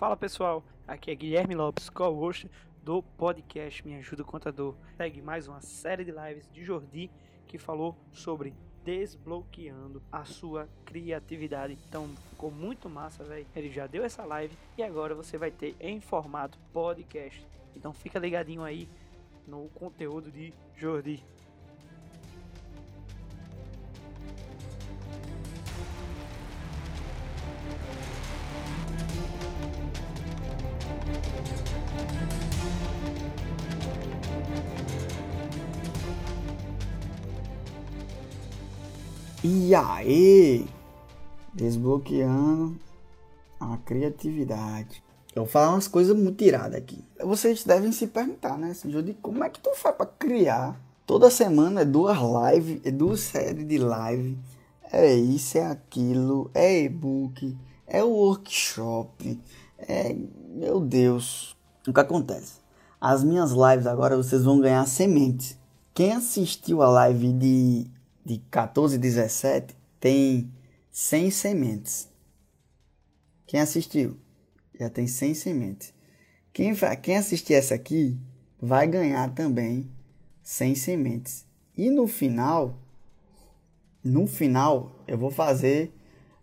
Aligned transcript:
Fala 0.00 0.16
pessoal, 0.16 0.64
aqui 0.88 1.10
é 1.10 1.14
Guilherme 1.14 1.54
Lopes, 1.54 1.90
co-host 1.90 2.50
do 2.82 3.02
podcast 3.02 3.86
Me 3.86 3.96
Ajuda 3.96 4.24
Contador. 4.24 4.74
Segue 4.96 5.20
mais 5.20 5.46
uma 5.46 5.60
série 5.60 6.06
de 6.06 6.10
lives 6.10 6.50
de 6.50 6.64
Jordi 6.64 7.10
que 7.46 7.58
falou 7.58 7.94
sobre 8.10 8.54
desbloqueando 8.82 10.02
a 10.10 10.24
sua 10.24 10.66
criatividade. 10.86 11.76
Então 11.86 12.08
ficou 12.30 12.50
muito 12.50 12.88
massa, 12.88 13.22
velho. 13.24 13.46
Ele 13.54 13.70
já 13.70 13.86
deu 13.86 14.02
essa 14.02 14.24
live 14.24 14.56
e 14.78 14.82
agora 14.82 15.14
você 15.14 15.36
vai 15.36 15.50
ter 15.50 15.76
em 15.78 16.00
formato 16.00 16.58
podcast. 16.72 17.46
Então 17.76 17.92
fica 17.92 18.18
ligadinho 18.18 18.62
aí 18.62 18.88
no 19.46 19.68
conteúdo 19.74 20.30
de 20.30 20.50
Jordi. 20.78 21.22
E 39.42 39.74
aí? 39.74 40.66
Desbloqueando 41.54 42.78
a 43.58 43.78
criatividade. 43.78 45.02
Eu 45.34 45.44
vou 45.44 45.50
falar 45.50 45.70
umas 45.70 45.88
coisas 45.88 46.14
muito 46.14 46.44
iradas 46.44 46.76
aqui. 46.76 47.02
Vocês 47.24 47.64
devem 47.64 47.90
se 47.90 48.06
perguntar, 48.06 48.58
né, 48.58 48.76
Judy, 48.84 49.16
como 49.22 49.42
é 49.42 49.48
que 49.48 49.58
tu 49.58 49.74
faz 49.74 49.96
pra 49.96 50.04
criar? 50.04 50.78
Toda 51.06 51.30
semana 51.30 51.80
é 51.80 51.84
duas 51.86 52.18
lives, 52.18 52.82
é 52.84 52.90
duas 52.90 53.20
séries 53.20 53.66
de 53.66 53.78
live. 53.78 54.36
É 54.92 55.14
isso, 55.14 55.56
é 55.56 55.64
aquilo, 55.64 56.50
é 56.52 56.82
e-book, 56.82 57.56
é 57.86 58.02
workshop. 58.02 59.40
É, 59.78 60.14
meu 60.50 60.80
Deus. 60.80 61.56
O 61.88 61.94
que 61.94 62.00
acontece? 62.00 62.60
As 63.00 63.24
minhas 63.24 63.52
lives 63.52 63.86
agora 63.86 64.18
vocês 64.18 64.44
vão 64.44 64.60
ganhar 64.60 64.86
sementes. 64.86 65.56
Quem 65.94 66.12
assistiu 66.12 66.82
a 66.82 66.90
live 66.90 67.32
de 67.32 67.86
de 68.30 68.38
14 68.48 68.94
e 68.94 68.98
17 68.98 69.76
tem 69.98 70.52
100 70.92 71.30
sementes. 71.32 72.08
Quem 73.44 73.58
assistiu 73.58 74.16
já 74.78 74.88
tem 74.88 75.08
100 75.08 75.34
sementes. 75.34 75.92
Quem, 76.52 76.72
quem 77.02 77.16
assistir 77.16 77.54
essa 77.54 77.74
aqui 77.74 78.16
vai 78.62 78.86
ganhar 78.86 79.34
também 79.34 79.90
100 80.44 80.74
sementes. 80.76 81.44
E 81.76 81.90
no 81.90 82.06
final, 82.06 82.78
no 84.04 84.28
final, 84.28 84.92
eu 85.08 85.18
vou 85.18 85.32
fazer, 85.32 85.92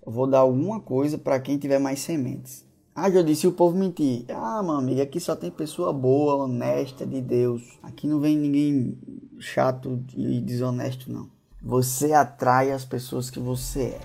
eu 0.05 0.11
vou 0.11 0.27
dar 0.27 0.39
alguma 0.39 0.81
coisa 0.81 1.17
para 1.17 1.39
quem 1.39 1.57
tiver 1.57 1.79
mais 1.79 2.01
sementes. 2.01 2.65
Ah, 2.93 3.09
já 3.09 3.21
disse 3.21 3.47
o 3.47 3.53
povo 3.53 3.77
mentir. 3.77 4.25
Ah, 4.27 4.61
meu 4.61 4.73
amigo, 4.73 5.01
aqui 5.01 5.21
só 5.21 5.37
tem 5.37 5.49
pessoa 5.49 5.93
boa, 5.93 6.43
honesta, 6.43 7.05
de 7.07 7.21
Deus. 7.21 7.79
Aqui 7.81 8.07
não 8.07 8.19
vem 8.19 8.35
ninguém 8.35 8.97
chato 9.39 10.03
e 10.13 10.41
desonesto, 10.41 11.09
não. 11.09 11.36
Você 11.67 12.13
atrai 12.13 12.71
as 12.71 12.85
pessoas 12.85 13.29
que 13.29 13.41
você 13.41 13.87
é. 13.87 14.01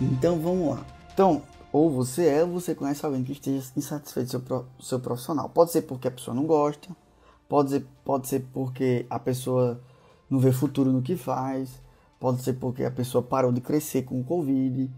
Então 0.00 0.40
vamos 0.40 0.76
lá. 0.76 0.86
Então, 1.12 1.42
ou 1.70 1.90
você 1.90 2.26
é 2.26 2.42
ou 2.42 2.52
você 2.52 2.74
conhece 2.74 3.04
alguém 3.04 3.22
que 3.22 3.32
esteja 3.32 3.70
insatisfeito 3.76 4.30
seu, 4.30 4.66
seu 4.80 4.98
profissional. 4.98 5.50
Pode 5.50 5.70
ser 5.70 5.82
porque 5.82 6.08
a 6.08 6.10
pessoa 6.10 6.34
não 6.34 6.46
gosta, 6.46 6.88
pode 7.46 7.68
ser, 7.68 7.86
pode 8.02 8.28
ser 8.28 8.46
porque 8.50 9.04
a 9.10 9.18
pessoa 9.18 9.78
não 10.30 10.38
vê 10.38 10.50
futuro 10.50 10.90
no 10.90 11.02
que 11.02 11.18
faz, 11.18 11.68
pode 12.18 12.40
ser 12.40 12.54
porque 12.54 12.82
a 12.82 12.90
pessoa 12.90 13.22
parou 13.22 13.52
de 13.52 13.60
crescer 13.60 14.04
com 14.04 14.18
o 14.18 14.24
Covid, 14.24 14.90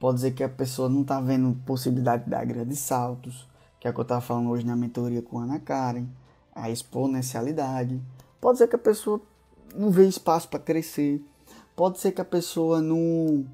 pode 0.00 0.20
ser 0.20 0.32
que 0.32 0.42
a 0.42 0.48
pessoa 0.48 0.88
não 0.88 1.02
está 1.02 1.20
vendo 1.20 1.56
possibilidade 1.64 2.24
de 2.24 2.30
dar 2.30 2.44
grandes 2.44 2.80
saltos, 2.80 3.46
que 3.86 3.88
é 3.88 3.90
o 3.90 3.94
que 3.94 4.00
eu 4.00 4.02
estava 4.02 4.20
falando 4.20 4.50
hoje 4.50 4.66
na 4.66 4.74
mentoria 4.74 5.22
com 5.22 5.38
a 5.38 5.44
Ana 5.44 5.60
Karen, 5.60 6.06
a 6.52 6.68
exponencialidade. 6.68 8.00
Pode 8.40 8.58
ser 8.58 8.66
que 8.66 8.74
a 8.74 8.78
pessoa 8.78 9.20
não 9.76 9.90
vê 9.90 10.08
espaço 10.08 10.48
para 10.48 10.58
crescer, 10.58 11.22
pode 11.76 12.00
ser 12.00 12.10
que 12.10 12.20
a 12.20 12.24
pessoa 12.24 12.80
não, 12.80 13.46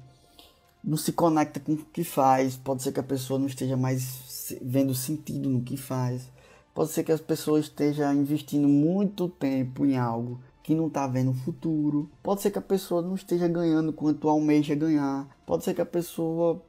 não 0.83 0.97
se 0.97 1.11
conecta 1.11 1.59
com 1.59 1.73
o 1.73 1.77
que 1.77 2.03
faz, 2.03 2.57
pode 2.57 2.81
ser 2.81 2.91
que 2.91 2.99
a 2.99 3.03
pessoa 3.03 3.37
não 3.37 3.45
esteja 3.45 3.77
mais 3.77 4.55
vendo 4.61 4.95
sentido 4.95 5.49
no 5.49 5.61
que 5.61 5.77
faz, 5.77 6.27
pode 6.73 6.89
ser 6.91 7.03
que 7.03 7.11
as 7.11 7.21
pessoas 7.21 7.65
esteja 7.65 8.11
investindo 8.13 8.67
muito 8.67 9.29
tempo 9.29 9.85
em 9.85 9.97
algo 9.97 10.39
que 10.63 10.73
não 10.73 10.87
está 10.87 11.05
vendo 11.05 11.31
o 11.31 11.35
futuro, 11.35 12.09
pode 12.23 12.41
ser 12.41 12.49
que 12.49 12.57
a 12.57 12.61
pessoa 12.61 13.01
não 13.01 13.13
esteja 13.15 13.47
ganhando 13.47 13.93
quanto 13.93 14.29
almeja 14.29 14.73
ganhar, 14.73 15.27
pode 15.45 15.63
ser 15.63 15.75
que 15.75 15.81
a 15.81 15.85
pessoa 15.85 16.59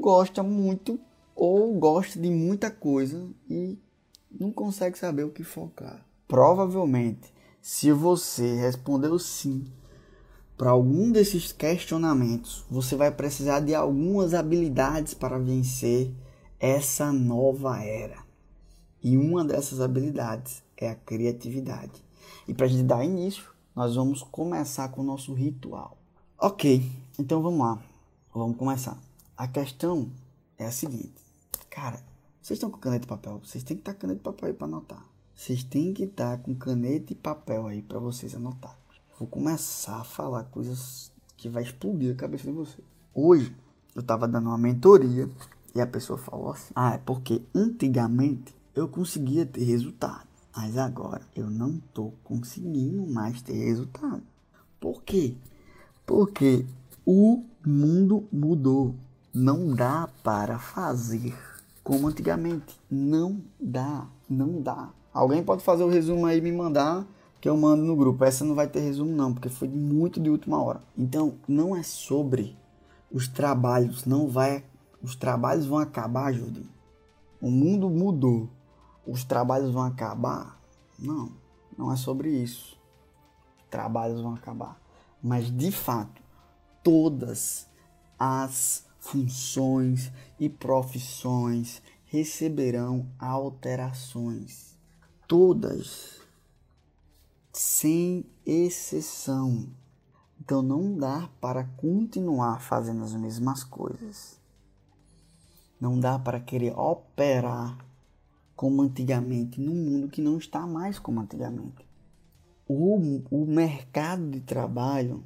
gosta 0.00 0.42
muito 0.42 0.98
ou 1.44 1.74
gosta 1.74 2.20
de 2.20 2.30
muita 2.30 2.70
coisa 2.70 3.28
e 3.50 3.76
não 4.30 4.52
consegue 4.52 4.96
saber 4.96 5.24
o 5.24 5.32
que 5.32 5.42
focar. 5.42 6.06
Provavelmente, 6.28 7.34
se 7.60 7.90
você 7.90 8.54
respondeu 8.54 9.18
sim 9.18 9.64
para 10.56 10.70
algum 10.70 11.10
desses 11.10 11.50
questionamentos, 11.50 12.64
você 12.70 12.94
vai 12.94 13.10
precisar 13.10 13.58
de 13.58 13.74
algumas 13.74 14.34
habilidades 14.34 15.14
para 15.14 15.36
vencer 15.36 16.14
essa 16.60 17.12
nova 17.12 17.82
era. 17.82 18.24
E 19.02 19.16
uma 19.16 19.44
dessas 19.44 19.80
habilidades 19.80 20.62
é 20.76 20.90
a 20.90 20.94
criatividade. 20.94 22.04
E 22.46 22.54
para 22.54 22.66
a 22.66 22.68
gente 22.68 22.84
dar 22.84 23.04
início, 23.04 23.50
nós 23.74 23.96
vamos 23.96 24.22
começar 24.22 24.90
com 24.90 25.00
o 25.00 25.04
nosso 25.04 25.34
ritual. 25.34 25.98
Ok, 26.38 26.88
então 27.18 27.42
vamos 27.42 27.58
lá. 27.58 27.82
Vamos 28.32 28.56
começar. 28.56 28.96
A 29.36 29.48
questão 29.48 30.08
é 30.56 30.66
a 30.66 30.70
seguinte. 30.70 31.21
Cara, 31.74 32.04
vocês 32.42 32.58
estão 32.58 32.70
com 32.70 32.76
caneta 32.76 33.06
e 33.06 33.08
papel? 33.08 33.40
Vocês 33.42 33.64
têm 33.64 33.78
que 33.78 33.80
estar 33.80 33.94
com 33.94 34.00
caneta 34.00 34.20
e 34.20 34.22
papel 34.22 34.48
aí 34.48 34.52
para 34.52 34.66
anotar. 34.66 35.06
Vocês 35.34 35.64
têm 35.64 35.94
que 35.94 36.04
estar 36.04 36.36
com 36.36 36.54
caneta 36.54 37.14
e 37.14 37.16
papel 37.16 37.66
aí 37.66 37.80
para 37.80 37.98
vocês 37.98 38.34
anotar. 38.34 38.78
Vou 39.18 39.26
começar 39.26 40.02
a 40.02 40.04
falar 40.04 40.44
coisas 40.44 41.10
que 41.34 41.48
vai 41.48 41.62
explodir 41.62 42.12
a 42.12 42.14
cabeça 42.14 42.44
de 42.44 42.52
vocês. 42.52 42.86
Hoje 43.14 43.56
eu 43.96 44.02
tava 44.02 44.28
dando 44.28 44.50
uma 44.50 44.58
mentoria 44.58 45.30
e 45.74 45.80
a 45.80 45.86
pessoa 45.86 46.18
falou 46.18 46.50
assim: 46.50 46.74
"Ah, 46.74 46.92
é 46.92 46.98
porque 46.98 47.40
antigamente 47.54 48.54
eu 48.74 48.86
conseguia 48.86 49.46
ter 49.46 49.64
resultado, 49.64 50.28
mas 50.54 50.76
agora 50.76 51.22
eu 51.34 51.48
não 51.48 51.78
tô 51.94 52.12
conseguindo 52.22 53.06
mais 53.06 53.40
ter 53.40 53.54
resultado". 53.54 54.22
Por 54.78 55.02
quê? 55.04 55.34
Porque 56.04 56.66
o 57.06 57.42
mundo 57.66 58.28
mudou. 58.30 58.94
Não 59.32 59.74
dá 59.74 60.10
para 60.22 60.58
fazer 60.58 61.32
como 61.82 62.08
antigamente. 62.08 62.80
Não 62.90 63.40
dá, 63.60 64.06
não 64.28 64.60
dá. 64.60 64.90
Alguém 65.12 65.42
pode 65.42 65.62
fazer 65.62 65.84
o 65.84 65.90
resumo 65.90 66.26
aí 66.26 66.38
e 66.38 66.40
me 66.40 66.52
mandar 66.52 67.06
que 67.40 67.48
eu 67.48 67.56
mando 67.56 67.82
no 67.82 67.96
grupo. 67.96 68.24
Essa 68.24 68.44
não 68.44 68.54
vai 68.54 68.66
ter 68.66 68.80
resumo 68.80 69.10
não, 69.10 69.32
porque 69.32 69.48
foi 69.48 69.68
muito 69.68 70.20
de 70.20 70.30
última 70.30 70.62
hora. 70.62 70.80
Então, 70.96 71.34
não 71.46 71.76
é 71.76 71.82
sobre 71.82 72.56
os 73.10 73.28
trabalhos, 73.28 74.04
não 74.04 74.28
vai 74.28 74.64
os 75.02 75.16
trabalhos 75.16 75.66
vão 75.66 75.78
acabar, 75.78 76.32
Judy. 76.32 76.64
O 77.40 77.50
mundo 77.50 77.90
mudou. 77.90 78.48
Os 79.04 79.24
trabalhos 79.24 79.72
vão 79.72 79.82
acabar? 79.82 80.60
Não, 80.96 81.32
não 81.76 81.92
é 81.92 81.96
sobre 81.96 82.30
isso. 82.30 82.78
Trabalhos 83.68 84.20
vão 84.20 84.34
acabar. 84.34 84.80
Mas 85.20 85.50
de 85.50 85.72
fato, 85.72 86.22
todas 86.84 87.66
as 88.16 88.86
funções 89.02 90.12
e 90.38 90.48
profissões 90.48 91.82
receberão 92.04 93.06
alterações. 93.18 94.78
Todas, 95.26 96.20
sem 97.52 98.24
exceção. 98.46 99.68
Então 100.40 100.62
não 100.62 100.96
dá 100.96 101.28
para 101.40 101.64
continuar 101.76 102.60
fazendo 102.60 103.02
as 103.02 103.14
mesmas 103.14 103.64
coisas. 103.64 104.40
Não 105.80 105.98
dá 105.98 106.18
para 106.18 106.40
querer 106.40 106.78
operar 106.78 107.76
como 108.54 108.82
antigamente 108.82 109.60
num 109.60 109.74
mundo 109.74 110.08
que 110.08 110.20
não 110.20 110.38
está 110.38 110.64
mais 110.64 110.98
como 110.98 111.20
antigamente. 111.20 111.84
O, 112.68 112.96
o 113.30 113.46
mercado 113.46 114.30
de 114.30 114.40
trabalho, 114.40 115.24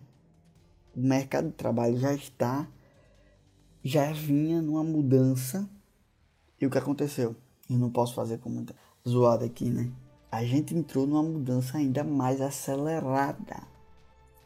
o 0.96 1.00
mercado 1.00 1.49
de 1.49 1.55
trabalho 1.55 1.99
já 1.99 2.14
está, 2.14 2.67
já 3.87 4.12
vinha 4.12 4.61
numa 4.61 4.83
mudança. 4.83 5.69
E 6.61 6.67
o 6.67 6.71
que 6.71 6.79
aconteceu? 6.79 7.37
Eu 7.71 7.79
não 7.79 7.88
posso 7.88 8.15
fazer 8.15 8.38
com 8.38 8.50
muita 8.50 8.75
zoada 9.09 9.44
aqui, 9.44 9.71
né? 9.71 9.93
A 10.31 10.44
gente 10.44 10.75
entrou 10.75 11.06
numa 11.06 11.23
mudança 11.23 11.79
ainda 11.79 12.03
mais 12.03 12.41
acelerada. 12.41 13.62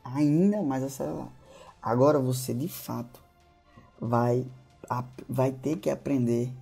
Ainda 0.04 0.62
mais 0.62 0.82
acelerada. 0.82 1.32
Agora 1.80 2.18
você 2.18 2.52
de 2.52 2.68
fato 2.68 3.22
vai, 3.98 4.46
vai 5.26 5.52
ter 5.52 5.76
que 5.76 5.88
aprender 5.88 6.52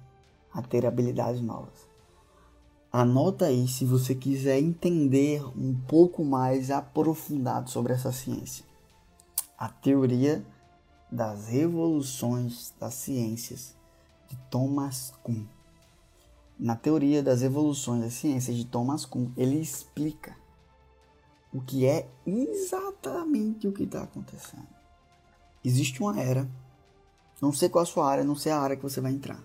a 0.53 0.63
ter 0.63 0.87
habilidades 0.87 1.41
novas. 1.41 1.89
Anota 2.93 3.47
aí 3.47 3.67
se 3.67 3.85
você 3.85 4.15
quiser 4.15 4.61
entender 4.61 5.45
um 5.59 5.75
pouco 5.75 6.25
mais 6.25 6.71
aprofundado 6.71 7.71
sobre 7.71 7.93
essa 7.93 8.13
ciência. 8.13 8.65
A 9.59 9.69
teoria 9.69 10.45
das 11.11 11.49
revoluções 11.49 12.75
das 12.79 12.95
ciências 12.95 13.75
de 14.29 14.37
Thomas 14.51 15.13
Kuhn. 15.23 15.45
Na 16.59 16.77
teoria 16.77 17.23
das 17.23 17.43
evoluções 17.43 18.03
das 18.03 18.15
ciências 18.15 18.57
de 18.57 18.65
Thomas 18.65 19.05
Kuhn, 19.05 19.31
ele 19.37 19.61
explica 19.61 20.37
o 21.53 21.61
que 21.61 21.87
é 21.87 22.09
exatamente 22.27 23.67
o 23.67 23.73
que 23.73 23.85
está 23.85 24.03
acontecendo. 24.03 24.67
Existe 25.65 26.03
uma 26.03 26.21
era, 26.21 26.49
não 27.41 27.53
sei 27.53 27.69
qual 27.69 27.83
a 27.83 27.87
sua 27.87 28.09
área, 28.09 28.25
não 28.25 28.37
sei 28.37 28.53
a 28.53 28.61
área 28.61 28.77
que 28.77 28.83
você 28.83 29.01
vai 29.01 29.13
entrar 29.13 29.43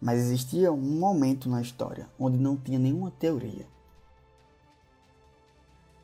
mas 0.00 0.18
existia 0.18 0.72
um 0.72 0.98
momento 0.98 1.48
na 1.48 1.60
história 1.60 2.08
onde 2.18 2.38
não 2.38 2.56
tinha 2.56 2.78
nenhuma 2.78 3.10
teoria. 3.10 3.66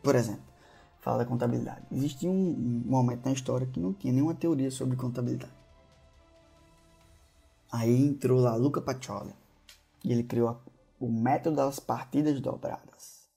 Por 0.02 0.14
exemplo, 0.14 0.42
fala 1.06 1.18
da 1.18 1.24
contabilidade. 1.24 1.86
Existia 1.92 2.28
um 2.28 2.82
momento 2.84 3.26
na 3.26 3.32
história 3.32 3.64
que 3.64 3.78
não 3.78 3.92
tinha 3.92 4.12
nenhuma 4.12 4.34
teoria 4.34 4.72
sobre 4.72 4.96
contabilidade. 4.96 5.54
Aí 7.70 8.08
entrou 8.08 8.40
lá 8.40 8.56
Luca 8.56 8.80
Pacioli 8.80 9.32
e 10.02 10.10
ele 10.10 10.24
criou 10.24 10.60
o 10.98 11.08
método 11.08 11.54
das 11.54 11.78
partidas 11.78 12.40
dobradas. 12.40 13.28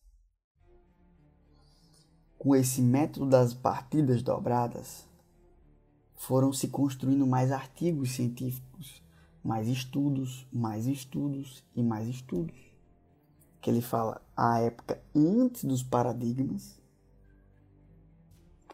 Com 2.39 2.55
esse 2.55 2.81
método 2.81 3.27
das 3.27 3.53
partidas 3.53 4.23
dobradas, 4.23 5.07
foram 6.15 6.51
se 6.51 6.69
construindo 6.69 7.27
mais 7.27 7.51
artigos 7.51 8.15
científicos 8.15 9.03
mais 9.43 9.67
estudos, 9.67 10.47
mais 10.51 10.87
estudos 10.87 11.63
e 11.75 11.83
mais 11.83 12.07
estudos. 12.07 12.57
Que 13.61 13.69
ele 13.69 13.81
fala 13.81 14.21
a 14.35 14.59
época 14.59 15.01
antes 15.15 15.63
dos 15.65 15.83
paradigmas, 15.83 16.78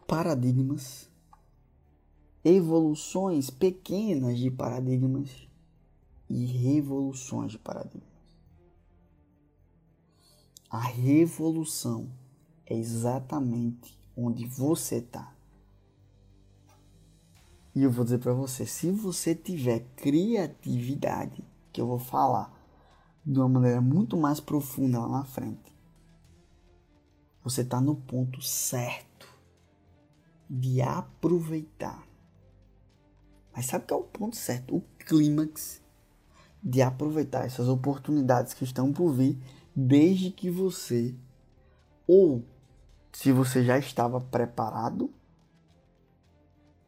paradigmas, 0.07 1.09
evoluções 2.43 3.49
pequenas 3.49 4.37
de 4.37 4.51
paradigmas 4.51 5.47
e 6.29 6.45
revoluções 6.45 7.53
de 7.53 7.59
paradigmas. 7.59 8.03
A 10.69 10.79
revolução 10.79 12.09
é 12.65 12.75
exatamente 12.75 13.97
onde 14.15 14.45
você 14.45 14.97
está. 14.97 15.33
E 17.73 17.83
eu 17.83 17.91
vou 17.91 18.05
dizer 18.05 18.19
para 18.19 18.33
você, 18.33 18.65
se 18.65 18.89
você 18.91 19.35
tiver 19.35 19.85
criatividade, 19.95 21.43
que 21.73 21.81
eu 21.81 21.87
vou 21.87 21.99
falar 21.99 22.53
de 23.25 23.37
uma 23.37 23.49
maneira 23.49 23.81
muito 23.81 24.15
mais 24.15 24.39
profunda 24.39 24.99
lá 24.99 25.09
na 25.09 25.23
frente, 25.25 25.75
você 27.43 27.61
está 27.61 27.81
no 27.81 27.95
ponto 27.95 28.41
certo 28.41 29.14
de 30.49 30.81
aproveitar. 30.81 32.05
Mas 33.53 33.67
sabe 33.67 33.85
qual 33.87 34.01
é 34.01 34.03
o 34.03 34.07
ponto 34.07 34.35
certo? 34.35 34.75
O 34.75 34.81
clímax 34.99 35.81
de 36.61 36.81
aproveitar 36.81 37.45
essas 37.45 37.67
oportunidades 37.67 38.53
que 38.53 38.63
estão 38.63 38.91
por 38.91 39.13
vir, 39.13 39.37
desde 39.75 40.31
que 40.31 40.49
você, 40.49 41.15
ou 42.07 42.43
se 43.13 43.31
você 43.31 43.63
já 43.63 43.77
estava 43.77 44.19
preparado 44.19 45.13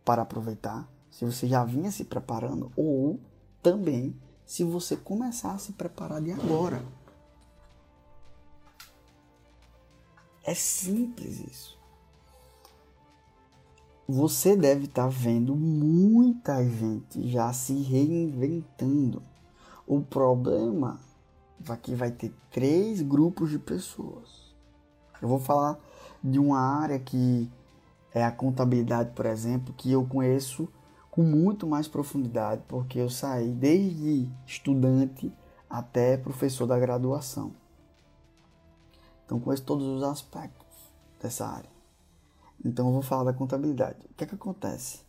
para 0.04 0.24
aproveitar, 0.24 0.90
se 1.12 1.24
você 1.24 1.48
já 1.48 1.64
vinha 1.64 1.92
se 1.92 2.06
preparando, 2.06 2.72
ou 2.76 3.20
também 3.62 4.20
se 4.46 4.64
você 4.64 4.96
começar 4.98 5.54
a 5.54 5.58
se 5.58 5.74
preparar 5.74 6.22
de 6.22 6.32
agora. 6.32 6.84
É 10.44 10.54
simples 10.56 11.40
isso. 11.40 11.77
Você 14.10 14.56
deve 14.56 14.86
estar 14.86 15.04
tá 15.04 15.10
vendo 15.10 15.54
muita 15.54 16.64
gente 16.64 17.28
já 17.28 17.52
se 17.52 17.74
reinventando. 17.82 19.22
O 19.86 20.00
problema 20.00 20.98
é 21.70 21.76
que 21.76 21.94
vai 21.94 22.10
ter 22.12 22.34
três 22.50 23.02
grupos 23.02 23.50
de 23.50 23.60
pessoas. 23.60 24.56
Eu 25.22 25.28
vou 25.28 25.40
falar 25.40 25.78
de 26.24 26.40
uma 26.40 26.58
área 26.58 26.98
que 26.98 27.52
é 28.14 28.24
a 28.24 28.32
contabilidade, 28.32 29.12
por 29.12 29.26
exemplo, 29.26 29.74
que 29.74 29.92
eu 29.92 30.06
conheço 30.06 30.70
com 31.12 31.22
muito 31.22 31.68
mais 31.68 31.86
profundidade, 31.86 32.64
porque 32.66 33.00
eu 33.00 33.10
saí 33.10 33.52
desde 33.52 34.32
estudante 34.46 35.30
até 35.70 36.16
professor 36.16 36.66
da 36.66 36.80
graduação. 36.80 37.52
Então 39.26 39.38
conheço 39.38 39.64
todos 39.64 39.86
os 39.86 40.04
aspectos 40.04 40.66
dessa 41.22 41.46
área. 41.46 41.77
Então 42.64 42.88
eu 42.88 42.94
vou 42.94 43.02
falar 43.02 43.26
da 43.26 43.38
contabilidade. 43.38 44.00
O 44.10 44.14
que 44.14 44.24
é 44.24 44.28
que 44.28 44.36
acontece? 44.36 45.02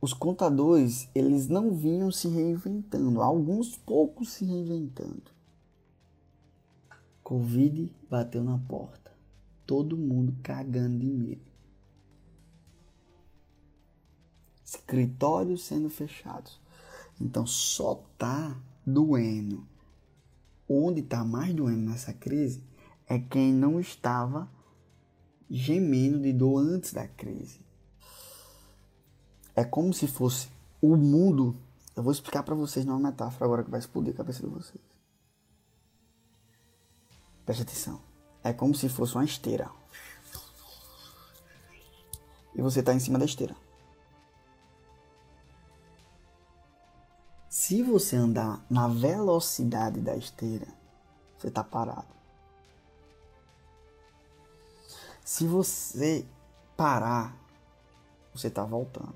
Os 0.00 0.14
contadores, 0.14 1.08
eles 1.14 1.48
não 1.48 1.74
vinham 1.74 2.10
se 2.10 2.28
reinventando, 2.28 3.20
alguns 3.20 3.76
poucos 3.76 4.30
se 4.30 4.44
reinventando. 4.44 5.22
Covid 7.22 7.94
bateu 8.08 8.42
na 8.42 8.58
porta 8.58 9.10
todo 9.70 9.96
mundo 9.96 10.34
cagando 10.42 10.98
de 10.98 11.06
medo. 11.06 11.50
Escritórios 14.64 15.62
sendo 15.62 15.88
fechados. 15.88 16.60
Então 17.20 17.46
só 17.46 18.02
tá 18.18 18.60
doendo. 18.84 19.64
Onde 20.68 21.02
tá 21.02 21.24
mais 21.24 21.54
doendo 21.54 21.88
nessa 21.88 22.12
crise 22.12 22.60
é 23.06 23.16
quem 23.16 23.52
não 23.52 23.78
estava 23.78 24.48
gemendo 25.50 26.20
de 26.20 26.32
dor 26.32 26.58
antes 26.58 26.92
da 26.92 27.08
crise. 27.08 27.60
É 29.56 29.64
como 29.64 29.92
se 29.92 30.06
fosse 30.06 30.48
o 30.80 30.96
mundo. 30.96 31.56
Eu 31.96 32.02
vou 32.02 32.12
explicar 32.12 32.42
para 32.42 32.54
vocês 32.54 32.84
numa 32.84 32.98
metáfora 32.98 33.44
agora 33.44 33.64
que 33.64 33.70
vai 33.70 33.80
explodir 33.80 34.14
a 34.14 34.16
cabeça 34.16 34.40
de 34.40 34.48
vocês. 34.48 34.82
Preste 37.44 37.62
atenção. 37.62 38.00
É 38.44 38.52
como 38.52 38.74
se 38.74 38.88
fosse 38.88 39.14
uma 39.14 39.24
esteira. 39.24 39.70
E 42.54 42.62
você 42.62 42.80
está 42.80 42.94
em 42.94 43.00
cima 43.00 43.18
da 43.18 43.24
esteira. 43.24 43.56
Se 47.48 47.82
você 47.82 48.16
andar 48.16 48.64
na 48.70 48.86
velocidade 48.88 50.00
da 50.00 50.16
esteira, 50.16 50.68
você 51.36 51.48
está 51.48 51.64
parado. 51.64 52.19
Se 55.30 55.46
você 55.46 56.26
parar, 56.76 57.36
você 58.34 58.48
está 58.48 58.64
voltando. 58.64 59.14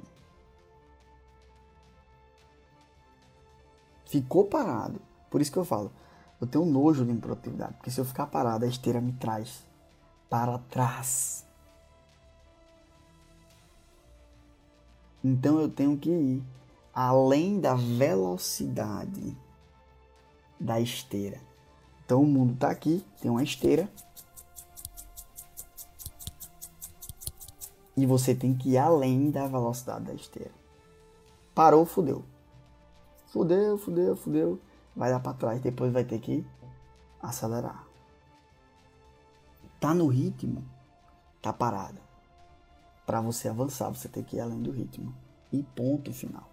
Ficou 4.06 4.44
parado. 4.44 5.00
Por 5.28 5.40
isso 5.40 5.50
que 5.50 5.59
eu 5.59 5.64
falo, 5.64 5.90
eu 6.40 6.47
tenho 6.47 6.64
nojo 6.64 7.04
de 7.04 7.11
improdutividade, 7.11 7.75
porque 7.75 7.90
se 7.90 8.00
eu 8.00 8.04
ficar 8.04 8.28
parado, 8.28 8.64
a 8.64 8.68
esteira 8.68 9.00
me 9.00 9.12
traz 9.14 9.66
para 10.30 10.56
trás. 10.56 11.44
Então 15.23 15.59
eu 15.59 15.68
tenho 15.68 15.99
que 15.99 16.11
ir 16.11 16.44
além 16.94 17.59
da 17.59 17.75
velocidade 17.75 19.37
da 20.61 20.80
esteira. 20.80 21.40
Então 22.04 22.23
o 22.23 22.26
mundo 22.26 22.54
está 22.54 22.71
aqui, 22.71 23.04
tem 23.21 23.33
uma 23.33 23.42
esteira. 23.42 23.90
E 27.96 28.06
você 28.06 28.34
tem 28.34 28.54
que 28.54 28.70
ir 28.70 28.78
além 28.78 29.30
da 29.30 29.46
velocidade 29.46 30.04
da 30.04 30.14
esteira. 30.14 30.50
Parou, 31.54 31.84
fudeu. 31.84 32.24
Fudeu, 33.26 33.78
fudeu, 33.78 34.16
fudeu 34.16 34.60
vai 34.94 35.10
dar 35.10 35.18
para 35.20 35.34
trás, 35.34 35.60
depois 35.60 35.92
vai 35.92 36.04
ter 36.04 36.20
que 36.20 36.46
acelerar. 37.20 37.84
Tá 39.80 39.92
no 39.92 40.06
ritmo, 40.06 40.64
tá 41.42 41.52
parado. 41.52 41.98
Para 43.04 43.20
você 43.20 43.48
avançar, 43.48 43.90
você 43.90 44.08
tem 44.08 44.22
que 44.22 44.36
ir 44.36 44.40
além 44.40 44.62
do 44.62 44.70
ritmo. 44.70 45.12
E 45.52 45.60
ponto 45.62 46.10
final. 46.12 46.48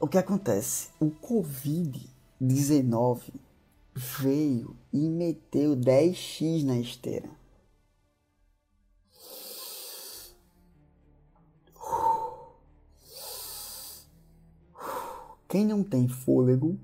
O 0.00 0.08
que 0.08 0.18
acontece? 0.18 0.90
O 0.98 1.10
Covid-19 1.10 3.34
veio 3.94 4.76
e 4.92 5.08
meteu 5.08 5.76
10x 5.76 6.64
na 6.64 6.76
esteira. 6.76 7.30
Quem 15.52 15.66
não 15.66 15.84
tem 15.84 16.08
fôlego, 16.08 16.80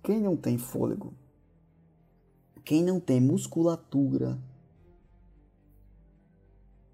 quem 0.00 0.20
não 0.20 0.36
tem 0.36 0.56
fôlego, 0.56 1.12
quem 2.64 2.84
não 2.84 3.00
tem 3.00 3.20
musculatura, 3.20 4.38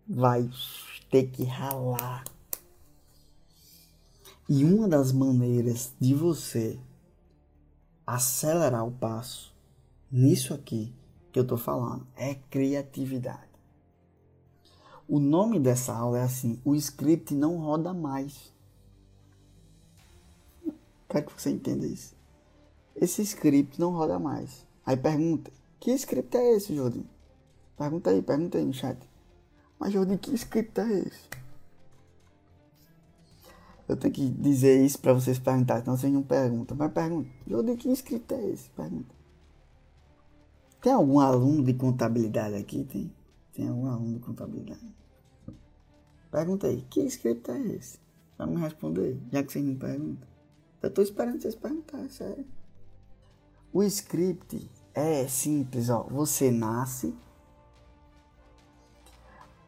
vai 0.08 0.48
ter 1.10 1.24
que 1.24 1.44
ralar. 1.44 2.24
E 4.48 4.64
uma 4.64 4.88
das 4.88 5.12
maneiras 5.12 5.92
de 6.00 6.14
você 6.14 6.80
acelerar 8.06 8.88
o 8.88 8.92
passo 8.92 9.54
nisso 10.10 10.54
aqui 10.54 10.94
que 11.30 11.38
eu 11.38 11.46
tô 11.46 11.58
falando 11.58 12.06
é 12.16 12.34
criatividade. 12.34 13.52
O 15.06 15.20
nome 15.20 15.60
dessa 15.60 15.94
aula 15.94 16.20
é 16.20 16.22
assim: 16.22 16.58
o 16.64 16.74
script 16.74 17.34
não 17.34 17.58
roda 17.58 17.92
mais. 17.92 18.53
Quero 21.14 21.26
que 21.26 21.40
você 21.40 21.50
entenda 21.50 21.86
isso. 21.86 22.12
Esse 22.96 23.22
script 23.22 23.78
não 23.78 23.92
roda 23.92 24.18
mais. 24.18 24.66
Aí 24.84 24.96
pergunta: 24.96 25.48
Que 25.78 25.92
script 25.92 26.36
é 26.36 26.56
esse, 26.56 26.74
Jordi? 26.74 27.06
Pergunta 27.78 28.10
aí, 28.10 28.20
pergunta 28.20 28.58
aí 28.58 28.64
no 28.64 28.74
chat. 28.74 28.98
Mas, 29.78 29.92
Jordi, 29.92 30.18
que 30.18 30.34
script 30.34 30.80
é 30.80 30.98
esse? 30.98 31.28
Eu 33.86 33.96
tenho 33.96 34.12
que 34.12 34.28
dizer 34.28 34.84
isso 34.84 34.98
para 34.98 35.12
vocês 35.12 35.38
perguntarem, 35.38 35.84
senão 35.84 35.96
vocês 35.96 36.12
não 36.12 36.24
perguntam. 36.24 36.76
Mas 36.76 36.92
pergunta: 36.92 37.30
Jordi, 37.46 37.76
que 37.76 37.92
script 37.92 38.34
é 38.34 38.48
esse? 38.48 38.68
Pergunta. 38.70 39.14
Tem 40.82 40.92
algum 40.92 41.20
aluno 41.20 41.62
de 41.62 41.74
contabilidade 41.74 42.56
aqui? 42.56 42.82
Tem? 42.82 43.12
Tem 43.52 43.68
algum 43.68 43.86
aluno 43.86 44.14
de 44.14 44.18
contabilidade? 44.18 44.96
Pergunta 46.28 46.66
aí: 46.66 46.82
Que 46.90 47.02
script 47.02 47.52
é 47.52 47.60
esse? 47.76 48.00
Pra 48.36 48.48
me 48.48 48.56
responder, 48.56 49.16
já 49.30 49.44
que 49.44 49.52
vocês 49.52 49.64
não 49.64 49.76
perguntam. 49.76 50.33
Eu 50.84 50.90
tô 50.90 51.00
esperando 51.00 51.40
vocês 51.40 51.54
perguntarem, 51.54 52.10
sério. 52.10 52.44
O 53.72 53.82
script 53.84 54.70
é 54.92 55.26
simples, 55.26 55.88
ó. 55.88 56.02
Você 56.02 56.50
nasce. 56.50 57.14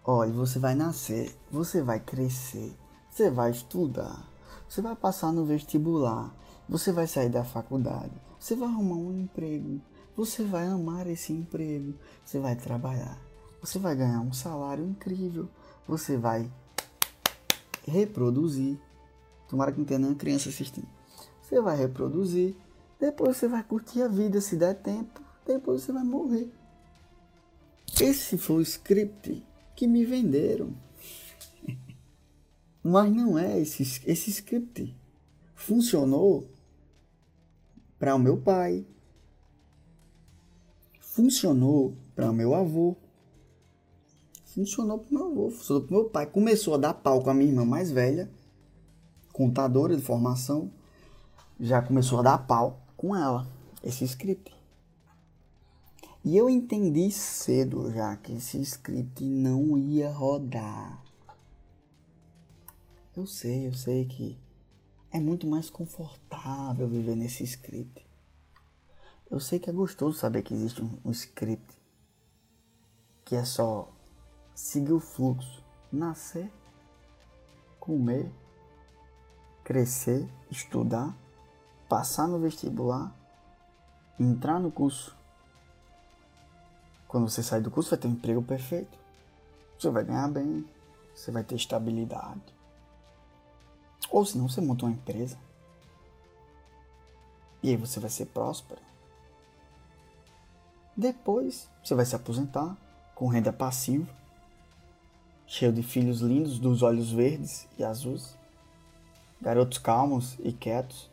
Olha, 0.04 0.30
você 0.30 0.58
vai 0.58 0.74
nascer, 0.74 1.34
você 1.50 1.80
vai 1.80 1.98
crescer, 1.98 2.76
você 3.10 3.30
vai 3.30 3.50
estudar, 3.50 4.30
você 4.68 4.80
vai 4.80 4.94
passar 4.94 5.32
no 5.32 5.44
vestibular, 5.44 6.32
você 6.68 6.92
vai 6.92 7.08
sair 7.08 7.28
da 7.28 7.42
faculdade, 7.42 8.12
você 8.38 8.54
vai 8.54 8.68
arrumar 8.68 8.94
um 8.94 9.18
emprego, 9.18 9.80
você 10.14 10.44
vai 10.44 10.68
amar 10.68 11.08
esse 11.08 11.32
emprego, 11.32 11.94
você 12.24 12.38
vai 12.38 12.54
trabalhar, 12.54 13.18
você 13.60 13.80
vai 13.80 13.96
ganhar 13.96 14.20
um 14.20 14.32
salário 14.32 14.84
incrível, 14.84 15.48
você 15.88 16.16
vai 16.16 16.48
reproduzir. 17.84 18.78
Tomara 19.48 19.72
que 19.72 19.78
não 19.78 19.84
tenha 19.86 19.98
nenhuma 19.98 20.16
criança 20.16 20.48
assistindo 20.48 20.95
você 21.46 21.60
vai 21.60 21.76
reproduzir, 21.76 22.56
depois 22.98 23.36
você 23.36 23.46
vai 23.46 23.62
curtir 23.62 24.02
a 24.02 24.08
vida 24.08 24.40
se 24.40 24.56
der 24.56 24.74
tempo, 24.74 25.22
depois 25.46 25.82
você 25.82 25.92
vai 25.92 26.02
morrer. 26.02 26.50
Esse 28.00 28.36
foi 28.36 28.56
o 28.56 28.62
script 28.62 29.46
que 29.76 29.86
me 29.86 30.04
venderam. 30.04 30.74
Mas 32.82 33.12
não 33.12 33.38
é 33.38 33.60
esse, 33.60 33.82
esse 34.04 34.30
script. 34.30 34.94
Funcionou 35.54 36.50
para 37.96 38.14
o 38.16 38.18
meu 38.18 38.38
pai. 38.38 38.84
Funcionou 41.00 41.96
para 42.14 42.30
o 42.30 42.34
meu 42.34 42.54
avô. 42.54 42.96
Funcionou 44.44 44.98
para 44.98 45.10
o 45.10 45.14
meu 45.14 45.26
avô, 45.30 45.50
funcionou 45.50 45.82
para 45.84 45.94
o 45.94 46.00
meu 46.00 46.10
pai. 46.10 46.26
Começou 46.26 46.74
a 46.74 46.78
dar 46.78 46.94
pau 46.94 47.22
com 47.22 47.30
a 47.30 47.34
minha 47.34 47.50
irmã 47.50 47.64
mais 47.64 47.90
velha, 47.90 48.30
contadora 49.32 49.94
de 49.94 50.02
formação 50.02 50.72
já 51.58 51.80
começou 51.80 52.20
a 52.20 52.22
dar 52.22 52.38
pau 52.38 52.80
com 52.96 53.16
ela, 53.16 53.46
esse 53.82 54.04
script. 54.04 54.54
E 56.24 56.36
eu 56.36 56.50
entendi 56.50 57.10
cedo 57.10 57.90
já 57.92 58.16
que 58.16 58.32
esse 58.32 58.60
script 58.60 59.24
não 59.24 59.78
ia 59.78 60.10
rodar. 60.10 61.02
Eu 63.16 63.26
sei, 63.26 63.66
eu 63.66 63.72
sei 63.72 64.04
que 64.04 64.38
é 65.10 65.20
muito 65.20 65.46
mais 65.46 65.70
confortável 65.70 66.88
viver 66.88 67.16
nesse 67.16 67.44
script. 67.44 68.04
Eu 69.30 69.40
sei 69.40 69.58
que 69.58 69.70
é 69.70 69.72
gostoso 69.72 70.18
saber 70.18 70.42
que 70.42 70.52
existe 70.52 70.82
um, 70.82 70.98
um 71.04 71.10
script 71.10 71.74
que 73.24 73.34
é 73.34 73.44
só 73.44 73.92
seguir 74.54 74.92
o 74.92 75.00
fluxo, 75.00 75.64
nascer, 75.90 76.50
comer, 77.80 78.30
crescer, 79.64 80.28
estudar 80.50 81.16
passar 81.88 82.26
no 82.26 82.38
vestibular, 82.38 83.12
entrar 84.18 84.58
no 84.58 84.70
curso. 84.70 85.16
Quando 87.06 87.28
você 87.28 87.42
sair 87.42 87.62
do 87.62 87.70
curso, 87.70 87.90
vai 87.90 87.98
ter 87.98 88.08
um 88.08 88.12
emprego 88.12 88.42
perfeito. 88.42 88.98
Você 89.78 89.90
vai 89.90 90.04
ganhar 90.04 90.28
bem, 90.28 90.68
você 91.14 91.30
vai 91.30 91.44
ter 91.44 91.54
estabilidade. 91.54 92.42
Ou 94.10 94.24
senão 94.24 94.48
você 94.48 94.60
monta 94.60 94.86
uma 94.86 94.92
empresa. 94.92 95.38
E 97.62 97.70
aí 97.70 97.76
você 97.76 98.00
vai 98.00 98.10
ser 98.10 98.26
próspero. 98.26 98.80
Depois 100.96 101.68
você 101.82 101.94
vai 101.94 102.06
se 102.06 102.16
aposentar 102.16 102.76
com 103.14 103.28
renda 103.28 103.52
passiva, 103.52 104.06
cheio 105.46 105.72
de 105.72 105.82
filhos 105.82 106.20
lindos 106.20 106.58
dos 106.58 106.82
olhos 106.82 107.10
verdes 107.10 107.68
e 107.78 107.84
azuis, 107.84 108.36
garotos 109.40 109.78
calmos 109.78 110.36
e 110.40 110.52
quietos, 110.52 111.10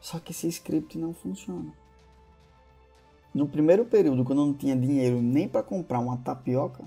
só 0.00 0.18
que 0.18 0.32
esse 0.32 0.48
script 0.48 0.96
não 0.98 1.12
funciona. 1.12 1.72
No 3.32 3.46
primeiro 3.46 3.84
período, 3.84 4.24
quando 4.24 4.40
eu 4.40 4.46
não 4.46 4.54
tinha 4.54 4.76
dinheiro 4.76 5.20
nem 5.20 5.48
para 5.48 5.62
comprar 5.62 6.00
uma 6.00 6.16
tapioca, 6.16 6.82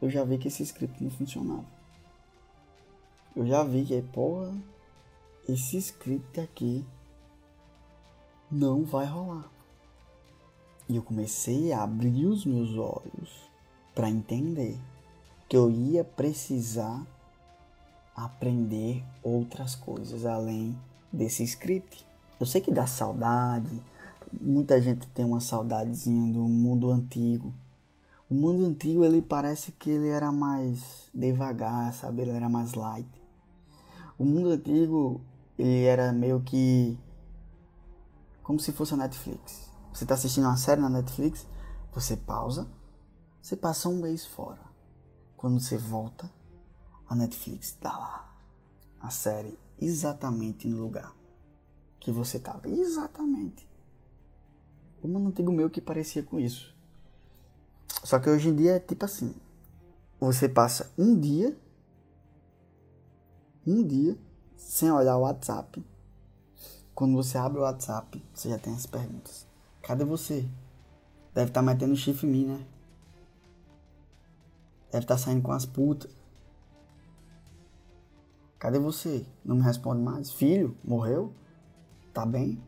eu 0.00 0.08
já 0.08 0.24
vi 0.24 0.38
que 0.38 0.48
esse 0.48 0.62
script 0.62 1.02
não 1.02 1.10
funcionava. 1.10 1.66
Eu 3.36 3.46
já 3.46 3.62
vi 3.62 3.84
que, 3.84 4.00
porra, 4.00 4.52
esse 5.48 5.76
script 5.76 6.40
aqui 6.40 6.84
não 8.50 8.84
vai 8.84 9.04
rolar. 9.04 9.50
E 10.88 10.96
eu 10.96 11.02
comecei 11.02 11.72
a 11.72 11.82
abrir 11.82 12.26
os 12.26 12.44
meus 12.44 12.76
olhos 12.76 13.50
para 13.94 14.10
entender 14.10 14.78
que 15.48 15.56
eu 15.56 15.70
ia 15.70 16.02
precisar 16.02 17.06
aprender 18.16 19.04
outras 19.22 19.74
coisas 19.74 20.24
além 20.24 20.76
desse 21.12 21.44
script. 21.44 22.06
Eu 22.40 22.46
sei 22.46 22.62
que 22.62 22.72
dá 22.72 22.86
saudade, 22.86 23.82
muita 24.40 24.80
gente 24.80 25.06
tem 25.08 25.26
uma 25.26 25.40
saudadezinha 25.40 26.32
do 26.32 26.40
mundo 26.40 26.90
antigo. 26.90 27.52
O 28.30 28.34
mundo 28.34 28.64
antigo 28.64 29.04
ele 29.04 29.20
parece 29.20 29.72
que 29.72 29.90
ele 29.90 30.08
era 30.08 30.32
mais 30.32 31.10
devagar, 31.12 31.92
sabe? 31.92 32.22
Ele 32.22 32.30
era 32.30 32.48
mais 32.48 32.72
light. 32.72 33.06
O 34.18 34.24
mundo 34.24 34.48
antigo 34.48 35.20
ele 35.58 35.84
era 35.84 36.14
meio 36.14 36.40
que 36.40 36.98
como 38.42 38.58
se 38.58 38.72
fosse 38.72 38.94
a 38.94 38.96
Netflix. 38.96 39.70
Você 39.92 40.04
está 40.04 40.14
assistindo 40.14 40.44
uma 40.44 40.56
série 40.56 40.80
na 40.80 40.88
Netflix, 40.88 41.46
você 41.92 42.16
pausa, 42.16 42.66
você 43.42 43.54
passa 43.54 43.86
um 43.90 44.00
mês 44.00 44.24
fora. 44.24 44.62
Quando 45.36 45.60
você 45.60 45.76
volta, 45.76 46.32
a 47.06 47.14
Netflix 47.14 47.76
dá 47.82 47.92
lá 47.92 48.34
a 48.98 49.10
série 49.10 49.58
exatamente 49.78 50.66
no 50.66 50.80
lugar 50.80 51.19
que 52.00 52.10
você 52.10 52.38
estava. 52.38 52.68
Exatamente. 52.68 53.68
Um 55.04 55.28
antigo 55.28 55.52
meu 55.52 55.70
que 55.70 55.80
parecia 55.80 56.22
com 56.22 56.40
isso. 56.40 56.74
Só 58.02 58.18
que 58.18 58.28
hoje 58.28 58.48
em 58.48 58.56
dia 58.56 58.76
é 58.76 58.80
tipo 58.80 59.04
assim. 59.04 59.34
Você 60.18 60.48
passa 60.48 60.90
um 60.98 61.18
dia. 61.18 61.56
Um 63.66 63.86
dia. 63.86 64.16
Sem 64.56 64.90
olhar 64.90 65.16
o 65.16 65.22
WhatsApp. 65.22 65.84
Quando 66.94 67.14
você 67.14 67.38
abre 67.38 67.58
o 67.58 67.62
WhatsApp, 67.62 68.22
você 68.34 68.50
já 68.50 68.58
tem 68.58 68.74
as 68.74 68.86
perguntas. 68.86 69.46
Cadê 69.82 70.04
você? 70.04 70.46
Deve 71.32 71.50
estar 71.50 71.60
tá 71.60 71.62
metendo 71.62 71.96
chifre 71.96 72.26
em 72.26 72.30
mim, 72.30 72.44
né? 72.46 72.66
Deve 74.90 75.04
estar 75.04 75.14
tá 75.14 75.18
saindo 75.18 75.42
com 75.42 75.52
as 75.52 75.64
putas. 75.64 76.10
Cadê 78.58 78.78
você? 78.78 79.24
Não 79.42 79.56
me 79.56 79.62
responde 79.62 80.02
mais. 80.02 80.30
Filho, 80.30 80.76
morreu? 80.84 81.32
Tá 82.12 82.26
bem? 82.26 82.62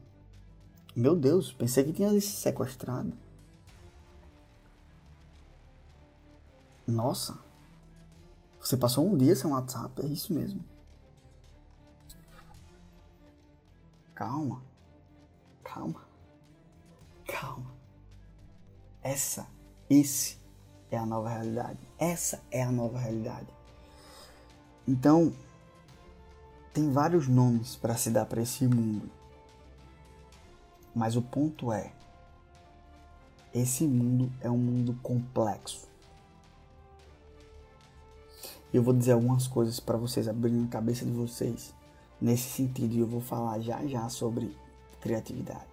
Meu 0.95 1.17
Deus, 1.17 1.53
pensei 1.53 1.85
que 1.85 1.93
tinha 1.93 2.11
se 2.13 2.21
sequestrado. 2.21 3.13
Nossa, 6.87 7.39
você 8.61 8.77
passou 8.77 9.09
um 9.09 9.17
dia 9.17 9.35
sem 9.35 9.51
WhatsApp, 9.51 10.03
é 10.03 10.07
isso 10.07 10.33
mesmo. 10.33 10.63
Calma, 14.15 14.63
calma, 15.65 16.01
calma. 17.27 17.73
Essa, 19.03 19.49
esse 19.89 20.39
é 20.91 20.99
a 20.99 21.07
nova 21.07 21.29
realidade. 21.29 21.81
Essa 21.99 22.43
é 22.51 22.63
a 22.63 22.71
nova 22.71 22.99
realidade. 22.99 23.49
Então, 24.87 25.33
tem 26.73 26.93
vários 26.93 27.27
nomes 27.27 27.75
para 27.75 27.97
se 27.97 28.11
dar 28.11 28.27
para 28.27 28.43
esse 28.43 28.67
mundo. 28.67 29.22
Mas 30.95 31.17
o 31.17 31.23
ponto 31.23 31.73
é: 31.73 31.93
esse 33.55 33.87
mundo 33.87 34.31
é 34.41 34.51
um 34.51 34.59
mundo 34.59 34.97
complexo. 35.03 35.89
Eu 38.73 38.83
vou 38.83 38.95
dizer 38.95 39.13
algumas 39.13 39.47
coisas 39.47 39.79
para 39.79 39.99
vocês 39.99 40.27
abrirem 40.27 40.65
a 40.65 40.69
cabeça 40.69 41.05
de 41.05 41.11
vocês 41.11 41.75
nesse 42.21 42.49
sentido 42.49 42.95
e 42.95 43.01
eu 43.01 43.07
vou 43.07 43.21
falar 43.21 43.61
já 43.61 43.85
já 43.87 44.09
sobre 44.09 44.57
criatividade. 45.01 45.67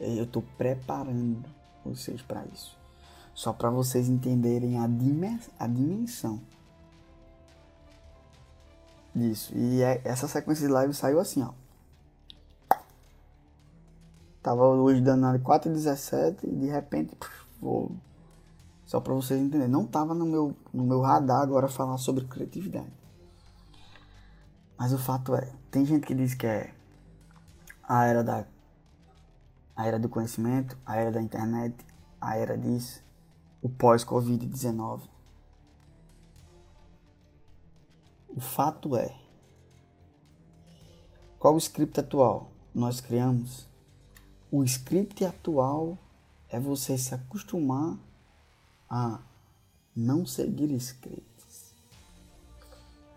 Eu 0.00 0.24
estou 0.24 0.42
preparando 0.56 1.44
vocês 1.84 2.22
para 2.22 2.44
isso. 2.46 2.76
Só 3.34 3.52
para 3.52 3.68
vocês 3.68 4.08
entenderem 4.08 4.78
a, 4.78 4.84
a 4.84 5.66
dimensão 5.66 6.40
disso. 9.14 9.52
E 9.54 9.82
é, 9.82 10.00
essa 10.04 10.26
sequência 10.26 10.66
de 10.66 10.72
live 10.72 10.94
saiu 10.94 11.20
assim, 11.20 11.42
ó. 11.42 11.50
Tava 14.44 14.62
hoje 14.66 15.00
dando 15.00 15.40
4 15.40 15.70
e 15.70 15.72
17 15.72 16.46
e 16.46 16.54
de 16.54 16.66
repente, 16.66 17.16
puf, 17.16 17.46
vou. 17.62 17.96
Só 18.84 19.00
para 19.00 19.14
vocês 19.14 19.40
entenderem. 19.40 19.72
Não 19.72 19.86
tava 19.86 20.12
no 20.12 20.26
meu, 20.26 20.54
no 20.70 20.84
meu 20.84 21.00
radar 21.00 21.40
agora 21.40 21.66
falar 21.66 21.96
sobre 21.96 22.26
criatividade. 22.26 22.92
Mas 24.76 24.92
o 24.92 24.98
fato 24.98 25.34
é, 25.34 25.50
tem 25.70 25.86
gente 25.86 26.06
que 26.06 26.14
diz 26.14 26.34
que 26.34 26.46
é 26.46 26.74
a 27.82 28.04
era 28.04 28.22
da 28.22 28.44
a 29.74 29.86
era 29.86 29.98
do 29.98 30.10
conhecimento, 30.10 30.76
a 30.84 30.96
era 30.96 31.10
da 31.10 31.22
internet, 31.22 31.74
a 32.20 32.36
era 32.36 32.58
disso, 32.58 33.02
o 33.62 33.68
pós-Covid-19. 33.70 35.08
O 38.28 38.40
fato 38.40 38.94
é, 38.94 39.16
qual 41.38 41.54
o 41.54 41.58
script 41.58 41.98
atual 41.98 42.52
nós 42.74 43.00
criamos? 43.00 43.72
O 44.56 44.62
script 44.62 45.24
atual 45.24 45.98
é 46.48 46.60
você 46.60 46.96
se 46.96 47.12
acostumar 47.12 47.98
a 48.88 49.18
não 49.96 50.24
seguir 50.24 50.70
scripts. 50.76 51.74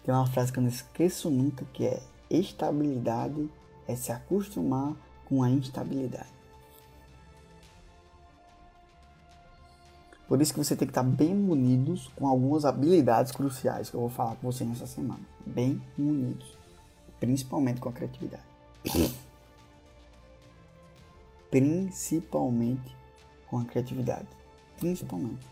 Tem 0.03 0.15
uma 0.15 0.25
frase 0.25 0.51
que 0.51 0.57
eu 0.57 0.63
não 0.63 0.69
esqueço 0.69 1.29
nunca 1.29 1.63
que 1.65 1.85
é 1.85 2.01
estabilidade 2.27 3.47
é 3.87 3.95
se 3.95 4.11
acostumar 4.11 4.95
com 5.25 5.43
a 5.43 5.49
instabilidade. 5.51 6.33
Por 10.27 10.41
isso 10.41 10.51
que 10.51 10.57
você 10.57 10.75
tem 10.75 10.87
que 10.87 10.91
estar 10.91 11.03
bem 11.03 11.35
munidos 11.35 12.07
com 12.15 12.27
algumas 12.27 12.65
habilidades 12.65 13.31
cruciais 13.31 13.91
que 13.91 13.95
eu 13.95 14.01
vou 14.01 14.09
falar 14.09 14.37
com 14.37 14.51
você 14.51 14.65
nessa 14.65 14.87
semana. 14.87 15.21
Bem 15.45 15.79
munidos. 15.95 16.57
Principalmente 17.19 17.79
com 17.79 17.89
a 17.89 17.93
criatividade. 17.93 18.41
Principalmente 21.49 22.95
com 23.47 23.59
a 23.59 23.65
criatividade. 23.65 24.27
Principalmente. 24.77 25.47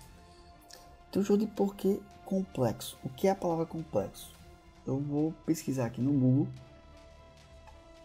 Então, 1.09 1.23
jogo 1.23 1.45
de 1.45 1.47
porquê 1.47 1.99
complexo. 2.25 2.97
O 3.03 3.09
que 3.09 3.27
é 3.27 3.31
a 3.31 3.35
palavra 3.35 3.65
complexo? 3.65 4.33
Eu 4.85 4.99
vou 4.99 5.33
pesquisar 5.45 5.85
aqui 5.85 6.01
no 6.01 6.11
Google 6.11 6.47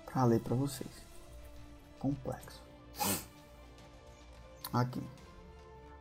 para 0.07 0.25
ler 0.25 0.41
para 0.41 0.55
vocês. 0.55 0.91
Complexo. 1.99 2.63
Aqui 4.73 5.03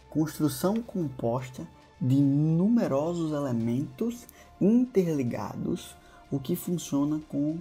construção 0.09 0.81
composta 0.81 1.67
de 2.01 2.15
numerosos 2.15 3.31
elementos 3.31 4.25
interligados, 4.59 5.95
o 6.31 6.39
que 6.39 6.55
funciona 6.55 7.19
com, 7.29 7.59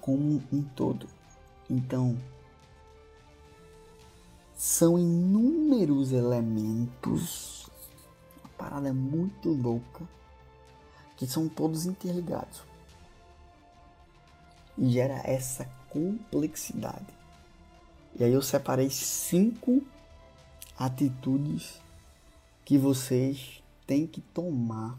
como 0.00 0.42
um 0.52 0.62
todo. 0.62 1.06
Então, 1.68 2.16
são 4.60 4.98
inúmeros 4.98 6.12
elementos, 6.12 7.66
uma 8.40 8.50
parada 8.58 8.92
muito 8.92 9.48
louca, 9.48 10.06
que 11.16 11.26
são 11.26 11.48
todos 11.48 11.86
interligados. 11.86 12.62
E 14.76 14.90
gera 14.90 15.22
essa 15.24 15.64
complexidade. 15.88 17.06
E 18.14 18.22
aí 18.22 18.34
eu 18.34 18.42
separei 18.42 18.90
cinco 18.90 19.82
atitudes 20.78 21.80
que 22.62 22.76
vocês 22.76 23.62
têm 23.86 24.06
que 24.06 24.20
tomar, 24.20 24.98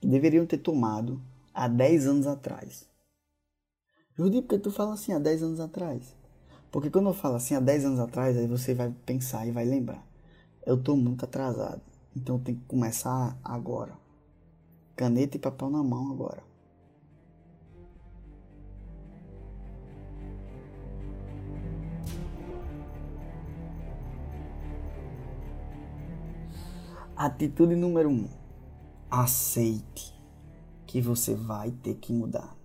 que 0.00 0.06
deveriam 0.06 0.46
ter 0.46 0.58
tomado 0.58 1.20
há 1.52 1.66
10 1.66 2.06
anos 2.06 2.26
atrás. 2.28 2.88
Judy, 4.16 4.42
por 4.42 4.50
que 4.50 4.58
tu 4.60 4.70
fala 4.70 4.94
assim 4.94 5.12
há 5.12 5.18
10 5.18 5.42
anos 5.42 5.58
atrás? 5.58 6.21
Porque 6.72 6.90
quando 6.90 7.10
eu 7.10 7.14
falo 7.14 7.36
assim 7.36 7.54
há 7.54 7.60
10 7.60 7.84
anos 7.84 8.00
atrás, 8.00 8.34
aí 8.34 8.46
você 8.46 8.74
vai 8.74 8.90
pensar 9.04 9.46
e 9.46 9.50
vai 9.50 9.66
lembrar. 9.66 10.02
Eu 10.64 10.82
tô 10.82 10.96
muito 10.96 11.22
atrasado, 11.22 11.82
então 12.16 12.36
eu 12.36 12.42
tenho 12.42 12.58
que 12.58 12.64
começar 12.64 13.38
agora. 13.44 13.92
Caneta 14.96 15.36
e 15.36 15.40
papel 15.40 15.68
na 15.68 15.82
mão 15.82 16.10
agora. 16.10 16.42
Atitude 27.14 27.76
número 27.76 28.08
um: 28.08 28.28
aceite 29.10 30.18
que 30.86 31.02
você 31.02 31.34
vai 31.34 31.70
ter 31.70 31.96
que 31.96 32.14
mudar. 32.14 32.56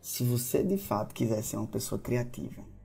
Se 0.00 0.24
você 0.24 0.62
de 0.62 0.78
fato 0.78 1.14
quiser 1.14 1.42
ser 1.42 1.58
uma 1.58 1.66
pessoa 1.66 2.00
criativa, 2.00 2.77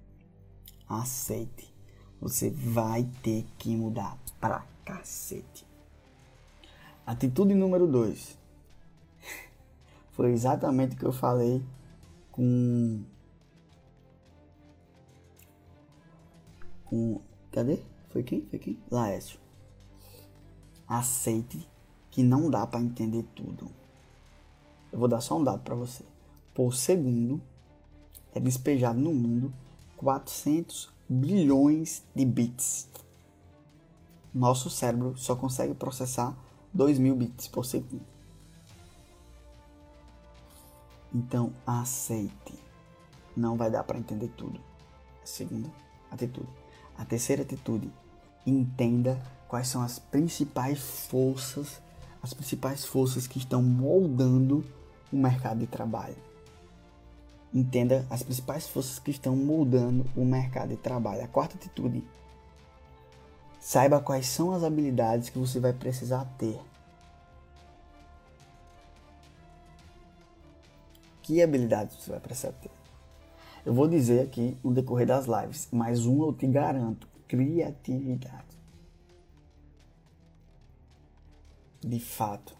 aceite. 0.87 1.73
Você 2.19 2.49
vai 2.49 3.09
ter 3.21 3.45
que 3.57 3.75
mudar 3.75 4.17
pra 4.39 4.65
cacete. 4.85 5.65
Atitude 7.05 7.53
número 7.53 7.85
dois 7.85 8.37
foi 10.11 10.31
exatamente 10.31 10.95
o 10.95 10.97
que 10.97 11.05
eu 11.05 11.11
falei 11.11 11.61
com. 12.31 13.03
Com. 16.85 17.21
Cadê? 17.51 17.79
Foi 18.09 18.23
quem? 18.23 18.41
Foi 18.45 18.59
quem? 18.59 18.79
Laércio 18.89 19.43
aceite 20.87 21.67
que 22.11 22.21
não 22.23 22.49
dá 22.49 22.65
para 22.67 22.81
entender 22.81 23.23
tudo. 23.35 23.69
Eu 24.91 24.99
vou 24.99 25.07
dar 25.07 25.21
só 25.21 25.37
um 25.37 25.43
dado 25.43 25.63
para 25.63 25.75
você. 25.75 26.03
Por 26.53 26.73
segundo 26.73 27.41
é 28.33 28.39
despejado 28.39 28.99
no 28.99 29.13
mundo 29.13 29.53
400 30.03 30.91
bilhões 31.07 32.03
de 32.13 32.25
bits. 32.25 32.89
Nosso 34.33 34.69
cérebro 34.69 35.17
só 35.17 35.33
consegue 35.33 35.73
processar 35.73 36.35
2 36.73 36.99
mil 36.99 37.15
bits 37.15 37.47
por 37.47 37.65
segundo. 37.65 38.03
Então 41.15 41.53
aceite. 41.65 42.59
Não 43.35 43.55
vai 43.55 43.71
dar 43.71 43.85
para 43.85 43.97
entender 43.97 44.27
tudo. 44.35 44.59
A 45.23 45.25
segunda 45.25 45.71
atitude. 46.11 46.49
A 46.97 47.05
terceira 47.05 47.43
atitude. 47.43 47.89
Entenda 48.45 49.21
quais 49.47 49.69
são 49.69 49.81
as 49.81 49.99
principais 49.99 50.79
forças, 51.07 51.81
as 52.21 52.33
principais 52.33 52.83
forças 52.83 53.25
que 53.25 53.37
estão 53.37 53.63
moldando 53.63 54.65
o 55.13 55.15
mercado 55.15 55.59
de 55.59 55.67
trabalho. 55.67 56.32
Entenda 57.53 58.05
as 58.09 58.23
principais 58.23 58.67
forças 58.67 58.97
que 58.99 59.11
estão 59.11 59.35
moldando 59.35 60.05
o 60.15 60.25
mercado 60.25 60.69
de 60.69 60.77
trabalho. 60.77 61.23
A 61.23 61.27
quarta 61.27 61.55
atitude. 61.55 62.03
Saiba 63.59 64.01
quais 64.01 64.25
são 64.25 64.53
as 64.53 64.63
habilidades 64.63 65.29
que 65.29 65.37
você 65.37 65.59
vai 65.59 65.71
precisar 65.71 66.25
ter. 66.37 66.59
Que 71.21 71.41
habilidades 71.41 71.95
você 71.95 72.11
vai 72.11 72.19
precisar 72.19 72.51
ter? 72.53 72.71
Eu 73.65 73.73
vou 73.73 73.87
dizer 73.87 74.21
aqui 74.21 74.57
no 74.63 74.73
decorrer 74.73 75.07
das 75.07 75.25
lives, 75.25 75.69
mas 75.71 76.05
um 76.05 76.23
eu 76.23 76.33
te 76.33 76.47
garanto: 76.47 77.07
criatividade. 77.27 78.53
de 81.83 81.99
fato. 81.99 82.55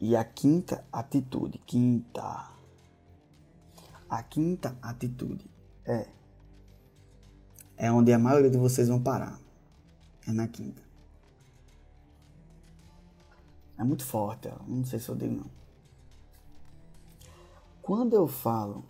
E 0.00 0.16
a 0.16 0.24
quinta 0.24 0.84
atitude, 0.92 1.58
quinta. 1.58 2.55
A 4.16 4.22
quinta 4.22 4.74
atitude 4.80 5.44
é 5.84 6.06
é 7.76 7.92
onde 7.92 8.10
a 8.14 8.18
maioria 8.18 8.48
de 8.48 8.56
vocês 8.56 8.88
vão 8.88 8.98
parar. 8.98 9.38
É 10.26 10.32
na 10.32 10.48
quinta. 10.48 10.82
É 13.76 13.84
muito 13.84 14.06
forte 14.06 14.48
ela. 14.48 14.62
Não 14.66 14.86
sei 14.86 14.98
se 14.98 15.10
eu 15.10 15.14
digo 15.14 15.34
não. 15.34 15.50
Quando 17.82 18.16
eu 18.16 18.26
falo 18.26 18.86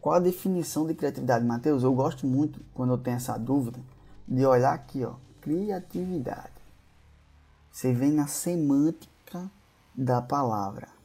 qual 0.00 0.14
a 0.14 0.20
definição 0.20 0.86
de 0.86 0.94
criatividade, 0.94 1.44
Matheus? 1.44 1.82
Eu 1.82 1.92
gosto 1.92 2.24
muito, 2.24 2.64
quando 2.72 2.92
eu 2.92 2.98
tenho 2.98 3.16
essa 3.16 3.36
dúvida, 3.36 3.80
de 4.28 4.46
olhar 4.46 4.74
aqui, 4.74 5.04
ó, 5.04 5.16
criatividade. 5.40 6.62
Você 7.72 7.92
vem 7.92 8.12
na 8.12 8.28
semântica 8.28 9.50
da 9.92 10.22
palavra. 10.22 10.97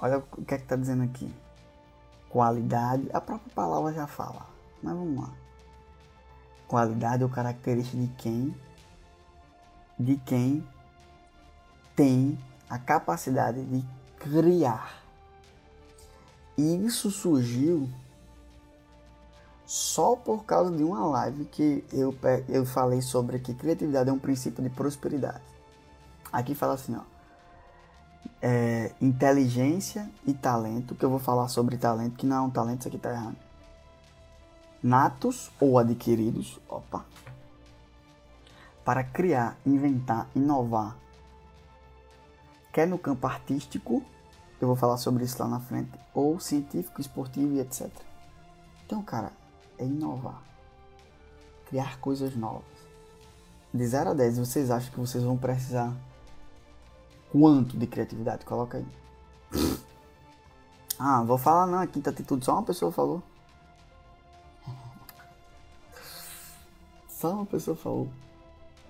Olha 0.00 0.18
o 0.18 0.44
que 0.44 0.54
é 0.54 0.58
que 0.58 0.64
está 0.64 0.76
dizendo 0.76 1.02
aqui. 1.02 1.32
Qualidade, 2.28 3.08
a 3.12 3.20
própria 3.20 3.52
palavra 3.54 3.92
já 3.92 4.06
fala. 4.06 4.46
Mas 4.82 4.94
vamos 4.94 5.20
lá. 5.20 5.32
Qualidade 6.66 7.24
ou 7.24 7.30
característica 7.30 7.96
de 7.96 8.08
quem 8.08 8.56
de 9.98 10.16
quem 10.18 10.66
tem 11.96 12.38
a 12.70 12.78
capacidade 12.78 13.64
de 13.64 13.84
criar. 14.18 15.02
E 16.56 16.86
isso 16.86 17.10
surgiu 17.10 17.88
só 19.66 20.16
por 20.16 20.44
causa 20.44 20.74
de 20.74 20.82
uma 20.82 21.04
live 21.06 21.44
que 21.46 21.84
eu, 21.92 22.14
eu 22.48 22.64
falei 22.64 23.02
sobre 23.02 23.38
que 23.38 23.52
criatividade 23.52 24.08
é 24.08 24.12
um 24.12 24.18
princípio 24.18 24.62
de 24.62 24.70
prosperidade. 24.70 25.42
Aqui 26.32 26.54
fala 26.54 26.74
assim, 26.74 26.94
ó. 26.94 27.17
É, 28.40 28.92
inteligência 29.00 30.08
e 30.24 30.32
talento, 30.32 30.94
que 30.94 31.04
eu 31.04 31.10
vou 31.10 31.18
falar 31.18 31.48
sobre 31.48 31.76
talento, 31.76 32.16
que 32.16 32.26
não 32.26 32.36
é 32.36 32.40
um 32.40 32.50
talento, 32.50 32.80
isso 32.80 32.88
aqui 32.88 32.98
tá 32.98 33.10
errado. 33.10 33.36
Natos 34.82 35.50
ou 35.60 35.76
adquiridos, 35.76 36.60
opa. 36.68 37.04
Para 38.84 39.02
criar, 39.02 39.56
inventar, 39.66 40.28
inovar. 40.36 40.96
Quer 42.72 42.86
no 42.86 42.96
campo 42.96 43.26
artístico, 43.26 44.04
eu 44.60 44.68
vou 44.68 44.76
falar 44.76 44.96
sobre 44.98 45.24
isso 45.24 45.42
lá 45.42 45.48
na 45.48 45.60
frente, 45.60 45.90
ou 46.14 46.38
científico, 46.38 47.00
esportivo 47.00 47.54
e 47.54 47.60
etc. 47.60 47.90
Então, 48.86 49.02
cara, 49.02 49.32
é 49.76 49.84
inovar. 49.84 50.42
Criar 51.66 51.98
coisas 51.98 52.34
novas. 52.36 52.64
De 53.74 53.86
0 53.86 54.10
a 54.10 54.14
10, 54.14 54.38
vocês 54.38 54.70
acham 54.70 54.90
que 54.90 55.00
vocês 55.00 55.22
vão 55.22 55.36
precisar 55.36 55.92
quanto 57.30 57.76
de 57.76 57.86
criatividade? 57.86 58.44
Coloca 58.44 58.78
aí. 58.78 58.86
Ah, 60.98 61.22
vou 61.22 61.38
falar 61.38 61.66
não, 61.66 61.78
a 61.78 61.86
quinta 61.86 62.10
atitude 62.10 62.44
só 62.44 62.54
uma 62.54 62.64
pessoa 62.64 62.90
falou. 62.90 63.22
Só 67.08 67.32
uma 67.32 67.46
pessoa 67.46 67.76
falou. 67.76 68.08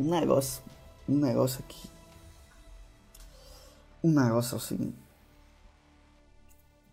Um 0.00 0.10
negócio, 0.10 0.62
um 1.08 1.16
negócio 1.16 1.60
aqui. 1.60 1.88
Um 4.02 4.10
negócio 4.10 4.54
é 4.54 4.56
o 4.56 4.60
seguinte. 4.60 4.96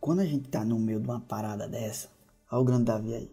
Quando 0.02 0.20
a 0.20 0.26
gente 0.26 0.50
tá 0.50 0.64
no 0.64 0.78
meio 0.78 1.00
de 1.00 1.08
uma 1.08 1.20
parada 1.20 1.68
dessa, 1.68 2.10
olha 2.52 2.62
o 2.62 2.66
grande 2.66 2.86
Davi 2.86 3.14
aí. 3.14 3.32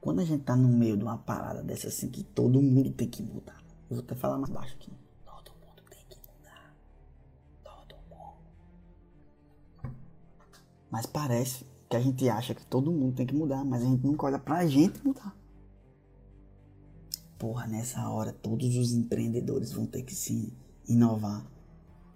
Quando 0.00 0.20
a 0.20 0.24
gente 0.24 0.44
tá 0.44 0.56
no 0.56 0.68
meio 0.68 0.96
de 0.96 1.02
uma 1.02 1.18
parada 1.18 1.62
dessa 1.62 1.88
assim 1.88 2.08
que 2.08 2.22
todo 2.22 2.62
mundo 2.62 2.90
tem 2.92 3.08
que 3.08 3.22
mudar. 3.22 3.62
Eu 3.90 3.96
vou 3.96 4.04
até 4.04 4.14
falar 4.14 4.38
mais 4.38 4.50
baixo 4.50 4.74
aqui. 4.74 4.90
Mas 10.90 11.06
parece 11.06 11.66
que 11.88 11.96
a 11.96 12.00
gente 12.00 12.28
acha 12.28 12.54
que 12.54 12.64
todo 12.66 12.90
mundo 12.90 13.16
tem 13.16 13.26
que 13.26 13.34
mudar, 13.34 13.64
mas 13.64 13.82
a 13.82 13.86
gente 13.86 14.04
nunca 14.04 14.26
olha 14.26 14.38
pra 14.38 14.66
gente 14.66 15.04
mudar. 15.06 15.34
Porra, 17.38 17.66
nessa 17.66 18.08
hora 18.08 18.32
todos 18.32 18.76
os 18.76 18.92
empreendedores 18.92 19.72
vão 19.72 19.86
ter 19.86 20.02
que 20.02 20.14
se 20.14 20.52
inovar. 20.88 21.46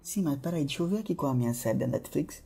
Sim, 0.03 0.21
mas 0.21 0.39
peraí, 0.39 0.65
deixa 0.65 0.83
eu 0.83 0.87
ver 0.87 0.99
aqui 0.99 1.15
qual 1.15 1.31
é 1.31 1.35
a 1.35 1.37
minha 1.37 1.53
série 1.53 1.79
da 1.79 1.87
Netflix. 1.87 2.43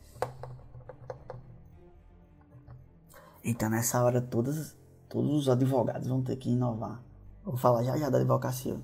Então 3.44 3.68
nessa 3.68 4.02
hora 4.02 4.20
todas 4.20 4.74
Todos 5.10 5.32
os 5.32 5.48
advogados 5.48 6.06
vão 6.06 6.22
ter 6.22 6.36
que 6.36 6.48
inovar. 6.48 7.02
Vou 7.44 7.56
falar 7.56 7.82
já 7.82 7.96
já 7.96 8.08
da 8.08 8.18
advocacia. 8.18 8.80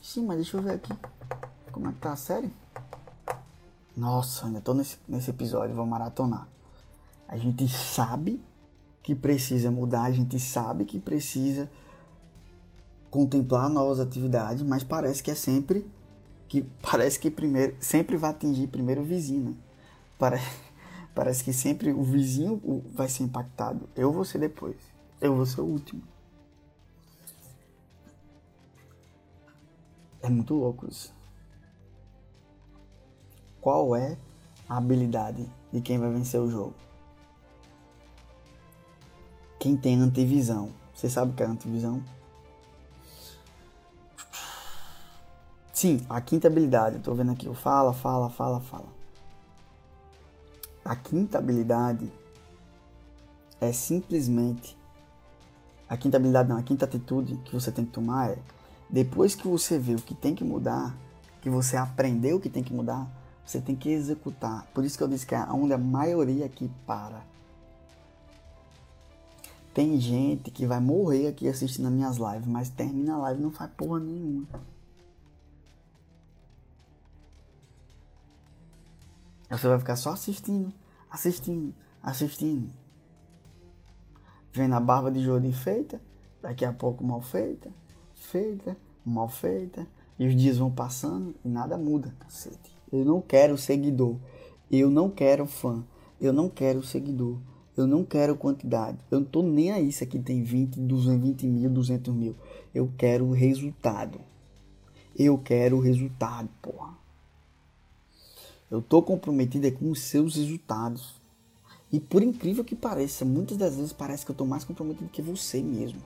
Sim, 0.00 0.26
mas 0.26 0.36
deixa 0.36 0.56
eu 0.56 0.62
ver 0.62 0.74
aqui. 0.74 0.94
Como 1.72 1.88
é 1.88 1.92
que 1.92 1.98
tá 1.98 2.12
a 2.12 2.16
série? 2.16 2.52
Nossa, 3.98 4.46
ainda 4.46 4.60
tô 4.60 4.74
nesse, 4.74 4.96
nesse 5.08 5.30
episódio, 5.30 5.74
vou 5.74 5.84
maratonar. 5.84 6.46
A 7.26 7.36
gente 7.36 7.66
sabe 7.66 8.40
que 9.02 9.12
precisa 9.12 9.72
mudar, 9.72 10.02
a 10.04 10.12
gente 10.12 10.38
sabe 10.38 10.84
que 10.84 11.00
precisa 11.00 11.68
contemplar 13.10 13.68
novas 13.68 13.98
atividades, 13.98 14.62
mas 14.62 14.84
parece 14.84 15.20
que 15.20 15.32
é 15.32 15.34
sempre 15.34 15.84
que 16.46 16.62
parece 16.80 17.18
que 17.18 17.28
primeiro 17.28 17.74
sempre 17.80 18.16
vai 18.16 18.30
atingir 18.30 18.68
primeiro 18.68 19.00
o 19.00 19.04
vizinho. 19.04 19.50
Né? 19.50 19.56
Parece 20.16 20.46
Parece 21.12 21.42
que 21.42 21.52
sempre 21.52 21.90
o 21.90 22.04
vizinho 22.04 22.62
vai 22.94 23.08
ser 23.08 23.24
impactado. 23.24 23.88
Eu 23.96 24.12
vou 24.12 24.24
ser 24.24 24.38
depois. 24.38 24.76
Eu 25.20 25.34
vou 25.34 25.44
ser 25.44 25.60
o 25.62 25.64
último. 25.64 26.00
É 30.22 30.28
muito 30.28 30.54
louco 30.54 30.88
isso. 30.88 31.17
Qual 33.60 33.94
é 33.96 34.16
a 34.68 34.76
habilidade 34.76 35.48
de 35.72 35.80
quem 35.80 35.98
vai 35.98 36.10
vencer 36.10 36.40
o 36.40 36.50
jogo? 36.50 36.74
Quem 39.58 39.76
tem 39.76 40.00
antevisão. 40.00 40.70
Você 40.94 41.08
sabe 41.08 41.32
o 41.32 41.34
que 41.34 41.42
é 41.42 41.46
antevisão? 41.46 42.02
Sim, 45.72 46.04
a 46.08 46.20
quinta 46.20 46.48
habilidade. 46.48 46.96
Eu 46.96 47.02
tô 47.02 47.14
vendo 47.14 47.32
aqui. 47.32 47.52
Fala, 47.54 47.92
fala, 47.92 48.28
fala, 48.30 48.60
fala. 48.60 48.86
A 50.84 50.96
quinta 50.96 51.38
habilidade 51.38 52.10
é 53.60 53.72
simplesmente. 53.72 54.76
A 55.88 55.96
quinta 55.96 56.16
habilidade 56.16 56.48
não, 56.48 56.56
a 56.56 56.62
quinta 56.62 56.84
atitude 56.84 57.36
que 57.44 57.52
você 57.52 57.70
tem 57.70 57.84
que 57.84 57.92
tomar 57.92 58.30
é 58.30 58.38
depois 58.90 59.34
que 59.34 59.46
você 59.46 59.78
vê 59.78 59.94
o 59.94 60.02
que 60.02 60.14
tem 60.14 60.34
que 60.34 60.44
mudar, 60.44 60.96
que 61.40 61.50
você 61.50 61.76
aprendeu 61.76 62.36
o 62.36 62.40
que 62.40 62.48
tem 62.48 62.62
que 62.62 62.72
mudar, 62.72 63.06
você 63.48 63.62
tem 63.62 63.74
que 63.74 63.88
executar. 63.88 64.66
Por 64.74 64.84
isso 64.84 64.98
que 64.98 65.02
eu 65.02 65.08
disse 65.08 65.26
que 65.26 65.34
é 65.34 65.40
onde 65.44 65.72
a 65.72 65.78
maioria 65.78 66.44
aqui 66.44 66.70
para. 66.86 67.24
Tem 69.72 69.98
gente 69.98 70.50
que 70.50 70.66
vai 70.66 70.78
morrer 70.80 71.28
aqui 71.28 71.48
assistindo 71.48 71.86
as 71.86 71.92
minhas 71.92 72.16
lives, 72.18 72.46
mas 72.46 72.68
termina 72.68 73.14
a 73.14 73.18
live 73.18 73.40
e 73.40 73.42
não 73.42 73.50
faz 73.50 73.70
porra 73.70 74.00
nenhuma. 74.00 74.46
Você 79.48 79.66
vai 79.66 79.78
ficar 79.78 79.96
só 79.96 80.10
assistindo, 80.10 80.70
assistindo, 81.10 81.74
assistindo. 82.02 82.70
Vendo 84.52 84.74
a 84.74 84.80
barba 84.80 85.10
de 85.10 85.24
Jordi 85.24 85.54
feita, 85.54 85.98
daqui 86.42 86.66
a 86.66 86.72
pouco 86.72 87.02
mal 87.02 87.22
feita, 87.22 87.70
feita, 88.14 88.76
mal 89.02 89.30
feita. 89.30 89.86
E 90.18 90.26
os 90.26 90.36
dias 90.36 90.58
vão 90.58 90.70
passando 90.70 91.34
e 91.42 91.48
nada 91.48 91.78
muda, 91.78 92.12
cacete. 92.18 92.77
Eu 92.92 93.04
não 93.04 93.20
quero 93.20 93.56
seguidor. 93.58 94.16
Eu 94.70 94.90
não 94.90 95.10
quero 95.10 95.46
fã. 95.46 95.84
Eu 96.20 96.32
não 96.32 96.48
quero 96.48 96.82
seguidor. 96.82 97.38
Eu 97.76 97.86
não 97.86 98.04
quero 98.04 98.36
quantidade. 98.36 98.98
Eu 99.10 99.20
não 99.20 99.26
tô 99.26 99.42
nem 99.42 99.70
aí 99.70 99.92
se 99.92 100.02
aqui 100.02 100.18
tem 100.18 100.42
20, 100.42 100.80
220 100.80 101.46
mil, 101.46 101.70
200 101.70 102.14
mil. 102.14 102.34
Eu 102.74 102.90
quero 102.98 103.30
resultado. 103.30 104.20
Eu 105.16 105.38
quero 105.38 105.78
resultado, 105.78 106.48
porra. 106.60 106.96
Eu 108.70 108.80
estou 108.80 109.02
comprometido 109.02 109.70
com 109.72 109.90
os 109.90 110.00
seus 110.00 110.36
resultados. 110.36 111.14
E 111.90 111.98
por 111.98 112.22
incrível 112.22 112.64
que 112.64 112.74
pareça, 112.74 113.24
muitas 113.24 113.56
das 113.56 113.76
vezes 113.76 113.92
parece 113.92 114.24
que 114.24 114.30
eu 114.30 114.34
estou 114.34 114.46
mais 114.46 114.64
comprometido 114.64 115.08
que 115.08 115.22
você 115.22 115.62
mesmo. 115.62 116.02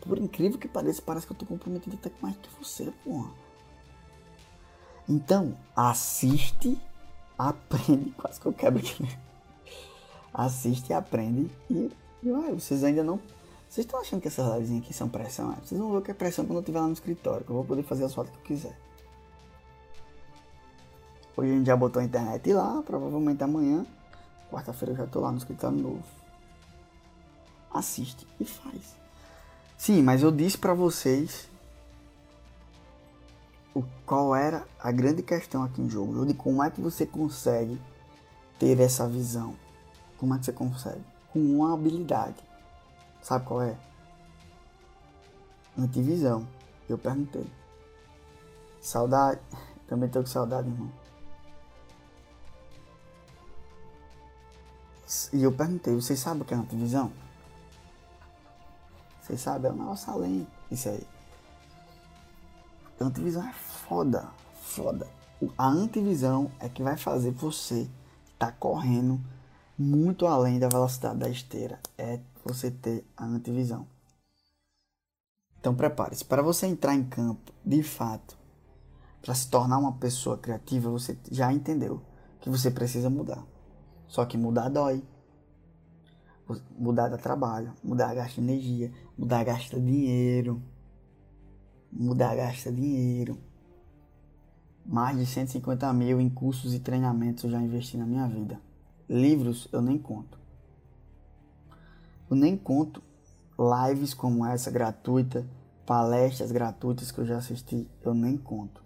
Por 0.00 0.18
incrível 0.18 0.58
que 0.58 0.68
pareça, 0.68 1.02
parece 1.02 1.26
que 1.26 1.32
eu 1.32 1.34
estou 1.34 1.48
comprometido 1.48 1.96
até 1.96 2.10
mais 2.20 2.36
que 2.36 2.48
você, 2.58 2.92
porra. 3.04 3.45
Então, 5.08 5.56
assiste, 5.74 6.80
aprende. 7.38 8.10
Quase 8.18 8.40
que 8.40 8.46
eu 8.46 8.52
quebro 8.52 8.80
aqui. 8.80 9.08
Assiste, 10.34 10.92
aprende 10.92 11.50
e, 11.70 11.90
e 12.22 12.30
ué, 12.30 12.52
vocês 12.52 12.84
ainda 12.84 13.02
não. 13.02 13.20
Vocês 13.68 13.84
estão 13.86 14.00
achando 14.00 14.20
que 14.20 14.28
essas 14.28 14.46
lives 14.54 14.82
aqui 14.82 14.92
são 14.92 15.08
pressão? 15.08 15.52
É? 15.52 15.56
Vocês 15.56 15.80
vão 15.80 15.90
ver 15.92 15.98
o 15.98 16.02
que 16.02 16.10
é 16.10 16.14
pressão 16.14 16.44
quando 16.44 16.56
eu 16.56 16.60
estiver 16.60 16.80
lá 16.80 16.86
no 16.86 16.92
escritório, 16.92 17.44
que 17.44 17.50
eu 17.50 17.56
vou 17.56 17.64
poder 17.64 17.82
fazer 17.82 18.04
as 18.04 18.14
fotos 18.14 18.32
que 18.32 18.38
eu 18.38 18.42
quiser. 18.42 18.78
Hoje 21.36 21.52
a 21.52 21.54
gente 21.54 21.66
já 21.66 21.76
botou 21.76 22.00
a 22.00 22.04
internet 22.04 22.52
lá, 22.52 22.82
provavelmente 22.82 23.42
amanhã, 23.44 23.84
quarta-feira 24.50 24.92
eu 24.92 24.96
já 24.96 25.06
tô 25.06 25.20
lá 25.20 25.30
no 25.30 25.38
escritório 25.38 25.76
novo. 25.76 26.02
Assiste 27.72 28.26
e 28.40 28.44
faz. 28.44 28.96
Sim, 29.76 30.02
mas 30.02 30.22
eu 30.22 30.32
disse 30.32 30.56
para 30.56 30.72
vocês 30.72 31.48
o, 33.76 33.84
qual 34.06 34.34
era 34.34 34.66
a 34.80 34.90
grande 34.90 35.22
questão 35.22 35.62
aqui 35.62 35.82
em 35.82 35.90
jogo. 35.90 36.24
De 36.24 36.32
como 36.32 36.62
é 36.62 36.70
que 36.70 36.80
você 36.80 37.04
consegue 37.04 37.78
ter 38.58 38.80
essa 38.80 39.06
visão. 39.06 39.54
Como 40.16 40.34
é 40.34 40.38
que 40.38 40.46
você 40.46 40.52
consegue? 40.52 41.04
Com 41.30 41.40
uma 41.40 41.74
habilidade. 41.74 42.42
Sabe 43.20 43.44
qual 43.44 43.60
é? 43.60 43.76
Antivisão. 45.78 46.48
Eu 46.88 46.96
perguntei. 46.96 47.46
Saudade. 48.80 49.40
Também 49.86 50.08
tô 50.08 50.20
com 50.20 50.26
saudade, 50.26 50.68
irmão. 50.68 50.90
E 55.32 55.42
eu 55.42 55.52
perguntei, 55.52 55.94
vocês 55.94 56.18
sabem 56.18 56.42
o 56.42 56.44
que 56.44 56.52
é 56.52 56.56
antivisão? 56.56 57.12
Vocês 59.20 59.40
sabem? 59.40 59.70
É 59.70 59.74
o 59.74 59.76
nosso 59.76 60.10
além. 60.10 60.46
Isso 60.70 60.88
aí. 60.88 61.06
Antivisão 63.00 63.46
é 63.46 63.52
foda. 63.52 64.28
Foda. 64.62 65.06
A 65.56 65.68
antivisão 65.68 66.50
é 66.58 66.68
que 66.68 66.82
vai 66.82 66.96
fazer 66.96 67.30
você 67.30 67.88
estar 68.32 68.46
tá 68.46 68.52
correndo 68.52 69.20
muito 69.78 70.26
além 70.26 70.58
da 70.58 70.68
velocidade 70.68 71.18
da 71.18 71.28
esteira. 71.28 71.78
É 71.98 72.20
você 72.44 72.70
ter 72.70 73.04
a 73.16 73.24
antivisão. 73.24 73.86
Então 75.60 75.74
prepare-se. 75.74 76.24
Para 76.24 76.42
você 76.42 76.66
entrar 76.66 76.94
em 76.94 77.04
campo, 77.04 77.52
de 77.64 77.82
fato, 77.82 78.38
para 79.20 79.34
se 79.34 79.48
tornar 79.50 79.78
uma 79.78 79.92
pessoa 79.92 80.38
criativa, 80.38 80.88
você 80.88 81.18
já 81.30 81.52
entendeu 81.52 82.00
que 82.40 82.48
você 82.48 82.70
precisa 82.70 83.10
mudar. 83.10 83.44
Só 84.06 84.24
que 84.24 84.38
mudar 84.38 84.68
dói. 84.68 85.02
Mudar 86.78 87.08
dá 87.08 87.18
trabalho, 87.18 87.74
mudar 87.82 88.14
gasta 88.14 88.40
energia, 88.40 88.92
mudar 89.18 89.42
gasta 89.42 89.80
dinheiro. 89.80 90.62
Mudar 91.92 92.36
gasta 92.36 92.70
dinheiro. 92.70 93.38
Mais 94.84 95.18
de 95.18 95.26
150 95.26 95.92
mil 95.92 96.20
em 96.20 96.28
cursos 96.28 96.74
e 96.74 96.78
treinamentos 96.78 97.44
eu 97.44 97.50
já 97.50 97.60
investi 97.60 97.96
na 97.96 98.06
minha 98.06 98.26
vida. 98.28 98.60
Livros 99.08 99.68
eu 99.72 99.80
nem 99.82 99.98
conto. 99.98 100.38
Eu 102.30 102.36
nem 102.36 102.56
conto 102.56 103.02
lives 103.58 104.12
como 104.12 104.44
essa 104.44 104.70
gratuita, 104.70 105.46
palestras 105.86 106.52
gratuitas 106.52 107.10
que 107.10 107.18
eu 107.18 107.26
já 107.26 107.38
assisti, 107.38 107.88
eu 108.02 108.14
nem 108.14 108.36
conto. 108.36 108.82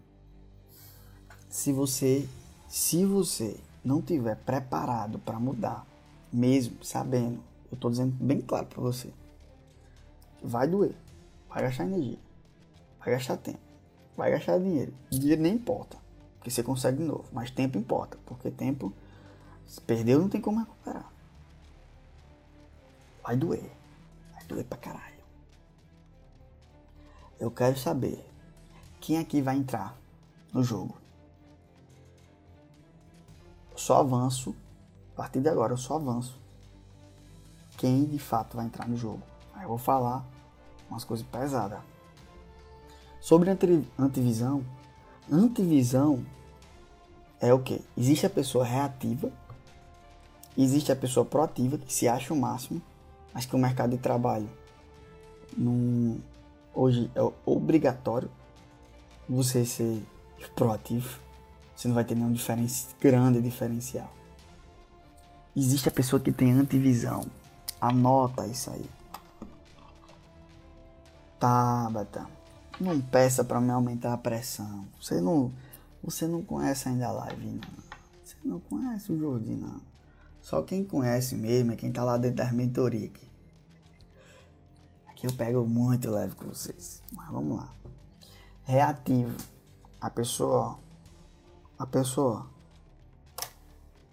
Se 1.49 1.73
você, 1.73 2.29
se 2.69 3.05
você 3.05 3.59
não 3.85 4.01
tiver 4.01 4.37
preparado 4.37 5.19
para 5.19 5.41
mudar, 5.41 5.85
mesmo 6.33 6.85
sabendo, 6.85 7.41
eu 7.71 7.75
estou 7.75 7.91
dizendo 7.91 8.15
bem 8.21 8.41
claro 8.41 8.67
para 8.67 8.81
você, 8.81 9.13
vai 10.43 10.69
doer, 10.69 10.95
vai 11.49 11.63
gastar 11.63 11.85
energia, 11.85 12.19
vai 13.01 13.11
gastar 13.11 13.37
tempo, 13.37 13.59
vai 14.17 14.31
gastar 14.31 14.59
dinheiro. 14.59 14.95
Dinheiro 15.11 15.43
nem 15.43 15.55
importa, 15.55 15.97
porque 16.37 16.51
você 16.51 16.63
consegue 16.63 16.99
de 16.99 17.05
novo, 17.05 17.25
mas 17.33 17.51
tempo 17.51 17.77
importa, 17.77 18.17
porque 18.25 18.51
tempo 18.51 18.93
se 19.67 19.81
perdeu 19.81 20.21
não 20.21 20.29
tem 20.29 20.41
como 20.41 20.61
recuperar. 20.61 21.11
Vai 23.23 23.37
doer, 23.37 23.71
vai 24.33 24.45
doer 24.45 24.65
pra 24.65 24.79
caralho. 24.79 25.21
Eu 27.39 27.51
quero 27.51 27.79
saber 27.79 28.25
quem 29.01 29.19
aqui 29.19 29.41
vai 29.41 29.57
entrar 29.57 29.97
no 30.53 30.63
jogo 30.63 31.01
só 33.81 34.01
avanço, 34.01 34.55
a 35.15 35.17
partir 35.17 35.41
de 35.41 35.49
agora 35.49 35.73
eu 35.73 35.77
só 35.77 35.97
avanço 35.97 36.39
quem 37.79 38.05
de 38.05 38.19
fato 38.19 38.57
vai 38.59 38.67
entrar 38.67 38.87
no 38.87 38.95
jogo. 38.95 39.23
Aí 39.55 39.63
eu 39.63 39.69
vou 39.69 39.79
falar 39.79 40.23
umas 40.91 41.03
coisas 41.03 41.27
pesadas. 41.27 41.81
Sobre 43.21 43.51
antivisão, 43.99 44.65
antivisão 45.31 46.25
é 47.41 47.53
o 47.53 47.59
que? 47.59 47.81
Existe 47.97 48.27
a 48.27 48.31
pessoa 48.31 48.65
reativa, 48.65 49.31
existe 50.57 50.91
a 50.91 50.97
pessoa 50.97 51.25
proativa 51.25 51.79
que 51.79 51.93
se 51.93 52.09
acha 52.09 52.33
o 52.33 52.37
máximo, 52.37 52.81
mas 53.33 53.47
que 53.47 53.55
o 53.55 53.59
mercado 53.59 53.91
de 53.91 53.99
trabalho 53.99 54.49
não, 55.57 56.19
hoje 56.75 57.11
é 57.15 57.21
obrigatório 57.45 58.31
você 59.29 59.65
ser 59.65 60.03
proativo 60.55 61.21
você 61.81 61.89
não 61.89 61.95
vai 61.95 62.05
ter 62.05 62.15
nenhum 62.15 62.31
diferença, 62.31 62.89
grande 63.01 63.41
diferencial. 63.41 64.13
Existe 65.57 65.89
a 65.89 65.91
pessoa 65.91 66.21
que 66.21 66.31
tem 66.31 66.53
antivisão. 66.53 67.25
Anota 67.81 68.47
isso 68.47 68.71
aí. 68.71 68.85
Tabata, 71.39 72.27
não 72.83 73.01
peça 73.01 73.45
para 73.45 73.61
me 73.61 73.71
aumentar 73.71 74.13
a 74.13 74.19
pressão. 74.19 74.87
Você 75.01 75.21
não, 75.21 75.53
você 76.03 76.27
não 76.27 76.43
conhece 76.43 76.89
ainda 76.89 77.09
a 77.09 77.13
live, 77.13 77.47
não. 77.47 77.91
Você 78.25 78.37
não 78.45 78.61
conhece 78.61 79.13
o 79.13 79.19
Jordi, 79.19 79.55
não. 79.55 79.81
Só 80.41 80.63
quem 80.63 80.85
conhece 80.85 81.35
mesmo 81.35 81.73
é 81.73 81.77
quem 81.77 81.93
tá 81.93 82.03
lá 82.03 82.17
dentro 82.17 82.39
das 82.39 82.53
mentorias 82.53 83.11
aqui. 83.11 83.31
Aqui 85.09 85.27
eu 85.27 85.33
pego 85.35 85.67
muito 85.67 86.11
leve 86.11 86.35
com 86.35 86.47
vocês. 86.47 87.03
Mas 87.13 87.29
vamos 87.31 87.59
lá. 87.59 87.71
Reativo. 88.65 89.37
A 90.01 90.09
pessoa, 90.09 90.79
a 91.79 91.87
pessoa 91.87 92.47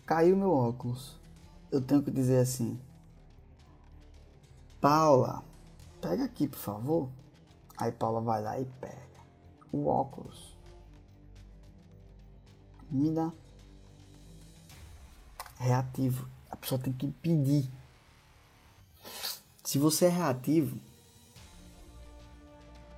caiu 0.06 0.36
meu 0.36 0.52
óculos. 0.52 1.18
Eu 1.72 1.80
tenho 1.80 2.04
que 2.04 2.12
dizer 2.12 2.40
assim: 2.40 2.78
Paula, 4.82 5.44
pega 6.02 6.26
aqui 6.26 6.46
por 6.48 6.60
favor. 6.60 7.10
Aí 7.78 7.92
Paula 7.92 8.22
vai 8.22 8.42
lá 8.42 8.60
e 8.60 8.66
pega 8.66 9.08
o 9.72 9.88
óculos. 9.88 10.58
Me 12.90 13.12
dá. 13.12 13.32
Reativo. 15.58 16.28
A 16.50 16.56
pessoa 16.56 16.80
tem 16.80 16.94
que 16.94 17.08
pedir. 17.08 17.70
Se 19.64 19.78
você 19.78 20.06
é 20.06 20.10
reativo, 20.10 20.80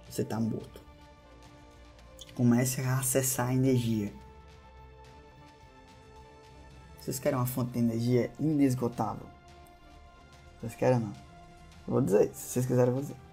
você 0.10 0.22
está 0.22 0.40
morto. 0.40 0.82
Comece 2.36 2.82
a 2.82 3.00
acessar 3.00 3.50
a 3.50 3.54
energia. 3.54 4.14
Vocês 7.00 7.20
querem 7.20 7.38
uma 7.38 7.46
fonte 7.46 7.74
de 7.74 7.80
energia 7.80 8.32
inesgotável? 8.40 9.28
Vocês 10.60 10.76
querem 10.76 11.00
não? 11.00 11.14
Eu 11.88 11.94
vou 11.94 12.02
dizer, 12.02 12.34
se 12.34 12.54
vocês 12.54 12.66
quiserem 12.66 12.90
eu 12.90 12.94
vou 12.94 13.02
dizer. 13.02 13.29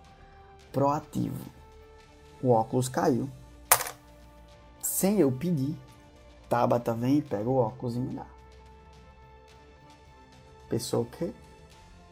Proativo. 0.77 1.43
O 2.43 2.51
óculos 2.51 2.87
caiu. 2.87 3.31
Sem 4.83 5.19
eu 5.19 5.33
pedir. 5.33 5.75
Tabata 6.51 6.93
vem 6.93 7.17
e 7.17 7.23
pega 7.23 7.49
o 7.49 7.57
óculos 7.57 7.97
e 7.97 7.99
me 7.99 8.15
dá. 8.15 8.27
Pessoa 10.69 11.07
que? 11.07 11.33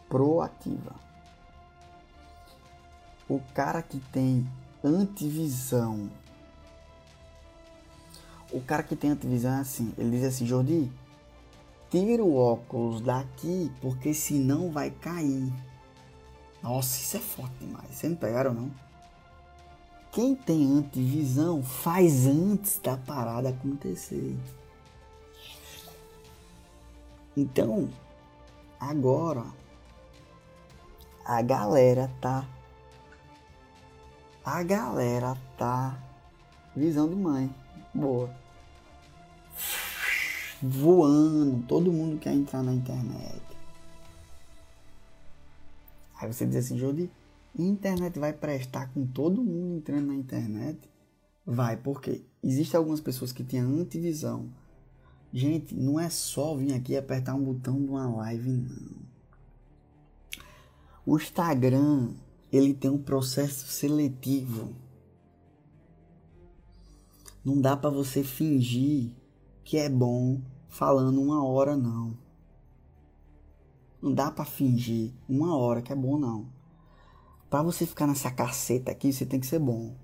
Proativa. 0.08 0.94
O 3.28 3.38
cara 3.52 3.82
que 3.82 4.00
tem 4.00 4.50
antivisão. 4.82 6.10
O 8.50 8.62
cara 8.62 8.82
que 8.82 8.96
tem 8.96 9.10
antivisão 9.10 9.52
é 9.52 9.60
assim. 9.60 9.92
Ele 9.98 10.12
diz 10.12 10.24
assim, 10.24 10.46
Jordi, 10.46 10.90
tira 11.90 12.24
o 12.24 12.34
óculos 12.34 13.02
daqui, 13.02 13.70
porque 13.82 14.14
senão 14.14 14.70
vai 14.70 14.90
cair. 14.90 15.52
Nossa, 16.64 16.98
isso 16.98 17.16
é 17.18 17.20
forte 17.20 17.54
demais. 17.60 17.86
Vocês 17.90 18.10
não 18.10 18.18
pegaram, 18.18 18.54
não? 18.54 18.70
Quem 20.10 20.34
tem 20.34 20.78
antivisão 20.78 21.62
faz 21.62 22.26
antes 22.26 22.78
da 22.78 22.96
parada 22.96 23.50
acontecer. 23.50 24.34
Então, 27.36 27.90
agora 28.80 29.44
a 31.24 31.42
galera 31.42 32.10
tá 32.20 32.48
a 34.44 34.62
galera 34.62 35.36
tá 35.58 35.98
visão 36.74 37.08
de 37.08 37.14
mãe. 37.14 37.54
Boa 37.92 38.30
voando, 40.66 41.62
todo 41.66 41.92
mundo 41.92 42.18
quer 42.18 42.32
entrar 42.32 42.62
na 42.62 42.72
internet. 42.72 43.43
Aí 46.24 46.32
você 46.32 46.46
diz 46.46 46.56
assim, 46.56 46.78
Jodi, 46.78 47.10
internet 47.56 48.18
vai 48.18 48.32
prestar 48.32 48.92
com 48.92 49.06
todo 49.06 49.44
mundo 49.44 49.76
entrando 49.76 50.06
na 50.06 50.14
internet? 50.14 50.90
Vai, 51.44 51.76
porque 51.76 52.24
existem 52.42 52.78
algumas 52.78 53.00
pessoas 53.00 53.30
que 53.30 53.44
têm 53.44 53.60
antivisão. 53.60 54.48
Gente, 55.30 55.74
não 55.74 56.00
é 56.00 56.08
só 56.08 56.56
vir 56.56 56.72
aqui 56.72 56.92
e 56.92 56.96
apertar 56.96 57.34
um 57.34 57.44
botão 57.44 57.76
de 57.76 57.88
uma 57.88 58.08
live, 58.08 58.50
não. 58.50 59.04
O 61.04 61.16
Instagram, 61.16 62.14
ele 62.50 62.72
tem 62.72 62.90
um 62.90 63.02
processo 63.02 63.66
seletivo. 63.66 64.74
Não 67.44 67.60
dá 67.60 67.76
para 67.76 67.90
você 67.90 68.24
fingir 68.24 69.10
que 69.62 69.76
é 69.76 69.90
bom 69.90 70.40
falando 70.68 71.20
uma 71.20 71.44
hora 71.44 71.76
não. 71.76 72.23
Não 74.04 74.12
dá 74.12 74.30
para 74.30 74.44
fingir 74.44 75.14
uma 75.26 75.56
hora 75.56 75.80
que 75.80 75.90
é 75.90 75.96
bom 75.96 76.18
não. 76.18 76.44
Para 77.48 77.62
você 77.62 77.86
ficar 77.86 78.06
nessa 78.06 78.30
caceta 78.30 78.92
aqui, 78.92 79.10
você 79.10 79.24
tem 79.24 79.40
que 79.40 79.46
ser 79.46 79.58
bom. 79.58 79.94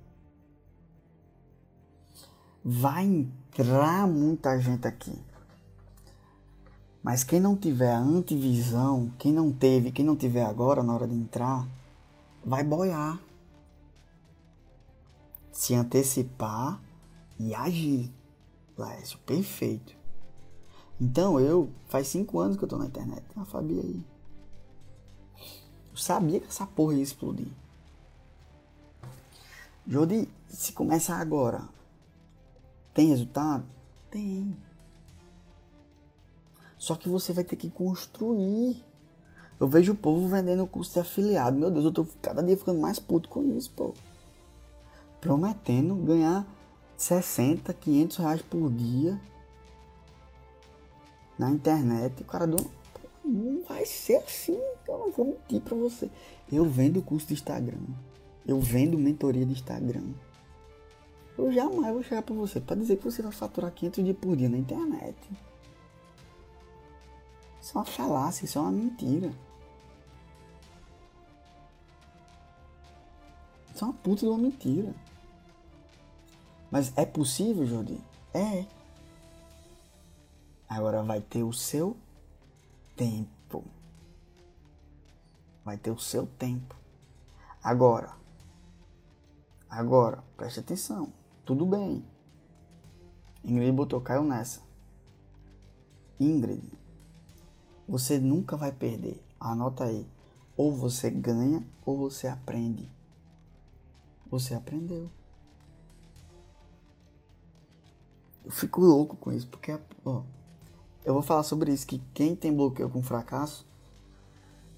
Vai 2.64 3.04
entrar 3.04 4.08
muita 4.08 4.58
gente 4.58 4.88
aqui. 4.88 5.22
Mas 7.02 7.22
quem 7.22 7.38
não 7.40 7.54
tiver 7.54 7.92
a 7.92 7.98
antivisão, 7.98 9.12
quem 9.18 9.34
não 9.34 9.52
teve, 9.52 9.92
quem 9.92 10.02
não 10.02 10.16
tiver 10.16 10.46
agora 10.46 10.82
na 10.82 10.94
hora 10.94 11.06
de 11.06 11.14
entrar, 11.14 11.68
vai 12.42 12.64
boiar. 12.64 13.20
se 15.52 15.74
antecipar 15.74 16.80
e 17.38 17.54
agir. 17.54 18.10
Lécio, 18.78 19.18
perfeito. 19.26 19.99
Então 21.00 21.40
eu, 21.40 21.70
faz 21.86 22.08
cinco 22.08 22.38
anos 22.38 22.58
que 22.58 22.64
eu 22.64 22.68
tô 22.68 22.76
na 22.76 22.86
internet. 22.86 23.24
A 23.34 23.44
Fabi 23.44 23.80
aí. 23.80 24.04
Eu 25.90 25.96
sabia 25.96 26.40
que 26.40 26.46
essa 26.46 26.66
porra 26.66 26.94
ia 26.94 27.02
explodir. 27.02 27.48
Jodi, 29.86 30.28
se 30.48 30.72
começar 30.72 31.16
agora, 31.16 31.62
tem 32.92 33.08
resultado? 33.08 33.64
Tem. 34.10 34.54
Só 36.76 36.94
que 36.94 37.08
você 37.08 37.32
vai 37.32 37.44
ter 37.44 37.56
que 37.56 37.70
construir. 37.70 38.84
Eu 39.58 39.68
vejo 39.68 39.92
o 39.92 39.96
povo 39.96 40.28
vendendo 40.28 40.66
curso 40.66 40.92
de 40.92 41.00
afiliado. 41.00 41.56
Meu 41.56 41.70
Deus, 41.70 41.84
eu 41.84 41.92
tô 41.92 42.06
cada 42.20 42.42
dia 42.42 42.56
ficando 42.56 42.80
mais 42.80 42.98
puto 42.98 43.28
com 43.28 43.42
isso, 43.56 43.70
pô. 43.72 43.94
Prometendo 45.20 45.94
ganhar 45.96 46.46
60, 46.96 47.72
500 47.74 48.16
reais 48.18 48.42
por 48.42 48.70
dia 48.70 49.20
na 51.40 51.50
internet. 51.50 52.22
O 52.22 52.26
cara 52.26 52.46
do... 52.46 52.70
não 53.24 53.64
vai 53.64 53.87
ser 53.87 54.16
assim, 54.16 54.61
eu 54.87 54.98
não 54.98 55.11
vou 55.11 55.26
mentir 55.26 55.62
pra 55.62 55.74
você. 55.74 56.11
Eu 56.53 56.66
vendo 56.66 57.00
curso 57.00 57.29
de 57.29 57.35
Instagram. 57.35 57.81
Eu 58.46 58.61
vendo 58.61 58.98
mentoria 58.98 59.46
de 59.46 59.53
Instagram. 59.53 60.05
Eu 61.38 61.50
jamais 61.50 61.92
vou 61.94 62.03
chegar 62.03 62.22
pra 62.22 62.35
você 62.35 62.61
pra 62.61 62.76
dizer 62.76 62.98
que 62.98 63.05
você 63.05 63.22
vai 63.22 63.33
faturar 63.33 63.72
500 63.72 64.05
dias 64.05 64.16
por 64.18 64.37
dia 64.37 64.50
na 64.50 64.59
internet. 64.59 65.16
Isso 67.62 67.76
é 67.76 67.79
uma 67.79 67.87
falácia, 67.87 68.44
isso 68.44 68.59
é 68.59 68.61
uma 68.61 68.72
mentira. 68.72 69.33
Isso 73.74 73.83
é 73.83 73.87
uma 73.87 73.94
puta 73.94 74.20
de 74.20 74.26
uma 74.26 74.38
mentira. 74.38 74.94
Mas 76.70 76.92
é 76.96 77.07
possível, 77.07 77.64
Jordi? 77.64 77.98
É. 78.35 78.66
Agora 80.70 81.02
vai 81.02 81.20
ter 81.20 81.42
o 81.42 81.52
seu 81.52 81.96
tempo. 82.96 83.64
Vai 85.64 85.76
ter 85.76 85.90
o 85.90 85.98
seu 85.98 86.28
tempo. 86.28 86.76
Agora. 87.61 88.14
Agora, 89.68 90.22
preste 90.37 90.61
atenção. 90.61 91.12
Tudo 91.44 91.66
bem. 91.66 92.04
Ingrid 93.44 93.72
botou 93.72 94.00
caiu 94.00 94.22
nessa. 94.22 94.61
Ingrid, 96.20 96.62
você 97.88 98.20
nunca 98.20 98.56
vai 98.56 98.70
perder. 98.70 99.20
Anota 99.40 99.85
aí. 99.85 100.06
Ou 100.56 100.72
você 100.72 101.11
ganha 101.11 101.66
ou 101.85 101.98
você 101.98 102.28
aprende. 102.28 102.88
Você 104.30 104.54
aprendeu. 104.54 105.11
Eu 108.44 108.52
fico 108.52 108.80
louco 108.80 109.16
com 109.16 109.33
isso, 109.33 109.48
porque 109.48 109.76
ó, 110.04 110.22
eu 111.04 111.14
vou 111.14 111.22
falar 111.22 111.42
sobre 111.42 111.72
isso, 111.72 111.86
que 111.86 112.00
quem 112.12 112.36
tem 112.36 112.54
bloqueio 112.54 112.90
com 112.90 113.02
fracasso 113.02 113.66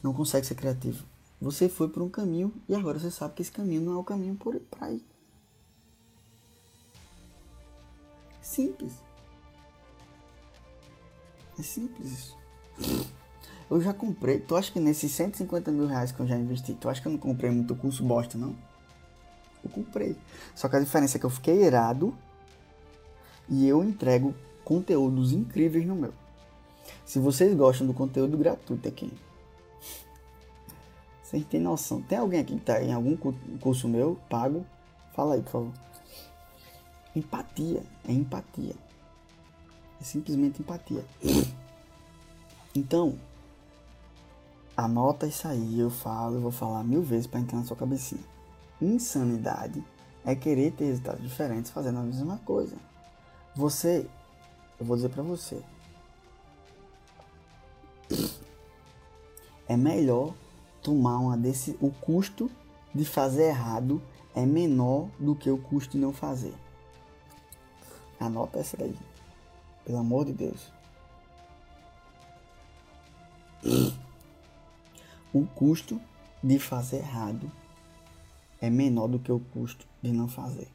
não 0.02 0.12
consegue 0.12 0.46
ser 0.46 0.54
criativo. 0.54 1.04
Você 1.40 1.68
foi 1.68 1.88
por 1.88 2.02
um 2.02 2.08
caminho 2.08 2.52
e 2.68 2.74
agora 2.74 2.98
você 2.98 3.10
sabe 3.10 3.34
que 3.34 3.42
esse 3.42 3.50
caminho 3.50 3.82
não 3.82 3.94
é 3.94 3.96
o 3.96 4.04
caminho 4.04 4.38
para 4.70 4.92
ir. 4.92 5.04
Simples. 8.40 8.92
É 11.58 11.62
simples 11.62 12.12
isso. 12.12 12.38
Eu 13.68 13.80
já 13.80 13.92
comprei. 13.92 14.38
Tu 14.38 14.54
acha 14.54 14.70
que 14.70 14.78
nesses 14.78 15.10
150 15.12 15.70
mil 15.70 15.86
reais 15.86 16.12
que 16.12 16.20
eu 16.20 16.26
já 16.26 16.36
investi, 16.36 16.74
tu 16.74 16.88
acha 16.88 17.00
que 17.00 17.08
eu 17.08 17.12
não 17.12 17.18
comprei 17.18 17.50
muito 17.50 17.74
curso 17.74 18.04
bosta, 18.04 18.38
não? 18.38 18.54
Eu 19.64 19.70
comprei. 19.70 20.16
Só 20.54 20.68
que 20.68 20.76
a 20.76 20.80
diferença 20.80 21.16
é 21.16 21.20
que 21.20 21.26
eu 21.26 21.30
fiquei 21.30 21.64
irado 21.64 22.16
e 23.48 23.66
eu 23.66 23.82
entrego 23.82 24.34
conteúdos 24.64 25.32
incríveis 25.32 25.86
no 25.86 25.94
meu. 25.94 26.12
Se 27.04 27.18
vocês 27.18 27.54
gostam 27.56 27.86
do 27.86 27.94
conteúdo 27.94 28.36
gratuito 28.36 28.88
aqui, 28.88 29.12
vocês 31.22 31.44
têm 31.46 31.60
noção. 31.60 32.02
Tem 32.02 32.18
alguém 32.18 32.40
aqui 32.40 32.54
que 32.54 32.60
está 32.60 32.82
em 32.82 32.92
algum 32.92 33.16
curso 33.58 33.88
meu, 33.88 34.18
pago? 34.28 34.66
Fala 35.14 35.34
aí, 35.34 35.42
por 35.42 35.50
favor. 35.50 35.72
Empatia. 37.16 37.82
É 38.06 38.12
empatia. 38.12 38.74
É 40.00 40.04
simplesmente 40.04 40.60
empatia. 40.60 41.04
Então, 42.74 43.18
anota 44.76 45.26
isso 45.26 45.48
aí. 45.48 45.78
Eu 45.78 45.90
falo, 45.90 46.36
eu 46.36 46.40
vou 46.40 46.50
falar 46.50 46.84
mil 46.84 47.02
vezes 47.02 47.26
para 47.26 47.40
entrar 47.40 47.58
na 47.58 47.64
sua 47.64 47.76
cabecinha. 47.76 48.24
Insanidade 48.80 49.82
é 50.24 50.34
querer 50.34 50.72
ter 50.72 50.86
resultados 50.86 51.22
diferentes 51.22 51.70
fazendo 51.70 51.98
a 51.98 52.02
mesma 52.02 52.38
coisa. 52.44 52.76
Você, 53.54 54.06
eu 54.82 54.86
vou 54.86 54.96
dizer 54.96 55.10
para 55.10 55.22
você, 55.22 55.62
é 59.68 59.76
melhor 59.76 60.34
tomar 60.82 61.18
uma 61.18 61.36
decisão. 61.36 61.78
O 61.80 61.92
custo 61.92 62.50
de 62.92 63.04
fazer 63.04 63.44
errado 63.44 64.02
é 64.34 64.44
menor 64.44 65.08
do 65.20 65.36
que 65.36 65.48
o 65.48 65.56
custo 65.56 65.92
de 65.92 65.98
não 65.98 66.12
fazer. 66.12 66.52
Anota 68.18 68.58
essa 68.58 68.76
daí. 68.76 68.98
Pelo 69.84 69.98
amor 69.98 70.24
de 70.24 70.32
Deus. 70.32 70.72
O 75.32 75.46
custo 75.46 76.00
de 76.42 76.58
fazer 76.58 76.96
errado 76.96 77.50
é 78.60 78.68
menor 78.68 79.06
do 79.06 79.20
que 79.20 79.30
o 79.30 79.38
custo 79.38 79.86
de 80.02 80.10
não 80.10 80.26
fazer. 80.26 80.68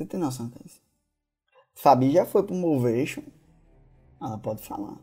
Você 0.00 0.06
tem 0.06 0.18
noção 0.18 0.48
disso? 0.48 0.80
Fabi 1.74 2.10
já 2.10 2.24
foi 2.24 2.42
pro 2.42 2.54
Movation. 2.54 3.22
Ela 4.18 4.38
pode 4.38 4.62
falar. 4.62 4.98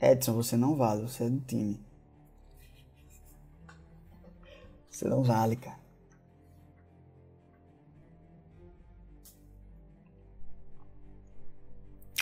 Edson, 0.00 0.32
você 0.32 0.56
não 0.56 0.74
vale, 0.74 1.02
você 1.02 1.22
é 1.22 1.30
do 1.30 1.40
time. 1.42 1.80
Você 4.90 5.06
não 5.06 5.22
vale, 5.22 5.54
cara. 5.54 5.78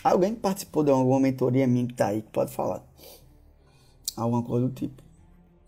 Alguém 0.05 0.35
que 0.35 0.41
participou 0.43 0.85
de 0.85 0.91
alguma 0.91 1.19
mentoria 1.19 1.67
minha 1.67 1.87
que 1.87 1.95
tá 1.95 2.09
aí, 2.09 2.21
que 2.21 2.31
pode 2.31 2.53
falar. 2.53 2.87
Alguma 4.15 4.43
coisa 4.43 4.69
do 4.69 4.75
tipo. 4.75 5.03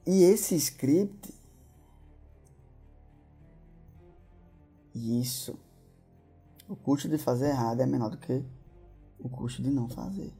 E 0.06 0.24
esse 0.24 0.54
script 0.56 1.32
Isso. 4.94 5.58
O 6.68 6.76
custo 6.76 7.08
de 7.08 7.18
fazer 7.18 7.48
errado 7.48 7.80
é 7.80 7.86
menor 7.86 8.10
do 8.10 8.16
que 8.16 8.42
o 9.18 9.28
custo 9.28 9.62
de 9.62 9.70
não 9.70 9.88
fazer. 9.88 10.32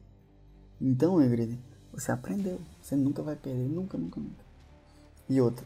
Então, 0.79 1.21
Ingrid, 1.21 1.59
você 1.91 2.11
aprendeu. 2.11 2.59
Você 2.81 2.95
nunca 2.95 3.21
vai 3.21 3.35
perder. 3.35 3.67
Nunca, 3.67 3.97
nunca, 3.97 4.19
nunca. 4.19 4.43
E 5.29 5.39
outra. 5.39 5.65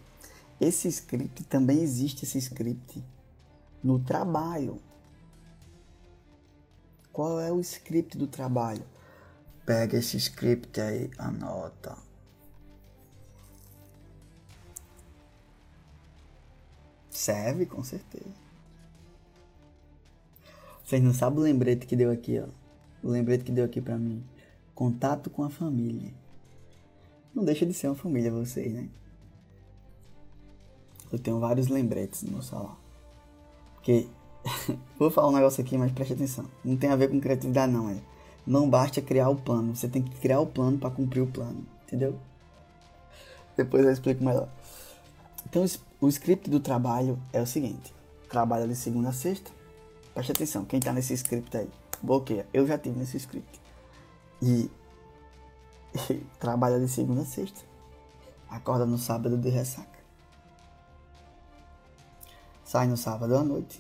Esse 0.60 0.88
script 0.88 1.43
também 1.43 1.82
existe 1.82 2.26
esse 2.26 2.38
script 2.38 3.04
no 3.84 4.00
trabalho. 4.00 4.82
Qual 7.12 7.39
é 7.39 7.52
o 7.52 7.60
script 7.60 8.17
do 8.17 8.28
trabalho? 8.28 8.84
Pega 9.65 9.97
esse 9.97 10.17
script 10.17 10.80
aí, 10.80 11.10
anota. 11.17 11.97
Serve 17.10 17.65
com 17.65 17.84
certeza. 17.84 18.46
Vocês 20.88 21.04
não 21.04 21.13
sabem 21.13 21.40
o 21.40 21.42
lembrete 21.42 21.85
que 21.85 21.98
deu 21.98 22.10
aqui, 22.10 22.40
ó. 22.40 22.48
O 23.06 23.12
lembrete 23.12 23.44
que 23.44 23.52
deu 23.52 23.65
aqui 23.65 23.81
pra 23.81 23.98
mim. 23.98 24.23
Contato 24.73 25.29
com 25.29 25.44
a 25.44 25.50
família. 25.50 26.13
Não 27.35 27.44
deixa 27.44 27.65
de 27.65 27.73
ser 27.73 27.88
uma 27.88 27.96
família 27.96 28.31
vocês, 28.31 28.73
né? 28.73 28.88
Eu 31.12 31.19
tenho 31.19 31.42
vários 31.42 31.67
lembretes 31.67 32.23
no 32.23 32.31
meu 32.31 32.42
salão. 32.42 32.77
Porque. 33.75 34.08
Vou 34.98 35.12
falar 35.12 35.27
um 35.27 35.33
negócio 35.33 35.62
aqui, 35.62 35.77
mas 35.77 35.92
preste 35.92 36.13
atenção. 36.13 36.46
Não 36.63 36.77
tem 36.77 36.90
a 36.90 36.96
ver 36.96 37.10
com 37.10 37.19
criatividade, 37.19 37.73
não. 37.73 37.90
É. 37.90 37.98
Não 38.46 38.69
basta 38.69 39.02
criar 39.02 39.27
o 39.27 39.35
plano. 39.35 39.75
Você 39.75 39.90
tem 39.90 40.02
que 40.02 40.17
criar 40.21 40.40
o 40.40 40.48
plano 40.48 40.77
para 40.77 40.90
cumprir 40.90 41.19
o 41.19 41.27
plano. 41.27 41.65
Entendeu? 41.85 42.17
Depois 43.58 43.83
eu 43.83 43.92
explico 43.92 44.23
melhor. 44.23 44.48
Então, 45.50 45.65
o 46.00 46.08
script 46.08 46.50
do 46.50 46.62
trabalho 46.62 47.19
é 47.33 47.42
o 47.42 47.46
seguinte: 47.46 47.94
trabalha 48.29 48.65
de 48.65 48.75
segunda 48.75 49.10
a 49.10 49.13
sexta, 49.13 49.52
Preste 50.18 50.32
atenção, 50.32 50.65
quem 50.65 50.80
tá 50.80 50.92
nesse 50.92 51.13
script 51.13 51.56
aí, 51.56 51.70
bloqueia. 52.02 52.48
Eu 52.52 52.65
já 52.65 52.76
tive 52.76 52.98
nesse 52.98 53.18
script. 53.18 53.62
E, 54.42 54.68
e 55.94 56.13
trabalha 56.42 56.80
de 56.80 56.88
segunda 56.88 57.22
a 57.22 57.24
sexta. 57.24 57.62
Acorda 58.50 58.84
no 58.84 58.98
sábado 58.98 59.38
de 59.38 59.48
ressaca. 59.50 60.00
Sai 62.63 62.88
no 62.88 62.98
sábado 62.98 63.38
à 63.38 63.44
noite. 63.44 63.80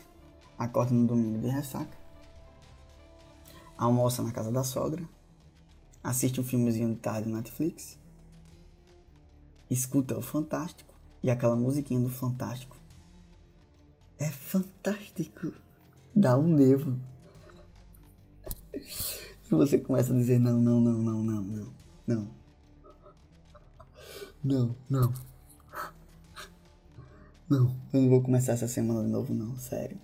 Acorda 0.59 0.93
no 0.93 1.07
domingo 1.07 1.39
de 1.39 1.47
ressaca. 1.47 1.97
Almoça 3.75 4.21
na 4.21 4.31
casa 4.31 4.51
da 4.51 4.63
sogra. 4.63 5.03
Assiste 6.03 6.39
um 6.39 6.43
filmezinho 6.43 6.93
de 6.93 6.99
tarde 6.99 7.27
no 7.27 7.37
Netflix. 7.37 7.97
Escuta 9.71 10.15
o 10.15 10.21
Fantástico. 10.21 10.93
E 11.23 11.31
aquela 11.31 11.55
musiquinha 11.55 11.99
do 11.99 12.09
Fantástico. 12.09 12.77
É 14.19 14.29
fantástico. 14.29 15.65
Dá 16.19 16.35
um 16.35 16.47
nervo. 16.47 16.99
E 18.73 19.49
você 19.51 19.77
começa 19.77 20.11
a 20.11 20.15
dizer 20.15 20.39
não, 20.39 20.59
não, 20.59 20.81
não, 20.81 20.93
não, 20.93 21.23
não, 21.23 21.43
não, 21.43 21.73
não. 22.07 22.27
Não, 24.43 24.75
não. 24.89 25.13
Não, 27.47 27.75
eu 27.93 28.01
não 28.01 28.09
vou 28.09 28.23
começar 28.23 28.53
essa 28.53 28.67
semana 28.67 29.03
de 29.03 29.09
novo 29.11 29.31
não, 29.31 29.55
sério. 29.57 29.99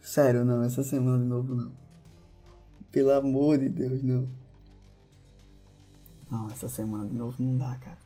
Sério, 0.00 0.44
não, 0.44 0.62
essa 0.62 0.84
semana 0.84 1.18
de 1.18 1.28
novo 1.28 1.52
não. 1.52 1.72
Pelo 2.92 3.10
amor 3.10 3.58
de 3.58 3.68
Deus, 3.68 4.04
não. 4.04 4.28
Não, 6.30 6.48
essa 6.48 6.68
semana 6.68 7.08
de 7.08 7.14
novo 7.14 7.42
não 7.42 7.58
dá, 7.58 7.74
cara. 7.74 7.98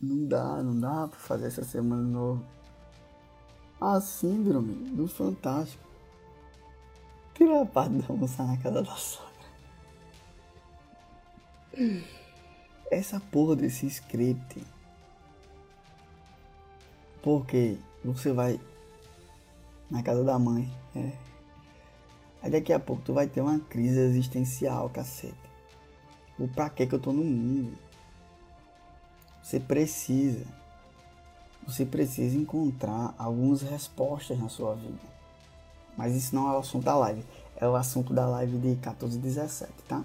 Não 0.00 0.26
dá, 0.26 0.62
não 0.62 0.80
dá 0.80 1.08
pra 1.08 1.18
fazer 1.18 1.46
essa 1.46 1.62
semana 1.62 2.02
de 2.02 2.10
novo. 2.10 2.42
A 3.78 4.00
síndrome 4.00 4.72
do 4.90 5.06
Fantástico. 5.06 5.84
Tira 7.34 7.62
a 7.62 7.66
parte 7.66 7.98
de 7.98 8.10
almoçar 8.10 8.46
na 8.46 8.56
casa 8.56 8.82
da 8.82 8.96
sogra. 8.96 9.30
Essa 12.90 13.20
porra 13.20 13.56
desse 13.56 13.86
script. 13.86 14.64
Porque 17.22 17.78
você 18.02 18.32
vai 18.32 18.58
na 19.90 20.02
casa 20.02 20.24
da 20.24 20.38
mãe. 20.38 20.70
É. 20.96 21.12
Aí 22.42 22.50
daqui 22.50 22.72
a 22.72 22.80
pouco 22.80 23.02
tu 23.02 23.12
vai 23.12 23.26
ter 23.26 23.42
uma 23.42 23.60
crise 23.60 24.00
existencial, 24.00 24.88
cacete. 24.88 25.34
O 26.38 26.48
pra 26.48 26.70
que 26.70 26.86
que 26.86 26.94
eu 26.94 27.00
tô 27.00 27.12
no 27.12 27.22
mundo? 27.22 27.89
Você 29.42 29.58
precisa. 29.58 30.44
Você 31.66 31.84
precisa 31.84 32.36
encontrar 32.36 33.14
algumas 33.18 33.62
respostas 33.62 34.38
na 34.38 34.48
sua 34.48 34.74
vida. 34.74 34.98
Mas 35.96 36.14
isso 36.14 36.34
não 36.34 36.48
é 36.50 36.56
o 36.56 36.58
assunto 36.58 36.84
da 36.84 36.96
live. 36.96 37.24
É 37.56 37.68
o 37.68 37.76
assunto 37.76 38.12
da 38.12 38.26
live 38.26 38.58
de 38.58 38.76
14 38.76 39.18
e 39.18 39.20
17, 39.20 39.72
tá? 39.86 40.02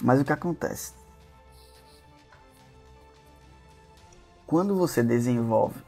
Mas 0.00 0.20
o 0.20 0.24
que 0.24 0.32
acontece? 0.32 0.92
Quando 4.46 4.76
você 4.76 5.02
desenvolve 5.02 5.82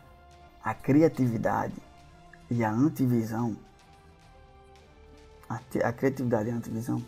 a 0.62 0.74
criatividade 0.74 1.74
e 2.50 2.64
a 2.64 2.70
antivisão, 2.70 3.56
a, 5.48 5.60
a 5.84 5.92
criatividade 5.92 6.48
e 6.48 6.52
a 6.52 6.56
antivisão, 6.56 7.02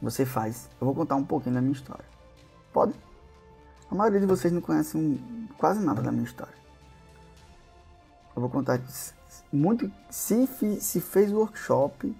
você 0.00 0.24
faz. 0.24 0.68
Eu 0.80 0.86
vou 0.86 0.94
contar 0.94 1.16
um 1.16 1.24
pouquinho 1.24 1.54
da 1.54 1.60
minha 1.60 1.72
história. 1.72 2.04
Pode? 2.72 2.94
A 3.90 3.94
maioria 3.94 4.20
de 4.20 4.26
vocês 4.26 4.52
não 4.52 4.60
conhece 4.60 4.96
um, 4.96 5.48
quase 5.58 5.84
nada 5.84 6.00
da 6.00 6.12
minha 6.12 6.24
história. 6.24 6.54
Eu 8.34 8.40
vou 8.40 8.48
contar 8.48 8.80
muito. 9.52 9.90
Se, 10.08 10.46
se 10.46 11.00
fez 11.00 11.32
workshop, 11.32 12.16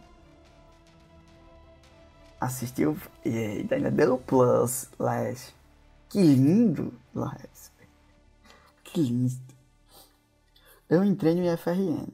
assistiu 2.41 2.97
e 3.25 3.67
ainda 3.71 3.91
deu 3.91 4.19
plus, 4.19 4.89
Lash. 4.99 5.55
Que 6.09 6.21
lindo, 6.21 6.93
Lash. 7.15 7.71
Que 8.83 9.01
lindo. 9.01 9.41
Eu 10.89 11.05
entrei 11.05 11.37
no 11.37 11.55
IFRN. 11.55 12.09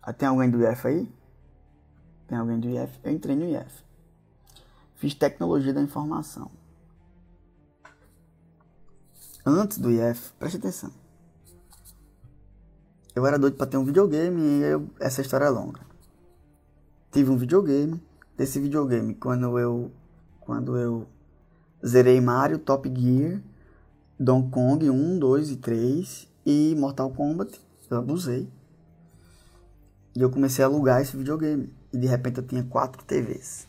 Ah, 0.00 0.12
tem 0.12 0.28
alguém 0.28 0.48
do 0.48 0.64
IF 0.64 0.86
aí? 0.86 1.12
Tem 2.28 2.38
alguém 2.38 2.60
do 2.60 2.70
IF? 2.70 3.00
Eu 3.02 3.12
entrei 3.12 3.34
no 3.34 3.44
IF. 3.44 3.84
Fiz 4.94 5.12
tecnologia 5.14 5.74
da 5.74 5.82
informação. 5.82 6.50
Antes 9.50 9.78
do 9.78 9.90
IF, 9.90 10.34
preste 10.38 10.58
atenção. 10.58 10.90
Eu 13.14 13.26
era 13.26 13.38
doido 13.38 13.56
para 13.56 13.66
ter 13.66 13.78
um 13.78 13.84
videogame 13.84 14.38
e 14.38 14.62
eu, 14.62 14.90
essa 15.00 15.22
história 15.22 15.46
é 15.46 15.48
longa. 15.48 15.80
Tive 17.10 17.30
um 17.30 17.36
videogame. 17.38 17.98
Desse 18.36 18.60
videogame, 18.60 19.14
quando 19.14 19.58
eu 19.58 19.90
quando 20.40 20.76
eu 20.76 21.08
zerei 21.84 22.20
Mario, 22.20 22.58
Top 22.58 22.86
Gear, 22.94 23.40
Donkey 24.20 24.50
Kong 24.50 24.90
1, 24.90 25.18
2 25.18 25.50
e 25.50 25.56
3 25.56 26.28
e 26.44 26.74
Mortal 26.78 27.10
Kombat, 27.10 27.58
eu 27.90 27.96
abusei. 27.96 28.46
E 30.14 30.20
eu 30.20 30.30
comecei 30.30 30.62
a 30.62 30.68
alugar 30.68 31.00
esse 31.00 31.16
videogame. 31.16 31.72
E 31.90 31.96
de 31.96 32.06
repente 32.06 32.36
eu 32.36 32.46
tinha 32.46 32.62
quatro 32.64 33.02
TVs. 33.02 33.66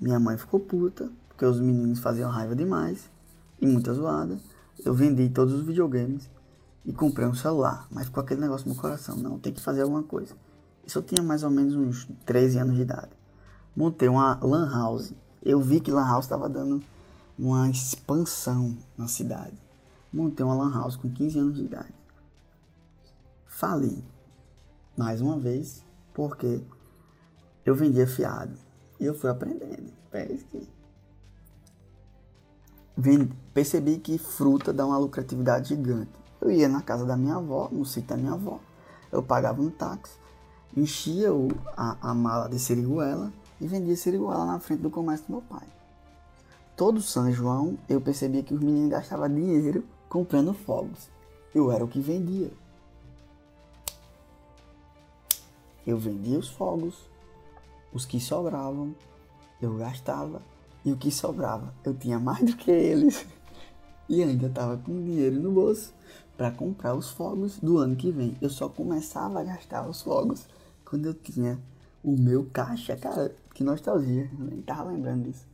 Minha 0.00 0.20
mãe 0.20 0.38
ficou 0.38 0.60
puta, 0.60 1.10
porque 1.26 1.44
os 1.44 1.58
meninos 1.58 1.98
faziam 1.98 2.30
raiva 2.30 2.54
demais 2.54 3.10
e 3.60 3.66
muita 3.66 3.92
zoada. 3.92 4.38
Eu 4.84 4.94
vendi 4.94 5.28
todos 5.28 5.52
os 5.52 5.62
videogames 5.62 6.30
e 6.84 6.92
comprei 6.92 7.26
um 7.26 7.34
celular. 7.34 7.86
Mas 7.90 8.06
ficou 8.06 8.22
aquele 8.22 8.40
negócio 8.40 8.66
no 8.66 8.74
meu 8.74 8.80
coração. 8.80 9.16
Não, 9.16 9.38
tem 9.38 9.52
que 9.52 9.60
fazer 9.60 9.82
alguma 9.82 10.02
coisa. 10.02 10.34
Isso 10.86 10.98
eu 10.98 11.02
tinha 11.02 11.22
mais 11.22 11.42
ou 11.42 11.50
menos 11.50 11.74
uns 11.74 12.08
13 12.26 12.58
anos 12.58 12.76
de 12.76 12.82
idade. 12.82 13.10
Montei 13.74 14.08
uma 14.08 14.38
lan 14.42 14.70
house. 14.70 15.12
Eu 15.42 15.60
vi 15.60 15.80
que 15.80 15.90
lan 15.90 16.06
house 16.06 16.24
estava 16.24 16.48
dando 16.48 16.82
uma 17.38 17.68
expansão 17.68 18.76
na 18.96 19.08
cidade. 19.08 19.56
Montei 20.12 20.44
uma 20.44 20.54
lan 20.54 20.72
house 20.72 20.96
com 20.96 21.10
15 21.10 21.38
anos 21.38 21.56
de 21.56 21.64
idade. 21.64 21.94
Falei, 23.46 24.02
mais 24.96 25.20
uma 25.20 25.38
vez, 25.38 25.84
porque 26.12 26.62
eu 27.64 27.74
vendia 27.74 28.06
fiado. 28.06 28.56
E 29.00 29.04
eu 29.04 29.14
fui 29.14 29.30
aprendendo. 29.30 29.92
Percebi 33.52 33.98
que 33.98 34.18
fruta 34.18 34.72
dá 34.72 34.86
uma 34.86 34.98
lucratividade 34.98 35.70
gigante. 35.70 36.10
Eu 36.40 36.50
ia 36.50 36.68
na 36.68 36.82
casa 36.82 37.04
da 37.04 37.16
minha 37.16 37.36
avó, 37.36 37.68
no 37.72 37.84
sítio 37.84 38.10
da 38.10 38.16
minha 38.16 38.32
avó. 38.32 38.60
Eu 39.10 39.22
pagava 39.22 39.62
um 39.62 39.70
táxi, 39.70 40.18
enchia 40.76 41.32
o, 41.32 41.48
a, 41.76 42.10
a 42.10 42.14
mala 42.14 42.48
de 42.48 42.58
seriguela 42.58 43.32
e 43.60 43.66
vendia 43.66 43.96
seriguela 43.96 44.44
na 44.44 44.58
frente 44.58 44.80
do 44.80 44.90
comércio 44.90 45.26
do 45.26 45.32
meu 45.32 45.42
pai 45.42 45.66
todo 46.76 47.00
São 47.00 47.30
João 47.30 47.78
eu 47.88 48.00
percebia 48.00 48.42
que 48.42 48.54
os 48.54 48.60
meninos 48.60 48.90
gastavam 48.90 49.32
dinheiro 49.32 49.84
comprando 50.08 50.52
fogos. 50.52 51.08
Eu 51.54 51.70
era 51.70 51.84
o 51.84 51.88
que 51.88 52.00
vendia. 52.00 52.50
Eu 55.86 55.98
vendia 55.98 56.38
os 56.38 56.48
fogos, 56.48 57.08
os 57.92 58.04
que 58.04 58.18
sobravam, 58.18 58.94
eu 59.60 59.76
gastava, 59.76 60.40
e 60.84 60.92
o 60.92 60.96
que 60.96 61.10
sobrava 61.10 61.72
eu 61.84 61.94
tinha 61.94 62.18
mais 62.18 62.44
do 62.44 62.56
que 62.56 62.70
eles. 62.70 63.26
E 64.08 64.22
ainda 64.22 64.48
estava 64.48 64.76
com 64.76 65.02
dinheiro 65.02 65.40
no 65.40 65.50
bolso 65.50 65.94
para 66.36 66.50
comprar 66.50 66.94
os 66.94 67.10
fogos 67.10 67.58
do 67.58 67.78
ano 67.78 67.96
que 67.96 68.10
vem. 68.10 68.36
Eu 68.40 68.50
só 68.50 68.68
começava 68.68 69.40
a 69.40 69.44
gastar 69.44 69.88
os 69.88 70.02
fogos 70.02 70.46
quando 70.84 71.06
eu 71.06 71.14
tinha 71.14 71.58
o 72.02 72.12
meu 72.16 72.44
caixa, 72.52 72.96
cara. 72.96 73.34
Que 73.54 73.64
nostalgia, 73.64 74.30
eu 74.38 74.44
nem 74.44 74.60
tava 74.60 74.90
lembrando 74.90 75.24
disso. 75.24 75.46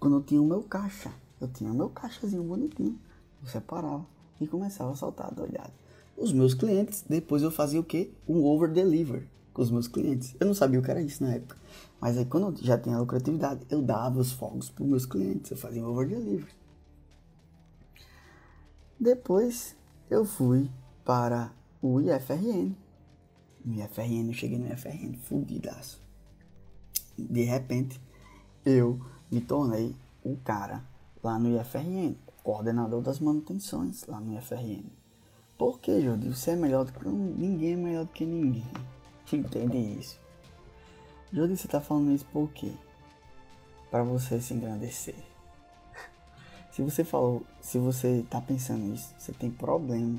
Quando 0.00 0.16
eu 0.16 0.22
tinha 0.22 0.42
o 0.42 0.46
meu 0.46 0.62
caixa, 0.62 1.12
eu 1.40 1.46
tinha 1.46 1.70
o 1.70 1.74
meu 1.74 1.88
caixazinho 1.90 2.42
bonitinho. 2.42 2.98
Eu 3.42 3.48
separava 3.48 4.04
e 4.40 4.46
começava 4.46 4.90
a 4.90 4.96
soltar 4.96 5.32
doidado. 5.32 5.72
Os 6.16 6.32
meus 6.32 6.54
clientes, 6.54 7.04
depois 7.08 7.42
eu 7.42 7.50
fazia 7.50 7.80
o 7.80 7.84
quê? 7.84 8.10
Um 8.28 8.42
over 8.44 8.70
deliver 8.70 9.28
os 9.62 9.70
meus 9.70 9.88
clientes. 9.88 10.34
Eu 10.38 10.46
não 10.46 10.54
sabia 10.54 10.78
o 10.78 10.82
que 10.82 10.90
era 10.90 11.02
isso 11.02 11.22
na 11.22 11.34
época. 11.34 11.56
Mas 12.00 12.16
aí 12.16 12.24
quando 12.24 12.48
eu 12.48 12.64
já 12.64 12.78
tinha 12.78 12.98
lucratividade, 12.98 13.60
eu 13.70 13.82
dava 13.82 14.18
os 14.18 14.32
fogos 14.32 14.70
para 14.70 14.82
os 14.84 14.88
meus 14.88 15.06
clientes. 15.06 15.50
Eu 15.50 15.56
fazia 15.56 15.82
um 15.82 15.86
over 15.86 16.08
deliver. 16.08 16.54
Depois 18.98 19.76
eu 20.10 20.24
fui 20.24 20.70
para 21.04 21.52
o 21.80 22.00
IFRN. 22.00 22.74
No 23.64 23.82
IFRN, 23.82 24.28
eu 24.28 24.32
cheguei 24.32 24.58
no 24.58 24.72
IFRN 24.72 25.14
fudidaço. 25.16 26.02
De 27.18 27.42
repente, 27.42 28.00
eu 28.64 29.00
me 29.30 29.40
tornei 29.40 29.94
o 30.24 30.36
cara 30.36 30.84
lá 31.22 31.38
no 31.38 31.60
IFRN, 31.60 32.14
coordenador 32.42 33.02
das 33.02 33.20
manutenções 33.20 34.06
lá 34.06 34.20
no 34.20 34.36
IFRN. 34.38 34.84
Por 35.56 35.78
que, 35.78 36.00
Jordi? 36.00 36.28
Você 36.28 36.52
é 36.52 36.56
melhor 36.56 36.84
do 36.86 36.92
que 36.92 37.06
ninguém 37.06 37.74
é 37.74 37.76
melhor 37.76 38.04
do 38.06 38.12
que 38.12 38.24
ninguém. 38.24 38.64
Entende 39.36 39.78
isso? 39.78 40.18
Jordi, 41.32 41.56
você 41.56 41.68
tá 41.68 41.80
falando 41.80 42.12
isso 42.12 42.26
por 42.26 42.50
quê? 42.50 42.72
Para 43.90 44.02
você 44.02 44.40
se 44.40 44.52
engrandecer. 44.54 45.14
se 46.72 46.82
você 46.82 47.04
falou, 47.04 47.44
se 47.60 47.78
você 47.78 48.24
tá 48.28 48.40
pensando 48.40 48.92
isso, 48.92 49.14
você 49.18 49.32
tem 49.32 49.50
problema, 49.50 50.18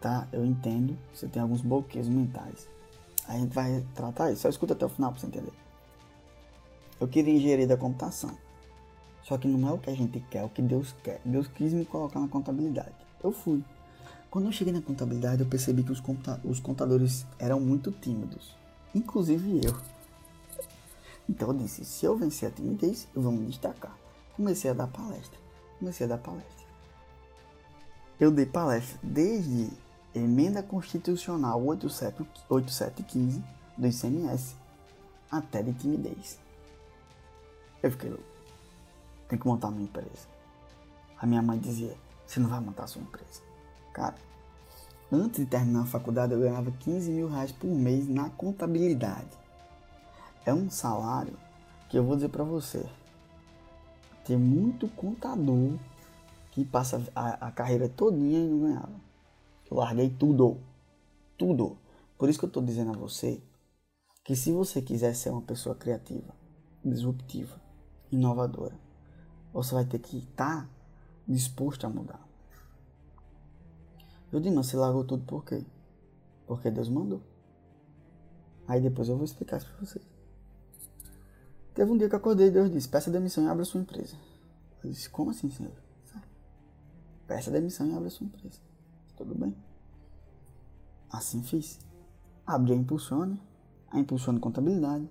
tá? 0.00 0.28
Eu 0.32 0.44
entendo, 0.44 0.96
você 1.12 1.26
tem 1.26 1.42
alguns 1.42 1.60
bloqueios 1.60 2.08
mentais. 2.08 2.68
A 3.28 3.32
gente 3.36 3.52
vai 3.52 3.84
tratar 3.94 4.30
isso. 4.30 4.42
Só 4.42 4.48
escuta 4.48 4.72
até 4.74 4.86
o 4.86 4.88
final 4.88 5.10
pra 5.10 5.20
você 5.20 5.26
entender. 5.26 5.52
Eu 7.00 7.08
queria 7.08 7.34
engenharia 7.34 7.66
da 7.66 7.76
computação. 7.76 8.36
Só 9.22 9.36
que 9.36 9.48
não 9.48 9.68
é 9.68 9.72
o 9.72 9.78
que 9.78 9.90
a 9.90 9.94
gente 9.94 10.20
quer, 10.30 10.38
é 10.38 10.44
o 10.44 10.48
que 10.48 10.62
Deus 10.62 10.94
quer. 11.02 11.20
Deus 11.24 11.48
quis 11.48 11.72
me 11.72 11.84
colocar 11.84 12.20
na 12.20 12.28
contabilidade. 12.28 12.94
Eu 13.22 13.32
fui. 13.32 13.62
Quando 14.36 14.48
eu 14.48 14.52
cheguei 14.52 14.70
na 14.70 14.82
contabilidade, 14.82 15.40
eu 15.40 15.48
percebi 15.48 15.82
que 15.82 15.90
os, 15.90 15.98
conta 15.98 16.38
os 16.44 16.60
contadores 16.60 17.24
eram 17.38 17.58
muito 17.58 17.90
tímidos. 17.90 18.54
Inclusive 18.94 19.64
eu. 19.64 19.74
Então 21.26 21.48
eu 21.48 21.54
disse, 21.54 21.86
se 21.86 22.04
eu 22.04 22.14
vencer 22.18 22.50
a 22.50 22.52
timidez, 22.52 23.08
eu 23.14 23.22
vou 23.22 23.32
me 23.32 23.46
destacar. 23.46 23.96
Comecei 24.36 24.70
a 24.70 24.74
dar 24.74 24.88
palestra. 24.88 25.38
Comecei 25.78 26.04
a 26.04 26.10
dar 26.10 26.18
palestra. 26.18 26.66
Eu 28.20 28.30
dei 28.30 28.44
palestra 28.44 28.98
desde 29.02 29.70
emenda 30.14 30.62
constitucional 30.62 31.64
8715 31.64 33.42
do 33.78 33.86
ICMS 33.86 34.54
até 35.30 35.62
de 35.62 35.72
timidez. 35.72 36.38
Eu 37.82 37.90
fiquei 37.90 38.10
louco. 38.10 38.24
Tem 39.30 39.38
que 39.38 39.46
montar 39.46 39.70
minha 39.70 39.84
empresa. 39.84 40.28
A 41.18 41.24
minha 41.24 41.40
mãe 41.40 41.58
dizia, 41.58 41.96
você 42.26 42.38
não 42.38 42.50
vai 42.50 42.60
montar 42.60 42.86
sua 42.86 43.00
empresa. 43.00 43.40
Cara, 43.94 44.25
antes 45.10 45.40
de 45.40 45.46
terminar 45.46 45.82
a 45.82 45.86
faculdade 45.86 46.32
eu 46.32 46.40
ganhava 46.40 46.70
15 46.70 47.10
mil 47.10 47.28
reais 47.28 47.52
por 47.52 47.68
mês 47.68 48.08
na 48.08 48.30
contabilidade. 48.30 49.30
É 50.44 50.52
um 50.52 50.70
salário 50.70 51.36
que 51.88 51.98
eu 51.98 52.04
vou 52.04 52.16
dizer 52.16 52.28
para 52.28 52.44
você. 52.44 52.84
Tem 54.24 54.36
muito 54.36 54.88
contador 54.88 55.78
que 56.50 56.64
passa 56.64 57.02
a, 57.14 57.48
a 57.48 57.52
carreira 57.52 57.88
todinha 57.88 58.38
e 58.38 58.48
não 58.48 58.60
ganhava. 58.60 59.00
Eu 59.70 59.76
larguei 59.76 60.10
tudo. 60.10 60.58
Tudo. 61.36 61.78
Por 62.18 62.28
isso 62.28 62.38
que 62.38 62.44
eu 62.44 62.50
tô 62.50 62.60
dizendo 62.60 62.92
a 62.92 62.96
você 62.96 63.42
que 64.24 64.34
se 64.34 64.50
você 64.50 64.82
quiser 64.82 65.14
ser 65.14 65.30
uma 65.30 65.42
pessoa 65.42 65.76
criativa, 65.76 66.34
disruptiva, 66.84 67.60
inovadora, 68.10 68.76
você 69.52 69.74
vai 69.74 69.84
ter 69.84 69.98
que 69.98 70.18
estar 70.18 70.62
tá 70.62 70.68
disposto 71.28 71.86
a 71.86 71.90
mudar. 71.90 72.25
Eu 74.32 74.40
digo, 74.40 74.54
mas 74.54 74.66
você 74.66 74.76
largou 74.76 75.04
tudo 75.04 75.24
por 75.24 75.44
quê? 75.44 75.64
Porque 76.46 76.70
Deus 76.70 76.88
mandou. 76.88 77.22
Aí 78.66 78.80
depois 78.80 79.08
eu 79.08 79.16
vou 79.16 79.24
explicar 79.24 79.58
isso 79.58 79.66
pra 79.66 79.86
vocês. 79.86 80.04
Teve 81.74 81.90
um 81.90 81.96
dia 81.96 82.08
que 82.08 82.14
eu 82.14 82.18
acordei 82.18 82.48
e 82.48 82.50
Deus 82.50 82.70
disse, 82.70 82.88
peça 82.88 83.10
demissão 83.10 83.44
e 83.44 83.48
abra 83.48 83.64
sua 83.64 83.80
empresa. 83.80 84.16
Eu 84.82 84.90
disse, 84.90 85.08
como 85.10 85.30
assim, 85.30 85.50
Senhor? 85.50 85.72
Peça 87.26 87.50
demissão 87.50 87.86
e 87.86 87.94
abra 87.94 88.08
sua 88.08 88.26
empresa. 88.26 88.58
Tudo 89.16 89.34
bem? 89.34 89.54
Assim 91.10 91.42
fiz. 91.42 91.78
Abri 92.46 92.72
a 92.72 92.76
Impulsione, 92.76 93.40
a 93.90 93.98
Impulsione 93.98 94.38
Contabilidade, 94.38 95.08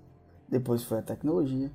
depois 0.48 0.84
foi 0.84 1.00
a 1.00 1.02
tecnologia, 1.02 1.72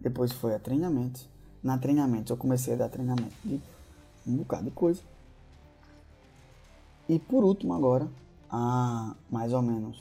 depois 0.00 0.32
foi 0.32 0.54
a 0.54 0.58
treinamento. 0.58 1.28
Na 1.62 1.78
treinamento 1.78 2.32
eu 2.32 2.36
comecei 2.36 2.74
a 2.74 2.76
dar 2.76 2.88
treinamento 2.88 3.34
de 3.44 3.60
um 4.26 4.36
bocado 4.36 4.64
de 4.64 4.70
coisa. 4.70 5.00
E 7.08 7.18
por 7.18 7.42
último 7.42 7.72
agora, 7.72 8.06
a 8.50 9.16
mais 9.30 9.54
ou 9.54 9.62
menos 9.62 9.98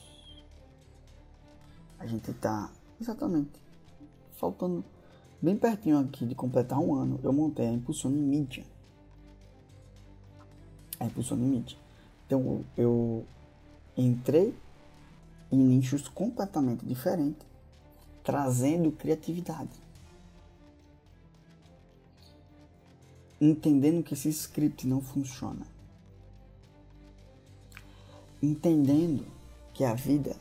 a 1.97 2.05
gente 2.05 2.34
tá 2.34 2.70
exatamente 2.99 3.62
faltando 4.36 4.84
bem 5.41 5.55
pertinho 5.55 5.99
aqui 5.99 6.26
de 6.26 6.36
completar 6.36 6.78
um 6.80 6.93
ano, 6.93 7.18
eu 7.24 7.32
montei 7.32 7.66
a 7.66 7.72
Impulsione 7.72 8.18
Mídia. 8.18 8.66
A 10.99 11.05
Impulsione 11.05 11.43
Mídia. 11.43 11.78
Então 12.26 12.66
eu 12.76 13.26
entrei 13.95 14.53
em 15.49 15.58
nichos 15.58 16.10
completamente 16.10 16.86
diferentes, 16.86 17.47
trazendo 18.22 18.91
criatividade. 18.91 19.72
Entendendo 23.39 24.03
que 24.03 24.14
esse 24.14 24.30
script 24.30 24.86
não 24.86 24.99
funciona 24.99 25.76
entendendo 28.41 29.25
que 29.73 29.83
a 29.83 29.93
vida. 29.93 30.35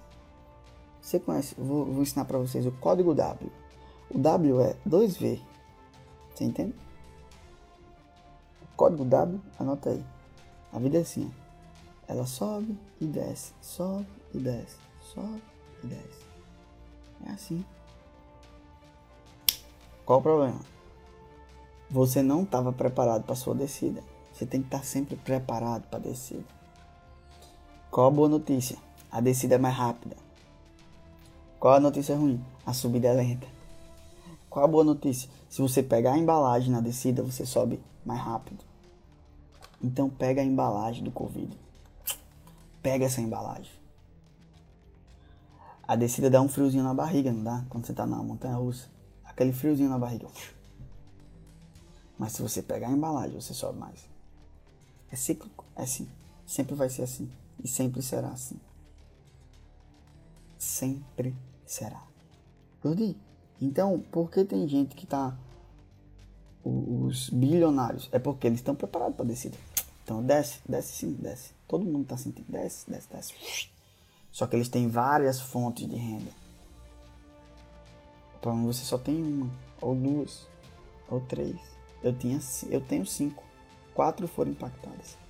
Você 1.01 1.21
conhece? 1.21 1.55
Vou, 1.57 1.85
vou 1.85 2.03
ensinar 2.03 2.25
para 2.25 2.39
vocês 2.39 2.67
o 2.67 2.73
código 2.73 3.15
W. 3.15 3.51
O 4.11 4.19
W 4.19 4.61
é 4.61 4.77
2V. 4.89 5.41
Você 6.35 6.45
entende? 6.45 6.75
O 8.63 8.77
código 8.77 9.05
W, 9.05 9.41
anota 9.59 9.91
aí. 9.91 10.05
A 10.73 10.79
vida 10.79 10.99
é 10.99 11.01
assim. 11.01 11.33
Ó. 11.43 11.47
Ela 12.09 12.27
sobe 12.27 12.79
e 13.01 13.07
desce, 13.07 13.53
sobe 13.61 14.07
e 14.33 14.39
desce, 14.39 14.77
sobe 15.01 15.43
e 15.83 15.87
desce. 15.89 16.27
É 17.27 17.31
assim. 17.31 17.65
Qual 20.05 20.21
o 20.21 20.23
problema? 20.23 20.61
Você 21.91 22.23
não 22.23 22.43
estava 22.43 22.73
preparado 22.73 23.25
para 23.25 23.35
sua 23.35 23.55
descida. 23.55 24.03
Você 24.33 24.47
tem 24.47 24.61
que 24.61 24.69
estar 24.69 24.85
sempre 24.85 25.17
preparado 25.17 25.89
para 25.89 25.99
descida. 25.99 26.56
Qual 27.97 28.09
a 28.09 28.11
boa 28.11 28.29
notícia? 28.29 28.77
A 29.11 29.23
descida 29.23 29.55
é 29.55 29.59
mais 29.59 29.75
rápida. 29.75 30.19
Qual 31.59 31.73
a 31.73 31.81
notícia 31.81 32.15
ruim? 32.15 32.45
A 32.67 32.75
subida 32.75 33.09
é 33.09 33.13
lenta. 33.15 33.47
Qual 34.51 34.63
a 34.63 34.69
boa 34.69 34.85
notícia? 34.85 35.31
Se 35.49 35.63
você 35.63 35.83
pegar 35.83 36.13
a 36.13 36.19
embalagem 36.19 36.71
na 36.71 36.83
descida, 36.83 37.23
você 37.23 37.47
sobe 37.47 37.81
mais 38.05 38.21
rápido. 38.21 38.63
Então 39.83 40.11
pega 40.11 40.43
a 40.43 40.45
embalagem 40.45 41.03
do 41.03 41.11
Covid. 41.11 41.59
Pega 42.83 43.07
essa 43.07 43.23
embalagem. 43.23 43.73
A 45.89 45.97
descida 45.97 46.29
dá 46.29 46.43
um 46.43 46.51
friozinho 46.51 46.85
na 46.85 46.93
barriga, 46.93 47.33
não 47.33 47.43
dá? 47.43 47.65
Quando 47.71 47.87
você 47.87 47.95
tá 47.95 48.05
na 48.05 48.23
montanha 48.23 48.57
russa. 48.57 48.91
Aquele 49.25 49.55
friozinho 49.55 49.89
na 49.89 49.99
barriga. 49.99 50.29
Mas 52.19 52.33
se 52.33 52.43
você 52.43 52.61
pegar 52.61 52.89
a 52.89 52.93
embalagem, 52.93 53.41
você 53.41 53.55
sobe 53.55 53.79
mais. 53.79 54.07
É 55.11 55.17
cíclico, 55.17 55.65
é 55.75 55.85
assim. 55.85 56.07
Sempre 56.45 56.75
vai 56.75 56.91
ser 56.91 57.01
assim. 57.01 57.33
E 57.67 57.69
sempre 57.69 58.01
será 58.01 58.29
assim. 58.29 58.61
Sempre 60.57 61.35
será. 61.67 62.01
Perdi. 62.81 63.17
Então, 63.61 63.99
por 63.99 64.31
que 64.31 64.45
tem 64.45 64.69
gente 64.69 64.95
que 64.95 65.05
tá. 65.05 65.37
Os 66.65 67.29
bilionários? 67.29 68.09
É 68.13 68.21
porque 68.21 68.47
eles 68.47 68.61
estão 68.61 68.77
preparados 68.77 69.17
para 69.17 69.27
descer. 69.27 69.53
Então, 70.05 70.23
desce, 70.23 70.61
desce 70.69 70.93
sim, 70.93 71.13
desce. 71.15 71.55
Todo 71.67 71.85
mundo 71.85 72.07
tá 72.07 72.17
sentindo. 72.17 72.47
Desce, 72.49 72.89
desce, 72.89 73.09
desce. 73.13 73.35
Só 74.31 74.47
que 74.47 74.55
eles 74.55 74.69
têm 74.69 74.87
várias 74.89 75.41
fontes 75.41 75.89
de 75.89 75.97
renda. 75.97 76.31
É 78.45 78.49
você 78.65 78.85
só 78.85 78.97
tem 78.97 79.21
uma, 79.21 79.51
ou 79.81 79.97
duas, 79.97 80.47
ou 81.11 81.21
três. 81.21 81.57
Eu, 82.01 82.17
tinha, 82.17 82.39
eu 82.71 82.81
tenho 82.81 83.05
cinco. 83.05 83.43
Quatro 83.93 84.29
foram 84.29 84.53
impactadas. 84.53 85.26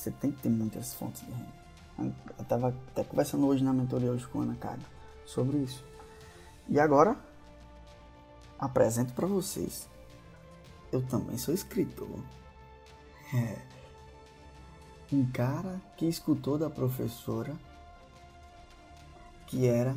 Você 0.00 0.10
tem 0.10 0.32
que 0.32 0.40
ter 0.40 0.48
muitas 0.48 0.94
fontes 0.94 1.20
de 1.20 1.30
renda. 1.30 2.14
Eu 2.38 2.42
estava 2.42 2.68
até 2.68 3.04
conversando 3.04 3.46
hoje 3.46 3.62
na 3.62 3.70
mentoria 3.70 4.10
hoje 4.10 4.26
com 4.28 4.40
a 4.40 4.44
Ana 4.44 4.54
Cara 4.54 4.80
sobre 5.26 5.58
isso. 5.58 5.84
E 6.70 6.80
agora, 6.80 7.18
apresento 8.58 9.12
para 9.12 9.26
vocês. 9.26 9.86
Eu 10.90 11.06
também 11.06 11.36
sou 11.36 11.52
escritor. 11.52 12.18
É. 13.34 13.58
Um 15.12 15.30
cara 15.30 15.78
que 15.98 16.06
escutou 16.06 16.56
da 16.56 16.70
professora 16.70 17.54
que 19.48 19.66
era 19.66 19.94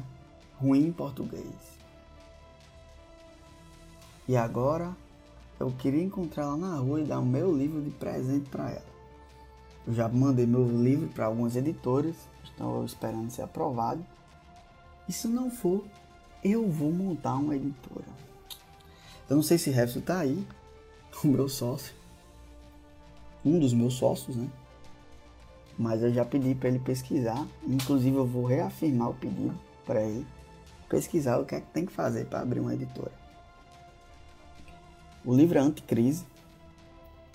ruim 0.60 0.88
em 0.88 0.92
português. 0.92 1.80
E 4.28 4.36
agora 4.36 4.94
eu 5.58 5.72
queria 5.72 6.04
encontrar 6.04 6.44
ela 6.44 6.58
na 6.58 6.76
rua 6.76 7.00
e 7.00 7.06
dar 7.06 7.20
o 7.20 7.26
meu 7.26 7.56
livro 7.56 7.82
de 7.82 7.92
presente 7.92 8.50
para 8.50 8.70
ela. 8.70 8.93
Eu 9.86 9.94
já 9.94 10.08
mandei 10.08 10.46
meu 10.46 10.66
livro 10.66 11.08
para 11.10 11.26
algumas 11.26 11.56
editoras, 11.56 12.16
estou 12.44 12.86
esperando 12.86 13.30
ser 13.32 13.42
aprovado. 13.42 14.06
E 15.08 15.12
se 15.12 15.28
não 15.28 15.52
for, 15.52 15.84
eu 16.44 16.70
vou 16.70 16.92
montar 16.92 17.36
uma 17.36 17.56
editora. 17.56 18.06
Eu 19.30 19.38
não 19.38 19.44
sei 19.44 19.58
se 19.58 19.70
Refso 19.70 20.02
tá 20.02 20.20
aí, 20.20 20.46
o 21.24 21.28
meu 21.28 21.50
sócio, 21.50 21.94
um 23.44 23.60
dos 23.60 23.74
meus 23.74 23.96
sócios, 23.96 24.36
né? 24.36 24.48
Mas 25.78 26.04
eu 26.04 26.14
já 26.14 26.24
pedi 26.24 26.54
para 26.54 26.70
ele 26.70 26.80
pesquisar, 26.80 27.46
inclusive 27.66 28.16
eu 28.16 28.28
vou 28.28 28.46
reafirmar 28.46 29.10
o 29.10 29.14
pedido 29.14 29.58
para 29.86 30.02
ele 30.04 30.26
pesquisar 30.88 31.40
o 31.40 31.46
que 31.46 31.56
é 31.56 31.60
que 31.60 31.72
tem 31.72 31.86
que 31.86 31.92
fazer 31.92 32.26
para 32.26 32.42
abrir 32.42 32.60
uma 32.60 32.74
editora. 32.74 33.12
O 35.26 35.34
livro 35.34 35.58
é 35.58 35.62
anticrise, 35.62 36.26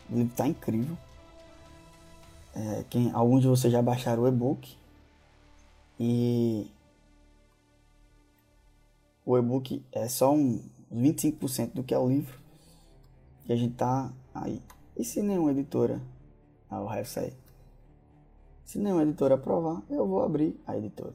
o 0.08 0.14
livro 0.14 0.30
está 0.30 0.46
incrível. 0.46 0.96
É, 2.58 2.84
quem, 2.90 3.12
alguns 3.12 3.42
de 3.42 3.46
vocês 3.46 3.72
já 3.72 3.80
baixaram 3.80 4.24
o 4.24 4.28
e-book. 4.28 4.76
E 6.00 6.68
o 9.24 9.38
e-book 9.38 9.84
é 9.92 10.08
só 10.08 10.34
um 10.34 10.60
25% 10.92 11.72
do 11.74 11.84
que 11.84 11.94
é 11.94 11.98
o 11.98 12.08
livro. 12.08 12.36
E 13.48 13.52
a 13.52 13.56
gente 13.56 13.74
tá 13.74 14.12
aí. 14.34 14.60
E 14.96 15.04
se 15.04 15.22
nenhuma 15.22 15.52
editora. 15.52 16.02
Ah, 16.68 16.80
o 16.80 16.86
resto 16.86 17.20
aí. 17.20 17.32
Se 18.64 18.76
nenhuma 18.78 19.04
editora 19.04 19.36
aprovar, 19.36 19.80
eu 19.88 20.06
vou 20.06 20.22
abrir 20.22 20.60
a 20.66 20.76
editora. 20.76 21.14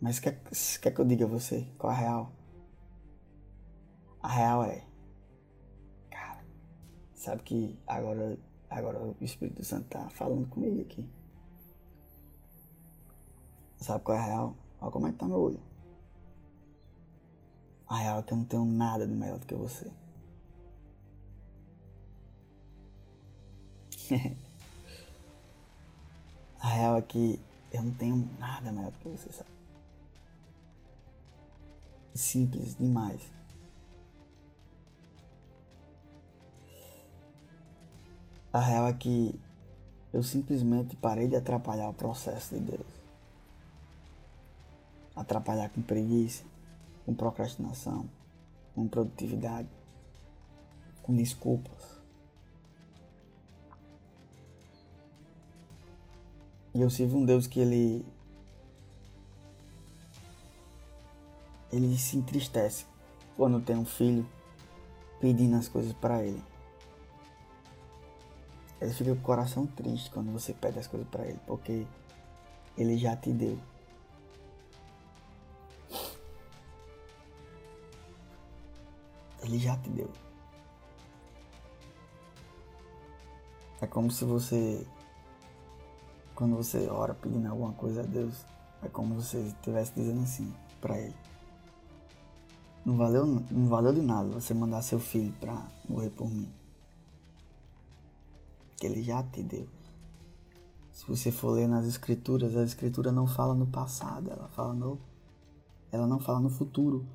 Mas 0.00 0.20
quer, 0.20 0.40
quer 0.80 0.92
que 0.92 1.00
eu 1.00 1.04
diga 1.04 1.24
a 1.24 1.28
você 1.28 1.66
qual 1.76 1.92
a 1.92 1.96
real? 1.96 2.32
A 4.22 4.28
real 4.28 4.64
é. 4.64 4.84
Cara, 6.10 6.44
sabe 7.12 7.42
que 7.42 7.76
agora 7.86 8.38
Agora 8.74 8.98
o 8.98 9.16
Espírito 9.20 9.62
Santo 9.62 9.88
tá 9.88 10.08
falando 10.10 10.48
comigo 10.48 10.80
aqui. 10.80 11.08
Sabe 13.76 14.02
qual 14.02 14.18
é 14.18 14.20
a 14.20 14.24
real? 14.24 14.56
Olha 14.80 14.90
como 14.90 15.06
é 15.06 15.12
que 15.12 15.18
tá 15.18 15.26
meu 15.26 15.38
olho. 15.38 15.60
A 17.86 17.98
real 17.98 18.18
é 18.18 18.22
que 18.24 18.32
eu 18.32 18.36
não 18.36 18.44
tenho 18.44 18.64
nada 18.64 19.06
de 19.06 19.12
melhor 19.12 19.38
do 19.38 19.46
que 19.46 19.54
você. 19.54 19.88
A 26.58 26.68
real 26.68 26.96
é 26.96 27.02
que 27.02 27.38
eu 27.72 27.80
não 27.82 27.94
tenho 27.94 28.28
nada 28.40 28.72
melhor 28.72 28.90
do 28.90 28.98
que 28.98 29.08
você, 29.08 29.30
sabe? 29.30 29.50
Simples 32.12 32.74
demais. 32.76 33.20
A 38.54 38.60
real 38.60 38.86
é 38.86 38.92
que 38.92 39.34
eu 40.12 40.22
simplesmente 40.22 40.94
parei 40.94 41.26
de 41.26 41.34
atrapalhar 41.34 41.88
o 41.88 41.92
processo 41.92 42.54
de 42.54 42.60
Deus. 42.60 42.86
Atrapalhar 45.16 45.68
com 45.70 45.82
preguiça, 45.82 46.44
com 47.04 47.12
procrastinação, 47.12 48.08
com 48.72 48.86
produtividade, 48.86 49.66
com 51.02 51.16
desculpas. 51.16 52.00
E 56.72 56.80
eu 56.80 56.90
sirvo 56.90 57.18
um 57.18 57.24
Deus 57.24 57.48
que 57.48 57.58
ele. 57.58 58.06
Ele 61.72 61.98
se 61.98 62.16
entristece 62.16 62.86
quando 63.36 63.60
tem 63.60 63.74
um 63.74 63.84
filho 63.84 64.24
pedindo 65.20 65.56
as 65.56 65.66
coisas 65.66 65.92
para 65.94 66.22
ele. 66.22 66.53
Ele 68.84 68.92
fica 68.92 69.14
com 69.14 69.20
o 69.20 69.22
coração 69.22 69.66
triste 69.66 70.10
quando 70.10 70.30
você 70.30 70.52
pede 70.52 70.78
as 70.78 70.86
coisas 70.86 71.08
para 71.08 71.24
ele, 71.24 71.40
porque 71.46 71.86
ele 72.76 72.98
já 72.98 73.16
te 73.16 73.32
deu. 73.32 73.58
Ele 79.42 79.58
já 79.58 79.76
te 79.78 79.88
deu. 79.88 80.10
É 83.80 83.86
como 83.86 84.10
se 84.10 84.24
você 84.24 84.86
quando 86.34 86.56
você 86.56 86.88
ora 86.88 87.14
pedindo 87.14 87.48
alguma 87.48 87.72
coisa 87.72 88.02
a 88.02 88.04
Deus, 88.04 88.44
é 88.82 88.88
como 88.88 89.18
se 89.20 89.28
você 89.28 89.38
estivesse 89.38 89.92
dizendo 89.94 90.22
assim 90.22 90.52
para 90.80 90.98
Ele. 90.98 91.14
Não 92.84 92.98
valeu, 92.98 93.24
não 93.24 93.68
valeu 93.68 93.94
de 93.94 94.02
nada 94.02 94.28
você 94.28 94.52
mandar 94.52 94.82
seu 94.82 95.00
filho 95.00 95.32
para 95.40 95.66
morrer 95.88 96.10
por 96.10 96.28
mim. 96.28 96.52
Que 98.76 98.86
Ele 98.86 99.02
já 99.02 99.22
te 99.22 99.42
deu. 99.42 99.68
Se 100.92 101.06
você 101.08 101.32
for 101.32 101.50
ler 101.50 101.68
nas 101.68 101.86
escrituras, 101.86 102.56
a 102.56 102.62
escritura 102.62 103.10
não 103.10 103.26
fala 103.26 103.54
no 103.54 103.66
passado, 103.66 104.30
ela 104.30 104.48
fala 104.48 104.72
no 104.72 104.98
ela 105.90 106.06
não 106.08 106.18
fala 106.18 106.40
no 106.40 106.50
futuro, 106.50 107.06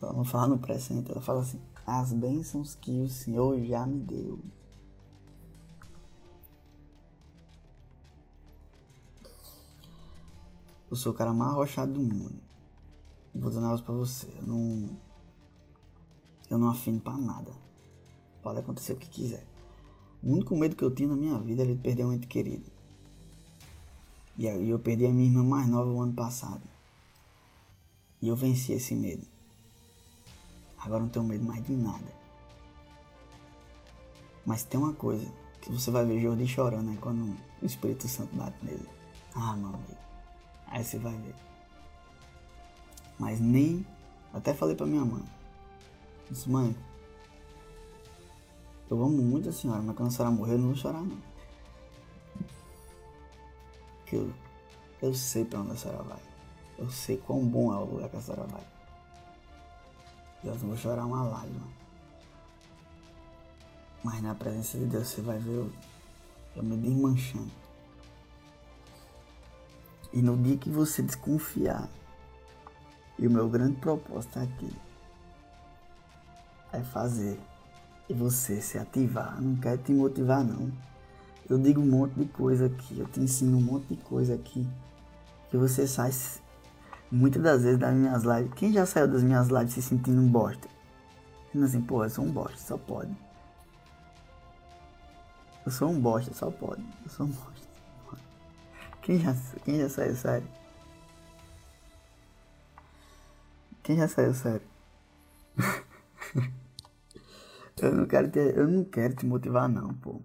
ela 0.00 0.12
não 0.12 0.24
fala 0.24 0.48
no 0.48 0.58
presente, 0.58 1.10
ela 1.10 1.20
fala 1.20 1.40
assim: 1.40 1.60
as 1.86 2.12
bênçãos 2.12 2.76
que 2.76 3.00
o 3.00 3.08
Senhor 3.08 3.60
já 3.64 3.84
me 3.86 3.98
deu. 4.00 4.38
Eu 10.90 10.96
sou 10.96 11.12
o 11.12 11.14
cara 11.14 11.32
mais 11.32 11.52
arrochado 11.52 11.92
do 11.92 12.00
mundo. 12.00 12.40
Vou 13.34 13.48
dizer 13.48 13.60
um 13.60 13.62
negócio 13.62 13.84
pra 13.84 13.94
você. 13.94 14.26
Eu 14.38 14.46
não. 14.46 14.90
Eu 16.48 16.58
não 16.58 16.68
afino 16.68 17.00
pra 17.00 17.16
nada. 17.16 17.52
Pode 18.42 18.58
acontecer 18.58 18.92
o 18.94 18.96
que 18.96 19.08
quiser. 19.08 19.46
O 20.22 20.32
único 20.32 20.56
medo 20.56 20.76
que 20.76 20.84
eu 20.84 20.94
tinha 20.94 21.08
na 21.08 21.16
minha 21.16 21.38
vida 21.38 21.62
era 21.62 21.74
de 21.74 21.80
perder 21.80 22.04
um 22.04 22.12
ente 22.12 22.26
querido. 22.26 22.70
E 24.36 24.46
eu 24.46 24.78
perdi 24.78 25.06
a 25.06 25.10
minha 25.10 25.26
irmã 25.26 25.44
mais 25.44 25.68
nova 25.68 25.90
o 25.90 26.00
ano 26.00 26.12
passado. 26.12 26.62
E 28.22 28.28
eu 28.28 28.36
venci 28.36 28.72
esse 28.72 28.94
medo. 28.94 29.26
Agora 30.78 31.02
não 31.02 31.08
tenho 31.08 31.24
medo 31.24 31.44
mais 31.44 31.64
de 31.64 31.72
nada. 31.72 32.12
Mas 34.44 34.62
tem 34.62 34.80
uma 34.80 34.94
coisa 34.94 35.30
que 35.60 35.70
você 35.70 35.90
vai 35.90 36.04
ver 36.04 36.20
Jordi 36.20 36.46
chorando 36.46 36.90
aí 36.90 36.96
quando 36.96 37.36
o 37.62 37.66
Espírito 37.66 38.08
Santo 38.08 38.34
bate 38.34 38.56
nele. 38.64 38.88
Ah, 39.34 39.54
meu 39.56 39.68
amigo. 39.68 39.96
Aí 40.66 40.82
você 40.82 40.98
vai 40.98 41.16
ver. 41.18 41.34
Mas 43.18 43.40
nem. 43.40 43.86
Até 44.32 44.54
falei 44.54 44.74
pra 44.74 44.86
minha 44.86 45.04
mãe. 45.04 45.22
Disse, 46.30 46.48
mãe. 46.48 46.74
Eu 48.90 49.00
amo 49.04 49.22
muito 49.22 49.48
a 49.48 49.52
senhora, 49.52 49.80
mas 49.80 49.96
quando 49.96 50.08
a 50.08 50.10
senhora 50.10 50.34
morrer 50.34 50.54
eu 50.54 50.58
não 50.58 50.66
vou 50.66 50.76
chorar 50.76 51.00
não. 51.00 51.18
Porque 54.00 54.16
eu, 54.16 54.32
eu 55.00 55.14
sei 55.14 55.44
pra 55.44 55.60
onde 55.60 55.72
a 55.72 55.76
senhora 55.76 56.02
vai. 56.02 56.18
Eu 56.76 56.90
sei 56.90 57.16
quão 57.16 57.46
bom 57.46 57.72
é 57.72 57.76
o 57.76 57.84
lugar 57.84 58.08
que 58.08 58.16
a 58.16 58.20
senhora 58.20 58.44
vai. 58.48 58.66
Eu 60.42 60.52
não 60.52 60.68
vou 60.68 60.76
chorar 60.76 61.06
uma 61.06 61.22
lágrima. 61.22 61.68
Mas 64.02 64.20
na 64.22 64.34
presença 64.34 64.76
de 64.76 64.86
Deus 64.86 65.06
você 65.06 65.20
vai 65.20 65.38
ver 65.38 65.52
eu, 65.52 65.72
eu 66.56 66.62
me 66.64 66.76
desmanchando. 66.76 67.50
E 70.12 70.20
no 70.20 70.36
dia 70.36 70.56
que 70.56 70.68
você 70.68 71.00
desconfiar, 71.02 71.88
e 73.16 73.26
o 73.26 73.30
meu 73.30 73.48
grande 73.48 73.76
propósito 73.76 74.40
aqui 74.40 74.74
é 76.72 76.80
fazer 76.80 77.38
você 78.14 78.60
se 78.60 78.78
ativar. 78.78 79.40
Não 79.40 79.56
quero 79.56 79.78
te 79.78 79.92
motivar 79.92 80.44
não. 80.44 80.70
Eu 81.48 81.58
digo 81.58 81.80
um 81.80 81.86
monte 81.86 82.14
de 82.14 82.26
coisa 82.26 82.66
aqui, 82.66 82.98
eu 82.98 83.06
te 83.06 83.20
ensino 83.20 83.58
um 83.58 83.60
monte 83.60 83.86
de 83.88 83.96
coisa 83.96 84.34
aqui. 84.34 84.66
Que 85.50 85.56
você 85.56 85.86
sai 85.86 86.12
muitas 87.10 87.42
das 87.42 87.62
vezes 87.62 87.78
das 87.78 87.92
minhas 87.94 88.22
lives. 88.22 88.54
Quem 88.54 88.72
já 88.72 88.86
saiu 88.86 89.08
das 89.08 89.22
minhas 89.22 89.48
lives 89.48 89.72
se 89.74 89.82
sentindo 89.82 90.20
um 90.20 90.28
bosta? 90.28 90.68
Dizendo 91.48 91.66
assim, 91.66 91.82
pô, 91.82 92.04
eu 92.04 92.10
sou 92.10 92.24
um 92.24 92.30
bosta, 92.30 92.56
só 92.58 92.78
pode. 92.78 93.10
Eu 95.66 95.72
sou 95.72 95.90
um 95.90 96.00
bosta, 96.00 96.32
só 96.32 96.50
pode. 96.50 96.84
Eu 97.04 97.10
sou 97.10 97.26
um 97.26 97.30
bosta. 97.30 97.68
Quem 99.02 99.18
já, 99.18 99.34
quem 99.64 99.80
já 99.80 99.88
saiu 99.88 100.14
sério? 100.14 100.46
Quem 103.82 103.96
já 103.96 104.06
saiu 104.06 104.34
sério? 104.34 104.62
eu 107.80 107.94
não 107.94 108.06
quero 108.06 108.30
te, 108.30 108.38
eu 108.38 108.68
não 108.68 108.84
quero 108.84 109.14
te 109.14 109.26
motivar 109.26 109.68
não, 109.68 109.94
pô. 109.94 110.20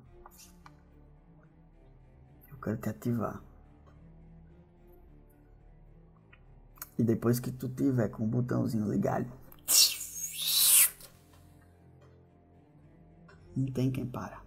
Eu 2.52 2.58
quero 2.58 2.78
te 2.78 2.90
ativar. 2.90 3.42
E 6.98 7.04
depois 7.04 7.40
que 7.40 7.52
tu 7.52 7.68
tiver 7.70 8.10
com 8.10 8.24
o 8.24 8.28
botãozinho 8.28 8.90
ligado, 8.90 9.30
não 13.56 13.66
tem 13.68 13.92
quem 13.92 14.06
para. 14.06 14.42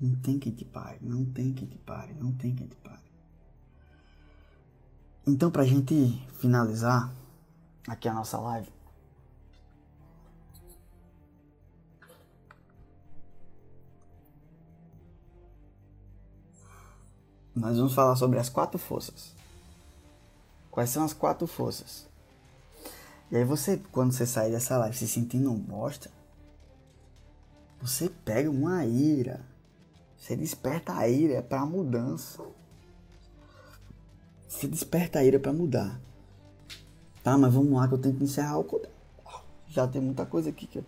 Não 0.00 0.14
tem 0.16 0.38
quem 0.38 0.52
te 0.52 0.64
pare, 0.64 0.98
não 1.02 1.24
tem 1.24 1.52
quem 1.52 1.66
te 1.66 1.78
pare, 1.78 2.14
não 2.14 2.32
tem 2.32 2.54
quem 2.54 2.68
te 2.68 2.76
pare. 2.76 3.02
Então, 5.26 5.50
pra 5.50 5.64
gente 5.64 6.24
finalizar 6.38 7.12
aqui 7.86 8.08
a 8.08 8.14
nossa 8.14 8.38
live, 8.38 8.70
nós 17.58 17.76
vamos 17.76 17.94
falar 17.94 18.16
sobre 18.16 18.38
as 18.38 18.48
quatro 18.48 18.78
forças. 18.78 19.34
Quais 20.70 20.90
são 20.90 21.04
as 21.04 21.12
quatro 21.12 21.46
forças? 21.46 22.06
E 23.30 23.36
aí 23.36 23.44
você, 23.44 23.80
quando 23.92 24.12
você 24.12 24.24
sair 24.24 24.52
dessa 24.52 24.78
live 24.78 24.96
se 24.96 25.08
sentindo 25.08 25.50
um 25.50 25.58
bosta, 25.58 26.10
você 27.80 28.08
pega 28.24 28.50
uma 28.50 28.84
ira, 28.84 29.44
você 30.16 30.34
desperta 30.36 30.94
a 30.94 31.08
ira 31.08 31.42
para 31.42 31.66
mudança. 31.66 32.42
Você 34.48 34.66
desperta 34.66 35.18
a 35.18 35.24
ira 35.24 35.38
para 35.38 35.52
mudar. 35.52 36.00
Tá, 37.22 37.36
mas 37.36 37.52
vamos 37.52 37.72
lá 37.72 37.86
que 37.86 37.94
eu 37.94 37.98
tenho 37.98 38.16
que 38.16 38.24
encerrar 38.24 38.58
o 38.58 38.82
Já 39.68 39.86
tem 39.86 40.00
muita 40.00 40.24
coisa 40.24 40.48
aqui 40.50 40.66
que 40.66 40.78
eu 40.78 40.84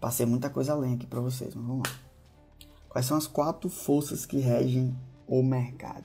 passei 0.00 0.26
muita 0.26 0.50
coisa 0.50 0.72
além 0.72 0.94
aqui 0.94 1.06
para 1.06 1.20
vocês, 1.20 1.54
mas 1.54 1.64
vamos 1.64 1.88
lá. 1.88 1.94
Quais 2.88 3.06
são 3.06 3.16
as 3.16 3.26
quatro 3.26 3.70
forças 3.70 4.26
que 4.26 4.38
regem 4.38 4.94
o 5.40 5.42
mercado? 5.42 6.04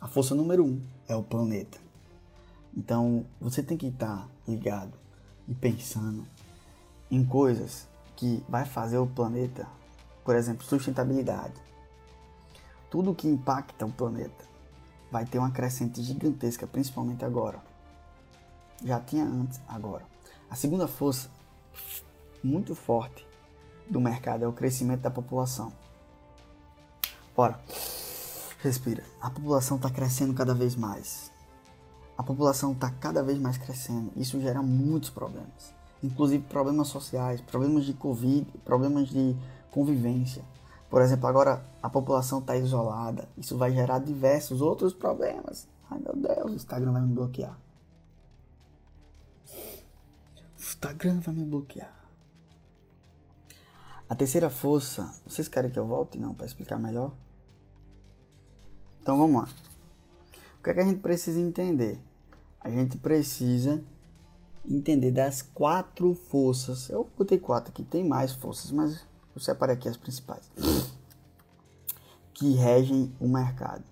A 0.00 0.08
força 0.08 0.34
número 0.34 0.64
um 0.64 0.82
é 1.08 1.14
o 1.14 1.22
planeta. 1.22 1.78
Então 2.76 3.24
você 3.40 3.62
tem 3.62 3.76
que 3.76 3.86
estar 3.86 4.28
ligado 4.46 4.92
e 5.46 5.54
pensando 5.54 6.26
em 7.10 7.24
coisas 7.24 7.86
que 8.16 8.42
vai 8.48 8.64
fazer 8.64 8.98
o 8.98 9.06
planeta 9.06 9.66
por 10.24 10.34
exemplo, 10.34 10.64
sustentabilidade. 10.64 11.52
Tudo 12.90 13.14
que 13.14 13.28
impacta 13.28 13.84
o 13.84 13.92
planeta 13.92 14.44
vai 15.12 15.26
ter 15.26 15.38
uma 15.38 15.50
crescente 15.50 16.02
gigantesca, 16.02 16.66
principalmente 16.66 17.24
agora. 17.24 17.62
Já 18.82 18.98
tinha 18.98 19.24
antes, 19.24 19.60
agora. 19.68 20.04
A 20.50 20.56
segunda 20.56 20.88
força 20.88 21.28
muito 22.42 22.74
forte 22.74 23.26
do 23.88 24.00
mercado 24.00 24.44
é 24.44 24.48
o 24.48 24.52
crescimento 24.52 25.02
da 25.02 25.10
população. 25.10 25.72
Bora. 27.36 27.60
Respira. 28.64 29.04
A 29.20 29.28
população 29.28 29.76
está 29.76 29.90
crescendo 29.90 30.32
cada 30.32 30.54
vez 30.54 30.74
mais. 30.74 31.30
a 32.16 32.22
população 32.22 32.72
está 32.72 32.90
cada 32.90 33.22
vez 33.22 33.38
mais 33.38 33.58
crescendo. 33.58 34.10
Isso 34.16 34.40
gera 34.40 34.62
muitos 34.62 35.10
problemas, 35.10 35.74
inclusive 36.02 36.42
problemas 36.44 36.88
sociais, 36.88 37.42
problemas 37.42 37.84
de 37.84 37.92
Covid, 37.92 38.46
problemas 38.64 39.10
de 39.10 39.36
convivência. 39.70 40.42
Por 40.88 41.02
exemplo, 41.02 41.26
agora 41.26 41.62
a 41.82 41.90
população 41.90 42.38
está 42.38 42.56
isolada. 42.56 43.28
Isso 43.36 43.58
vai 43.58 43.70
gerar 43.70 43.98
diversos 43.98 44.62
outros 44.62 44.94
problemas. 44.94 45.68
Ai 45.90 45.98
meu 45.98 46.16
Deus, 46.16 46.52
o 46.52 46.54
Instagram 46.54 46.92
vai 46.92 47.02
me 47.02 47.12
bloquear. 47.12 47.58
O 50.56 50.58
Instagram 50.58 51.20
vai 51.20 51.34
me 51.34 51.44
bloquear. 51.44 51.94
A 54.08 54.14
terceira 54.14 54.48
força, 54.48 55.14
vocês 55.26 55.48
querem 55.48 55.70
que 55.70 55.78
eu 55.78 55.86
volte 55.86 56.16
não 56.16 56.32
para 56.32 56.46
explicar 56.46 56.78
melhor? 56.78 57.12
Então 59.04 59.18
vamos 59.18 59.42
lá. 59.42 59.48
O 60.58 60.62
que 60.62 60.70
é 60.70 60.72
que 60.72 60.80
a 60.80 60.84
gente 60.84 61.00
precisa 61.00 61.38
entender? 61.38 62.00
A 62.58 62.70
gente 62.70 62.96
precisa 62.96 63.84
entender 64.66 65.10
das 65.10 65.42
quatro 65.42 66.14
forças. 66.14 66.88
Eu 66.88 67.06
botei 67.14 67.38
quatro 67.38 67.70
aqui, 67.70 67.84
tem 67.84 68.02
mais 68.02 68.32
forças, 68.32 68.70
mas 68.70 69.06
eu 69.36 69.42
separei 69.42 69.74
aqui 69.74 69.90
as 69.90 69.98
principais. 69.98 70.50
Que 72.32 72.54
regem 72.54 73.14
o 73.20 73.28
mercado. 73.28 73.84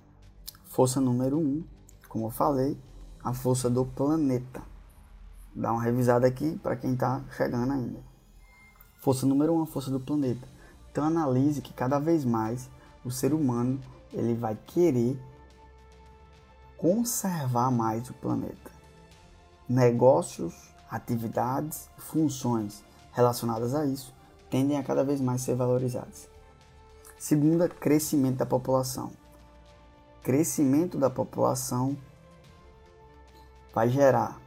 Força 0.64 0.98
número 0.98 1.38
um, 1.38 1.62
como 2.08 2.28
eu 2.28 2.30
falei, 2.30 2.78
a 3.22 3.34
força 3.34 3.68
do 3.68 3.84
planeta. 3.84 4.62
Dá 5.54 5.74
uma 5.74 5.82
revisada 5.82 6.26
aqui 6.26 6.58
para 6.62 6.74
quem 6.74 6.94
está 6.94 7.22
chegando 7.36 7.70
ainda. 7.70 8.00
Força 9.02 9.26
número 9.26 9.52
um, 9.52 9.60
a 9.60 9.66
força 9.66 9.90
do 9.90 10.00
planeta. 10.00 10.48
Então 10.90 11.04
analise 11.04 11.60
que 11.60 11.74
cada 11.74 11.98
vez 11.98 12.24
mais 12.24 12.70
o 13.04 13.10
ser 13.10 13.34
humano 13.34 13.78
ele 14.12 14.34
vai 14.34 14.56
querer 14.66 15.20
conservar 16.76 17.70
mais 17.70 18.10
o 18.10 18.14
planeta. 18.14 18.70
Negócios, 19.68 20.54
atividades, 20.90 21.88
funções 21.96 22.82
relacionadas 23.12 23.74
a 23.74 23.86
isso 23.86 24.12
tendem 24.50 24.76
a 24.76 24.82
cada 24.82 25.02
vez 25.02 25.20
mais 25.20 25.40
ser 25.40 25.54
valorizadas. 25.54 26.28
Segunda, 27.18 27.68
crescimento 27.68 28.38
da 28.38 28.46
população. 28.46 29.12
Crescimento 30.22 30.98
da 30.98 31.08
população 31.08 31.96
vai 33.72 33.88
gerar 33.88 34.42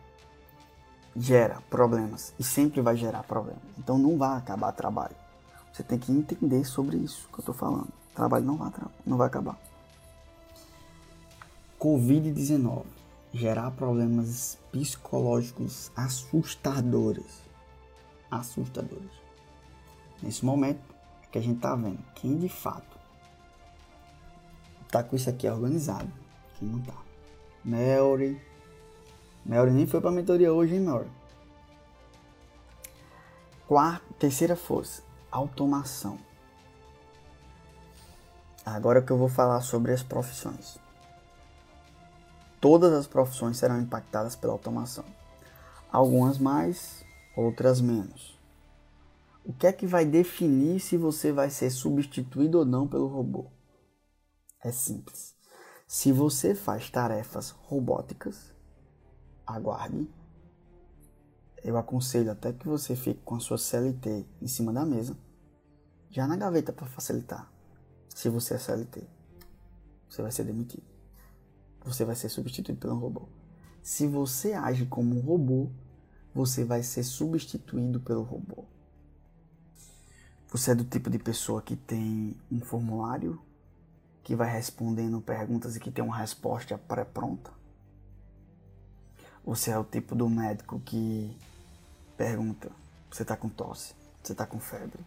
gera 1.16 1.62
problemas 1.70 2.34
e 2.38 2.44
sempre 2.44 2.82
vai 2.82 2.98
gerar 2.98 3.24
problemas. 3.24 3.64
Então 3.78 3.98
não 3.98 4.18
vai 4.18 4.38
acabar 4.38 4.72
trabalho. 4.74 5.16
Você 5.72 5.84
tem 5.84 5.98
que 5.98 6.12
entender 6.12 6.66
sobre 6.66 6.98
isso 6.98 7.28
que 7.30 7.36
eu 7.36 7.40
estou 7.40 7.56
falando. 7.56 7.92
Trabalho 8.16 8.46
não 8.46 8.58
vai, 8.58 8.72
não 9.06 9.18
vai 9.18 9.28
acabar. 9.28 9.60
Covid-19 11.80 12.86
gerar 13.34 13.70
problemas 13.72 14.58
psicológicos 14.72 15.92
assustadores. 15.96 17.44
Assustadores. 18.32 19.12
Nesse 20.24 20.46
momento 20.46 20.82
é 21.24 21.28
que 21.28 21.38
a 21.38 21.42
gente 21.42 21.60
tá 21.60 21.76
vendo 21.76 22.00
quem 22.16 22.38
de 22.38 22.50
fato 22.50 22.98
tá 24.90 25.04
com 25.04 25.16
isso 25.18 25.30
aqui 25.30 25.48
organizado, 25.48 26.12
quem 26.58 26.70
não 26.70 26.80
tá. 26.80 26.96
Melry, 27.64 28.42
Melry 29.46 29.72
nem 29.72 29.86
foi 29.86 30.00
pra 30.00 30.10
mentoria 30.10 30.54
hoje, 30.54 30.76
hein, 30.76 30.82
Melry? 30.82 31.10
Quarta, 33.68 34.06
terceira 34.18 34.56
força, 34.56 35.04
automação. 35.30 36.18
Agora 38.66 39.00
que 39.00 39.12
eu 39.12 39.18
vou 39.18 39.30
falar 39.30 39.62
sobre 39.62 39.94
as 39.94 40.02
profissões. 40.02 40.80
Todas 42.60 42.92
as 42.94 43.06
profissões 43.06 43.58
serão 43.58 43.80
impactadas 43.80 44.36
pela 44.36 44.54
automação. 44.54 45.06
Algumas 45.92 46.40
mais, 46.40 47.06
outras 47.38 47.80
menos. 47.80 48.40
O 49.46 49.54
que 49.54 49.68
é 49.68 49.72
que 49.72 49.86
vai 49.86 50.04
definir 50.04 50.80
se 50.80 50.98
você 50.98 51.32
vai 51.32 51.52
ser 51.52 51.70
substituído 51.70 52.58
ou 52.58 52.66
não 52.66 52.88
pelo 52.88 53.06
robô? 53.06 53.52
É 54.64 54.72
simples. 54.72 55.36
Se 55.88 56.12
você 56.12 56.56
faz 56.56 56.90
tarefas 56.90 57.52
robóticas, 57.52 58.52
aguarde. 59.46 60.10
Eu 61.64 61.78
aconselho 61.78 62.32
até 62.32 62.52
que 62.52 62.68
você 62.68 62.96
fique 62.96 63.22
com 63.22 63.36
a 63.36 63.40
sua 63.40 63.60
CLT 63.60 64.26
em 64.42 64.48
cima 64.48 64.74
da 64.74 64.84
mesa, 64.84 65.16
já 66.10 66.26
na 66.26 66.36
gaveta 66.36 66.74
para 66.74 66.88
facilitar. 66.88 67.55
Se 68.16 68.30
você 68.30 68.54
é 68.54 68.58
CLT, 68.58 69.04
você 70.08 70.22
vai 70.22 70.32
ser 70.32 70.46
demitido. 70.46 70.86
Você 71.84 72.06
vai 72.06 72.16
ser 72.16 72.30
substituído 72.30 72.80
por 72.80 72.90
um 72.90 72.98
robô. 72.98 73.28
Se 73.84 74.08
você 74.08 74.54
age 74.54 74.86
como 74.86 75.18
um 75.18 75.20
robô, 75.20 75.68
você 76.34 76.64
vai 76.64 76.82
ser 76.82 77.04
substituído 77.04 78.00
pelo 78.00 78.24
robô. 78.24 78.64
Você 80.48 80.72
é 80.72 80.76
do 80.76 80.86
tipo 80.86 81.10
de 81.10 81.20
pessoa 81.20 81.62
que 81.62 81.76
tem 81.76 82.38
um 82.50 82.62
formulário 82.62 83.42
que 84.24 84.34
vai 84.34 84.50
respondendo 84.50 85.20
perguntas 85.20 85.76
e 85.76 85.80
que 85.82 85.92
tem 85.92 86.02
uma 86.02 86.16
resposta 86.16 86.78
pré-pronta? 86.78 87.52
Você 89.44 89.72
é 89.72 89.78
o 89.78 89.84
tipo 89.84 90.16
do 90.16 90.30
médico 90.30 90.80
que 90.80 91.38
pergunta: 92.16 92.72
você 93.12 93.26
tá 93.26 93.36
com 93.36 93.50
tosse, 93.50 93.94
você 94.24 94.34
tá 94.34 94.46
com 94.46 94.58
febre, 94.58 95.06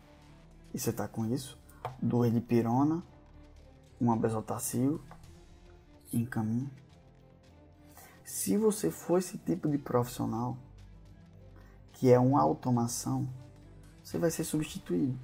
e 0.75 0.79
você 0.79 0.93
tá 0.93 1.09
com 1.09 1.25
isso? 1.25 1.57
Dor 2.01 2.31
de 2.31 2.41
pirona, 2.41 3.03
uma 4.01 4.17
besotacil, 4.17 5.01
encaminha. 6.13 6.71
Se 8.25 8.57
você 8.57 8.91
for 8.91 9.19
esse 9.19 9.39
tipo 9.39 9.69
de 9.69 9.79
profissional, 9.79 10.57
que 11.95 12.11
é 12.13 12.19
uma 12.19 12.41
automação, 12.41 13.29
você 14.05 14.19
vai 14.19 14.31
ser 14.31 14.45
substituído. 14.45 15.19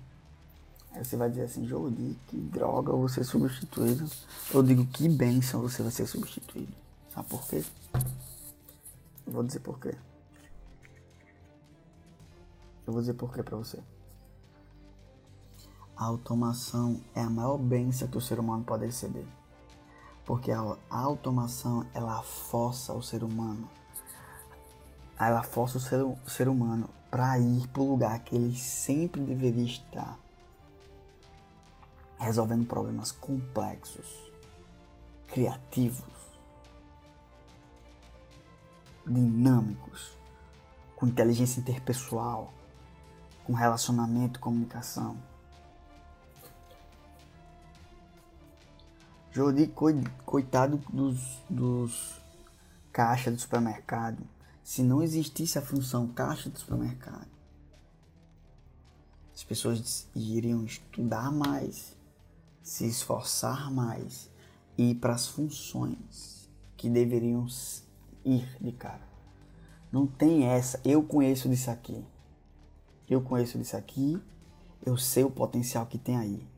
Aí 0.92 1.04
você 1.04 1.16
vai 1.16 1.28
dizer 1.28 1.42
assim, 1.42 1.66
Jordi, 1.66 2.16
que 2.28 2.36
droga, 2.36 2.92
vou 2.92 3.08
ser 3.08 3.24
substituído. 3.24 4.08
Eu 4.52 4.62
digo, 4.62 4.86
que 4.86 5.08
bênção 5.08 5.60
você 5.60 5.82
vai 5.82 5.90
ser 5.90 6.06
substituído. 6.06 6.72
Sabe 7.12 7.28
por 7.28 7.46
quê? 7.46 7.64
Eu 9.26 9.32
vou 9.32 9.42
dizer 9.42 9.60
por 9.60 9.78
quê. 9.78 9.94
Eu 12.86 12.92
vou 12.92 13.00
dizer 13.00 13.14
por 13.14 13.32
quê 13.32 13.42
pra 13.42 13.56
você. 13.56 13.78
A 15.97 16.05
automação 16.05 17.01
é 17.14 17.20
a 17.20 17.30
maior 17.30 17.57
bênção 17.57 18.09
que 18.09 18.18
o 18.18 18.20
ser 18.20 18.40
humano 18.40 18.64
pode 18.64 18.84
receber. 18.86 19.26
Porque 20.24 20.51
a, 20.51 20.76
automação, 20.90 21.86
ela 21.95 22.22
força 22.22 22.92
o 22.92 23.03
ser 23.03 23.22
humano. 23.22 23.68
Ela 25.18 25.42
força 25.42 25.78
o 25.78 25.80
ser, 25.80 26.03
o 26.03 26.18
ser 26.26 26.49
humano 26.49 26.88
para 27.11 27.38
ir 27.38 27.68
pro 27.68 27.84
lugar 27.84 28.18
que 28.20 28.34
ele 28.34 28.57
sempre 28.57 29.20
deveria 29.20 29.64
estar. 29.64 30.18
Resolvendo 32.18 32.66
problemas 32.66 33.12
complexos, 33.12 34.32
criativos, 35.28 36.03
dinâmicos, 39.07 40.16
com 40.97 41.07
inteligência 41.07 41.61
interpessoal, 41.61 42.53
com 43.45 43.53
relacionamento, 43.53 44.40
comunicação. 44.40 45.16
Jordi, 49.35 49.66
coitado 50.24 50.76
dos, 50.93 51.43
dos 51.51 52.22
caixa 52.93 53.32
do 53.32 53.41
supermercado. 53.41 54.22
Se 54.62 54.80
não 54.80 55.03
existisse 55.03 55.59
a 55.59 55.62
função 55.62 56.07
caixa 56.07 56.49
do 56.49 56.57
supermercado, 56.57 57.26
as 59.35 59.43
pessoas 59.43 60.07
iriam 60.14 60.64
estudar 60.64 61.32
mais, 61.32 61.97
se 62.62 62.87
esforçar 62.87 63.72
mais 63.72 64.30
e 64.78 64.93
ir 64.93 64.95
para 64.95 65.14
as 65.14 65.26
funções 65.26 66.49
que 66.76 66.89
deveriam 66.89 67.45
ir 68.24 68.57
de 68.61 68.70
cara. 68.70 69.03
Não 69.91 70.07
tem 70.07 70.45
essa. 70.45 70.80
Eu 70.85 71.03
conheço 71.03 71.49
disso 71.49 71.72
aqui. 71.72 72.05
Eu 73.11 73.20
conheço 73.20 73.59
disso 73.59 73.76
aqui. 73.76 74.22
Eu 74.87 74.97
sei 74.97 75.24
o 75.24 75.30
potencial 75.30 75.87
que 75.87 75.99
tem 75.99 76.16
aí. 76.16 76.53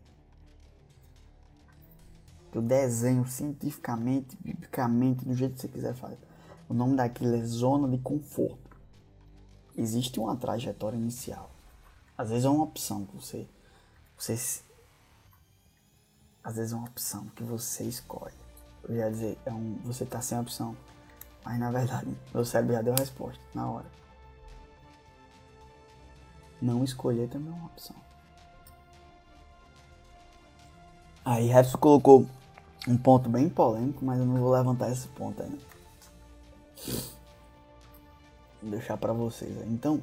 Eu 2.57 2.63
desenho 2.63 3.27
cientificamente, 3.27 4.35
biblicamente, 4.41 5.27
do 5.27 5.35
jeito 5.35 5.57
que 5.57 5.61
você 5.61 5.69
quiser 5.69 5.95
fazer. 5.95 6.17
O 6.67 6.73
nome 6.73 6.97
daquilo 6.97 7.37
é 7.37 7.45
zona 7.45 7.87
de 7.87 7.99
conforto. 7.99 8.75
Existe 9.77 10.19
uma 10.19 10.35
trajetória 10.35 10.97
inicial. 10.97 11.51
Às 12.17 12.31
vezes 12.31 12.47
é 12.47 12.49
uma 12.49 12.65
opção 12.65 13.05
que 13.05 13.15
você, 13.15 13.47
você 14.17 14.63
às 16.43 16.57
vezes 16.57 16.73
é 16.73 16.77
uma 16.77 16.87
opção 16.87 17.27
que 17.37 17.43
você 17.43 17.85
escolhe. 17.85 18.33
Eu 18.89 18.97
ia 18.97 19.11
dizer, 19.11 19.39
é 19.45 19.53
um, 19.53 19.79
você 19.85 20.05
está 20.05 20.23
sem 20.23 20.41
opção. 20.41 20.75
Mas 21.45 21.59
na 21.59 21.71
verdade, 21.71 22.09
meu 22.33 22.43
cérebro 22.43 22.73
já 22.75 22.81
deu 22.81 22.95
a 22.95 23.01
resposta 23.01 23.45
na 23.53 23.71
hora. 23.71 23.87
Não 26.63 26.83
escolher 26.83 27.29
também 27.29 27.53
é 27.53 27.55
uma 27.55 27.67
opção. 27.67 27.97
Aí 31.23 31.49
Repson 31.49 31.77
colocou 31.77 32.27
um 32.87 32.97
ponto 32.97 33.29
bem 33.29 33.49
polêmico, 33.49 34.05
mas 34.05 34.19
eu 34.19 34.27
não 34.27 34.37
vou 34.37 34.53
levantar 34.53 34.91
esse 34.91 35.09
ponto 35.09 35.43
ainda. 35.43 35.59
Vou 38.63 38.71
deixar 38.71 38.97
para 38.97 39.13
vocês. 39.13 39.57
Então, 39.67 40.01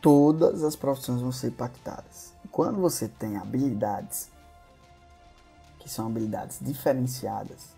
todas 0.00 0.62
as 0.62 0.76
profissões 0.76 1.20
vão 1.20 1.32
ser 1.32 1.48
impactadas. 1.48 2.32
Quando 2.50 2.80
você 2.80 3.08
tem 3.08 3.36
habilidades 3.36 4.30
que 5.78 5.88
são 5.88 6.06
habilidades 6.06 6.58
diferenciadas, 6.60 7.74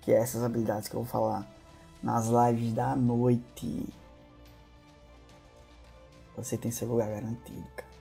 que 0.00 0.12
é 0.12 0.16
essas 0.16 0.42
habilidades 0.42 0.88
que 0.88 0.94
eu 0.94 1.02
vou 1.02 1.10
falar 1.10 1.46
nas 2.02 2.26
lives 2.26 2.74
da 2.74 2.94
noite, 2.94 3.88
você 6.36 6.58
tem 6.58 6.70
seu 6.70 6.88
lugar 6.88 7.08
garantido, 7.08 7.66
cara. 7.76 7.92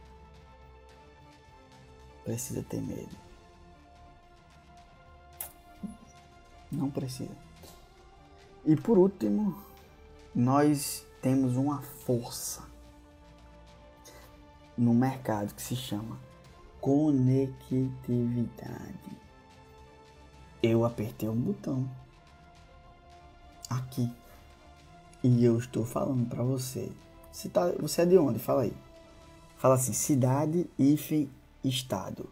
Precisa 2.24 2.64
ter 2.64 2.82
medo. 2.82 3.31
Não 6.72 6.90
precisa. 6.90 7.36
E 8.66 8.76
por 8.76 8.98
último, 8.98 9.56
nós 10.34 11.06
temos 11.22 11.58
uma 11.58 11.82
força 11.82 12.64
no 14.78 14.94
mercado 14.94 15.54
que 15.54 15.62
se 15.62 15.76
chama 15.76 16.18
conectividade. 16.80 19.20
Eu 20.64 20.86
apertei 20.86 21.28
um 21.28 21.36
botão 21.36 21.90
aqui 23.70 24.10
e 25.24 25.44
eu 25.44 25.58
estou 25.58 25.86
falando 25.86 26.28
para 26.28 26.44
você. 26.44 26.92
Você, 27.32 27.50
tá, 27.50 27.72
você 27.80 28.02
é 28.02 28.06
de 28.06 28.18
onde? 28.18 28.40
Fala 28.40 28.64
aí. 28.64 28.74
Fala 29.58 29.76
assim: 29.76 29.94
cidade, 29.94 30.70
hífen, 30.78 31.30
estado. 31.64 32.30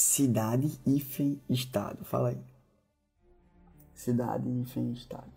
Cidade, 0.00 0.80
hífen, 0.86 1.38
estado. 1.46 2.06
Fala 2.06 2.30
aí. 2.30 2.42
Cidade, 3.92 4.48
hífen, 4.48 4.92
estado. 4.92 5.30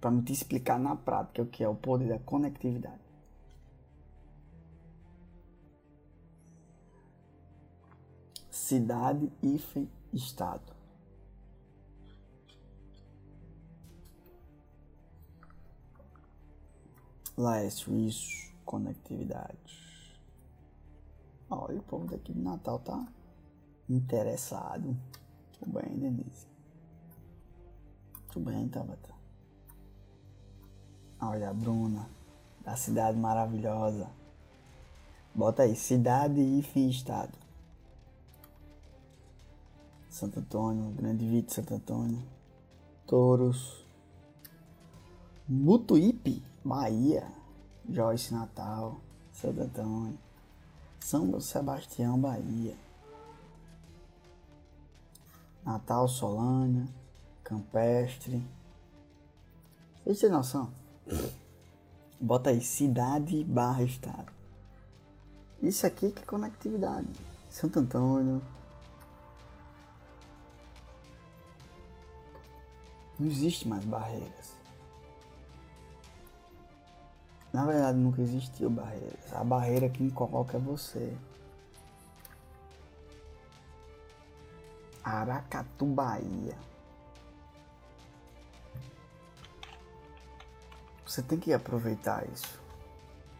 Para 0.00 0.10
me 0.10 0.22
te 0.22 0.32
explicar 0.32 0.78
na 0.80 0.96
prática 0.96 1.42
o 1.42 1.46
que 1.46 1.62
é 1.62 1.68
o 1.68 1.74
poder 1.74 2.08
da 2.08 2.18
conectividade. 2.18 3.02
Cidade, 8.50 9.30
hífen, 9.42 9.90
estado. 10.10 10.72
Laércio, 17.36 17.94
isso, 17.94 18.54
conectividade. 18.64 19.85
Olha, 21.48 21.78
o 21.78 21.82
povo 21.82 22.06
daqui 22.06 22.32
de 22.32 22.40
Natal 22.40 22.78
tá 22.80 23.06
interessado. 23.88 24.96
Tudo 25.52 25.80
bem, 25.80 25.96
Denise? 25.96 26.46
Tudo 28.32 28.50
bem, 28.50 28.68
Tabata? 28.68 29.14
Olha, 31.20 31.50
a 31.50 31.54
Bruna, 31.54 32.08
da 32.62 32.76
cidade 32.76 33.16
maravilhosa. 33.16 34.10
Bota 35.34 35.62
aí, 35.62 35.76
cidade 35.76 36.40
e 36.40 36.62
fim 36.62 36.88
estado. 36.88 37.32
Santo 40.10 40.40
Antônio, 40.40 40.90
Grande 40.92 41.28
Vito 41.28 41.52
Santo 41.52 41.74
Antônio. 41.74 42.22
Touros. 43.06 43.84
Mutuípe, 45.48 46.42
Bahia. 46.64 47.30
Joyce 47.88 48.34
Natal, 48.34 49.00
Santo 49.32 49.60
Antônio. 49.60 50.25
São 51.06 51.38
Sebastião, 51.38 52.18
Bahia. 52.18 52.76
Natal, 55.64 56.08
Solânia, 56.08 56.84
Campestre. 57.44 58.44
Vocês 60.02 60.18
têm 60.18 60.30
noção? 60.30 60.68
Bota 62.20 62.50
aí, 62.50 62.60
cidade 62.60 63.44
barra 63.44 63.84
estado. 63.84 64.32
Isso 65.62 65.86
aqui 65.86 66.10
que 66.10 66.24
é 66.24 66.26
conectividade. 66.26 67.06
Santo 67.50 67.78
Antônio. 67.78 68.42
Não 73.16 73.28
existe 73.28 73.68
mais 73.68 73.84
barreiras. 73.84 74.55
Na 77.56 77.64
verdade, 77.64 77.96
nunca 77.96 78.20
existiu 78.20 78.68
barreiras. 78.68 79.32
A 79.32 79.42
barreira 79.42 79.88
que 79.88 80.10
coloca 80.10 80.58
é 80.58 80.60
você. 80.60 81.16
Aracatu, 85.02 85.86
Bahia. 85.86 86.54
Você 91.06 91.22
tem 91.22 91.38
que 91.38 91.50
aproveitar 91.50 92.28
isso. 92.30 92.60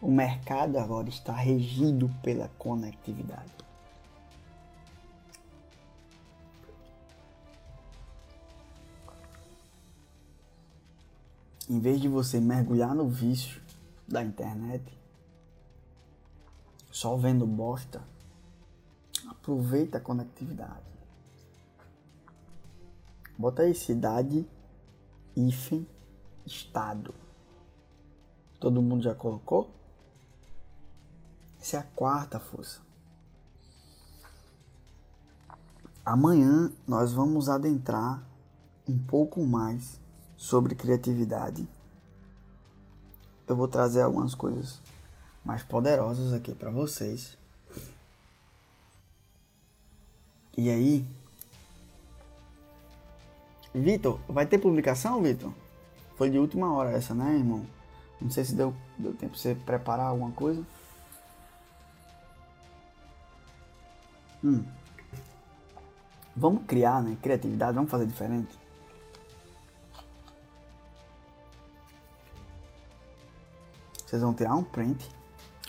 O 0.01 0.09
mercado 0.09 0.79
agora 0.79 1.09
está 1.09 1.33
regido 1.33 2.09
pela 2.23 2.49
conectividade. 2.57 3.53
Em 11.69 11.79
vez 11.79 12.01
de 12.01 12.07
você 12.07 12.39
mergulhar 12.39 12.95
no 12.95 13.07
vício 13.07 13.66
da 14.07 14.23
internet, 14.23 14.97
só 16.89 17.15
vendo 17.17 17.45
bosta, 17.45 18.01
aproveita 19.27 19.97
a 19.97 20.01
conectividade. 20.01 20.87
Bota 23.37 23.63
aí 23.63 23.75
cidade, 23.75 24.47
hífen, 25.35 25.87
estado. 26.45 27.13
Todo 28.59 28.81
mundo 28.81 29.03
já 29.03 29.13
colocou? 29.13 29.69
Essa 31.59 31.77
é 31.77 31.79
a 31.79 31.83
quarta 31.83 32.39
força. 32.39 32.81
Amanhã 36.03 36.71
nós 36.87 37.11
vamos 37.11 37.49
adentrar 37.49 38.23
um 38.87 38.97
pouco 38.97 39.45
mais 39.45 39.99
sobre 40.37 40.73
criatividade 40.73 41.67
eu 43.47 43.55
vou 43.55 43.67
trazer 43.67 44.01
algumas 44.01 44.35
coisas 44.35 44.79
mais 45.43 45.63
poderosas 45.63 46.33
aqui 46.33 46.53
para 46.53 46.69
vocês. 46.69 47.37
E 50.57 50.69
aí, 50.69 51.05
Vitor, 53.73 54.19
vai 54.27 54.45
ter 54.45 54.57
publicação, 54.57 55.21
Vitor? 55.21 55.53
Foi 56.15 56.29
de 56.29 56.39
última 56.39 56.73
hora 56.73 56.91
essa, 56.91 57.13
né, 57.13 57.35
irmão? 57.35 57.65
Não 58.19 58.31
sei 58.31 58.43
se 58.43 58.55
deu, 58.55 58.73
deu 58.97 59.13
tempo 59.13 59.33
pra 59.33 59.39
você 59.39 59.55
preparar 59.55 60.07
alguma 60.07 60.31
coisa. 60.31 60.65
Hum. 64.43 64.63
Vamos 66.35 66.65
criar, 66.65 67.01
né? 67.03 67.17
Criatividade, 67.21 67.75
vamos 67.75 67.89
fazer 67.91 68.07
diferente. 68.07 68.57
Vocês 74.07 74.21
vão 74.21 74.33
tirar 74.33 74.55
um 74.55 74.63
print. 74.63 75.05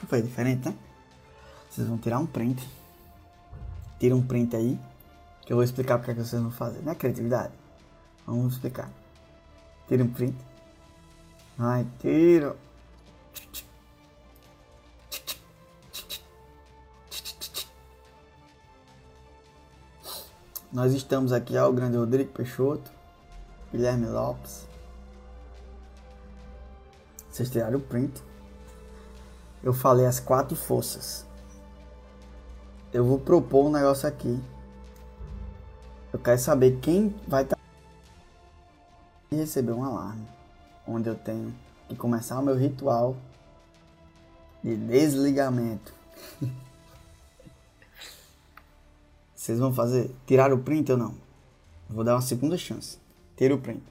Foi 0.07 0.23
diferente, 0.23 0.69
né? 0.69 0.79
Vocês 1.69 1.89
vão 1.89 1.99
tirar 1.99 2.21
um 2.21 2.27
print. 2.27 2.67
Tira 3.99 4.15
um 4.15 4.25
print 4.25 4.55
aí. 4.55 4.81
Que 5.41 5.53
eu 5.53 5.57
vou 5.57 5.65
explicar 5.65 5.99
porque 5.99 6.13
é 6.13 6.15
que 6.15 6.23
vocês 6.23 6.41
vão 6.41 6.53
fazer. 6.53 6.81
Não 6.83 6.93
é 6.93 6.95
criatividade? 6.95 7.53
Vamos 8.25 8.53
explicar. 8.53 8.89
Tira 9.89 10.05
um 10.05 10.13
print. 10.13 10.39
Ai, 11.59 11.85
tira. 11.99 12.57
Nós 20.73 20.93
estamos 20.93 21.33
aqui 21.33 21.57
ao 21.57 21.73
grande 21.73 21.97
Rodrigo 21.97 22.31
Peixoto, 22.31 22.89
Guilherme 23.73 24.07
Lopes. 24.07 24.69
Vocês 27.29 27.51
tiraram 27.51 27.79
o 27.79 27.81
print 27.81 28.28
eu 29.63 29.73
falei 29.73 30.07
as 30.07 30.21
quatro 30.21 30.57
forças. 30.57 31.27
Eu 32.93 33.05
vou 33.05 33.19
propor 33.19 33.67
um 33.67 33.71
negócio 33.71 34.09
aqui. 34.09 34.41
Eu 36.13 36.19
quero 36.19 36.39
saber 36.39 36.79
quem 36.81 37.15
vai 37.27 37.43
estar 37.43 37.57
tá... 37.57 37.63
e 39.31 39.37
receber 39.37 39.73
um 39.73 39.85
alarme, 39.85 40.27
onde 40.87 41.09
eu 41.09 41.15
tenho 41.15 41.55
que 41.89 41.95
começar 41.97 42.39
o 42.39 42.43
meu 42.43 42.57
ritual 42.57 43.15
de 44.63 44.77
desligamento. 44.77 45.93
Vocês 49.35 49.59
vão 49.59 49.73
fazer? 49.73 50.11
Tirar 50.27 50.53
o 50.53 50.59
print 50.59 50.93
ou 50.93 50.99
não? 50.99 51.15
Vou 51.89 52.05
dar 52.05 52.15
uma 52.15 52.23
segunda 52.23 52.57
chance. 52.59 52.99
Tira 53.37 53.55
o 53.55 53.59
print. 53.59 53.83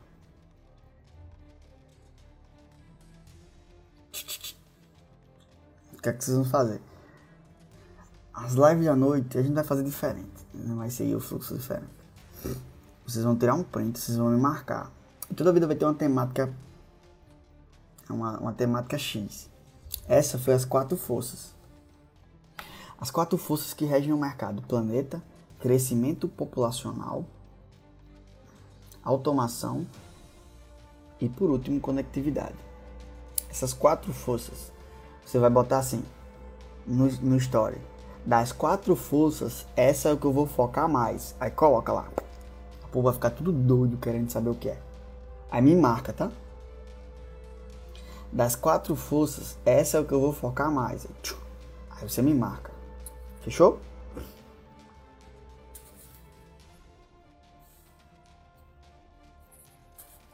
Que 6.07 6.09
é 6.09 6.13
que 6.13 6.23
vocês 6.23 6.37
vão 6.37 6.45
fazer? 6.45 6.81
As 8.33 8.53
lives 8.53 8.85
da 8.85 8.95
noite 8.95 9.37
a 9.37 9.41
gente 9.41 9.53
vai 9.53 9.63
fazer 9.63 9.83
diferente. 9.83 10.45
Não 10.53 10.77
vai 10.77 10.89
seguir 10.89 11.15
o 11.15 11.19
fluxo 11.19 11.55
diferente. 11.57 11.89
Vocês 13.05 13.25
vão 13.25 13.35
tirar 13.35 13.55
um 13.55 13.63
print, 13.63 13.99
vocês 13.99 14.17
vão 14.17 14.29
me 14.29 14.39
marcar. 14.39 14.91
E 15.29 15.33
toda 15.33 15.51
vida 15.51 15.67
vai 15.67 15.75
ter 15.75 15.85
uma 15.85 15.93
temática. 15.93 16.53
Uma, 18.09 18.39
uma 18.39 18.53
temática 18.53 18.97
X. 18.97 19.49
Essa 20.07 20.37
foi 20.37 20.53
as 20.53 20.63
quatro 20.63 20.95
forças. 20.95 21.53
As 22.99 23.11
quatro 23.11 23.37
forças 23.37 23.73
que 23.73 23.85
regem 23.85 24.13
o 24.13 24.17
mercado: 24.17 24.61
planeta, 24.61 25.21
crescimento 25.59 26.27
populacional, 26.27 27.25
automação 29.03 29.85
e 31.19 31.27
por 31.27 31.49
último 31.49 31.79
conectividade. 31.81 32.55
Essas 33.49 33.73
quatro 33.73 34.13
forças 34.13 34.71
você 35.27 35.39
vai 35.39 35.49
botar 35.49 35.79
assim 35.79 36.01
no, 36.85 37.05
no 37.05 37.35
story. 37.35 37.77
Das 38.25 38.53
quatro 38.53 38.95
forças, 38.95 39.67
essa 39.75 40.07
é 40.07 40.13
o 40.13 40.17
que 40.17 40.25
eu 40.25 40.31
vou 40.31 40.47
focar 40.47 40.87
mais. 40.87 41.35
Aí 41.37 41.51
coloca 41.51 41.91
lá. 41.91 42.07
O 42.85 42.87
povo 42.87 43.03
vai 43.03 43.13
ficar 43.13 43.31
tudo 43.31 43.51
doido 43.51 43.97
querendo 43.97 44.31
saber 44.31 44.49
o 44.49 44.55
que 44.55 44.69
é. 44.69 44.79
Aí 45.51 45.61
me 45.61 45.75
marca, 45.75 46.13
tá? 46.13 46.31
Das 48.31 48.55
quatro 48.55 48.95
forças, 48.95 49.57
essa 49.65 49.97
é 49.97 49.99
o 49.99 50.05
que 50.05 50.13
eu 50.13 50.21
vou 50.21 50.31
focar 50.31 50.71
mais. 50.71 51.05
Aí 51.91 52.09
você 52.09 52.21
me 52.21 52.33
marca. 52.33 52.71
Fechou? 53.41 53.79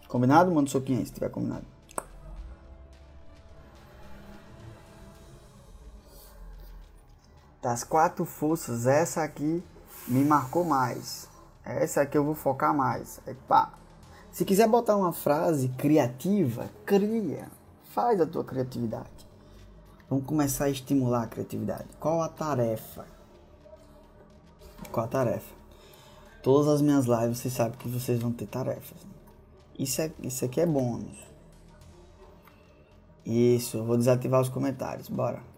Combinado? 0.07 0.51
Manda 0.51 0.67
um 0.67 0.71
soquinho 0.71 0.99
aí 0.99 1.05
se 1.05 1.13
tiver 1.13 1.29
combinado. 1.29 1.72
Das 7.63 7.81
quatro 7.81 8.25
forças, 8.25 8.85
essa 8.85 9.23
aqui 9.23 9.63
me 10.05 10.25
marcou 10.25 10.65
mais. 10.65 11.29
Essa 11.63 12.01
aqui 12.01 12.17
eu 12.17 12.25
vou 12.25 12.35
focar 12.35 12.75
mais. 12.75 13.21
Aí, 13.25 13.33
pá. 13.47 13.71
Se 14.33 14.43
quiser 14.43 14.67
botar 14.67 14.97
uma 14.97 15.13
frase 15.13 15.69
criativa, 15.69 16.69
cria. 16.85 17.49
Faz 17.85 18.19
a 18.19 18.25
tua 18.25 18.43
criatividade. 18.43 19.07
Vamos 20.09 20.25
começar 20.25 20.65
a 20.65 20.69
estimular 20.69 21.23
a 21.23 21.27
criatividade. 21.27 21.85
Qual 22.01 22.21
a 22.21 22.27
tarefa? 22.27 23.05
Qual 24.91 25.05
a 25.05 25.09
tarefa? 25.09 25.55
Todas 26.41 26.67
as 26.67 26.81
minhas 26.81 27.05
lives, 27.05 27.37
vocês 27.37 27.53
sabem 27.53 27.77
que 27.79 27.87
vocês 27.87 28.21
vão 28.21 28.33
ter 28.33 28.47
tarefas. 28.47 29.07
Isso, 29.79 30.01
é, 30.01 30.11
isso 30.21 30.43
aqui 30.43 30.59
é 30.59 30.65
bônus. 30.65 31.17
Isso, 33.25 33.77
eu 33.77 33.85
vou 33.85 33.95
desativar 33.95 34.41
os 34.41 34.49
comentários. 34.49 35.07
Bora. 35.07 35.52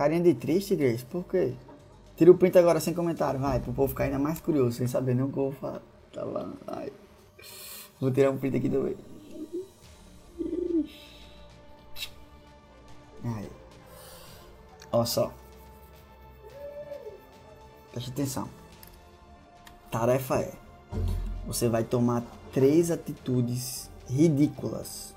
Carinha 0.00 0.22
de 0.22 0.32
triste, 0.32 0.74
Grace? 0.74 1.04
Por 1.04 1.26
quê? 1.26 1.52
Tira 2.16 2.30
o 2.30 2.38
print 2.38 2.56
agora 2.56 2.80
sem 2.80 2.94
comentário, 2.94 3.38
vai, 3.38 3.60
pro 3.60 3.70
povo 3.70 3.88
ficar 3.88 4.04
ainda 4.04 4.18
mais 4.18 4.40
curioso, 4.40 4.78
sem 4.78 4.86
saber 4.86 5.14
nem 5.14 5.26
o 5.26 5.28
que 5.30 5.36
eu 5.36 5.50
vou 5.50 5.52
falar. 5.52 5.82
Tá 6.10 6.24
lá, 6.24 6.50
vai. 6.64 6.90
Vou 8.00 8.10
tirar 8.10 8.30
um 8.30 8.38
print 8.38 8.56
aqui 8.56 8.70
meio. 8.70 8.96
Aí. 13.22 13.50
Olha 14.90 15.04
só. 15.04 15.34
Preste 17.92 18.10
atenção. 18.10 18.48
Tarefa 19.90 20.40
é 20.40 20.54
você 21.46 21.68
vai 21.68 21.84
tomar 21.84 22.24
três 22.54 22.90
atitudes 22.90 23.90
ridículas. 24.08 25.14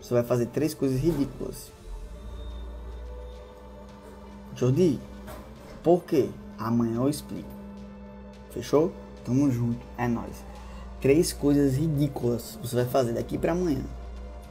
Você 0.00 0.14
vai 0.14 0.22
fazer 0.22 0.46
três 0.46 0.74
coisas 0.74 1.00
ridículas. 1.00 1.74
Jordi, 4.56 4.98
por 5.82 6.02
quê? 6.04 6.30
Amanhã 6.58 6.96
eu 6.96 7.10
explico. 7.10 7.48
Fechou? 8.50 8.90
Tamo 9.22 9.50
junto, 9.50 9.84
é 9.98 10.08
nóis. 10.08 10.42
Três 10.98 11.30
coisas 11.30 11.76
ridículas 11.76 12.58
você 12.62 12.76
vai 12.76 12.86
fazer 12.86 13.12
daqui 13.12 13.36
para 13.36 13.52
amanhã. 13.52 13.84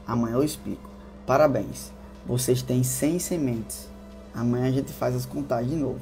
Amanhã 0.06 0.36
eu 0.36 0.44
explico. 0.44 0.88
Parabéns, 1.26 1.92
vocês 2.24 2.62
têm 2.62 2.84
100 2.84 3.18
sementes. 3.18 3.90
Amanhã 4.32 4.68
a 4.68 4.72
gente 4.72 4.94
faz 4.94 5.16
as 5.16 5.26
contagens 5.26 5.72
de 5.72 5.78
novo. 5.78 6.00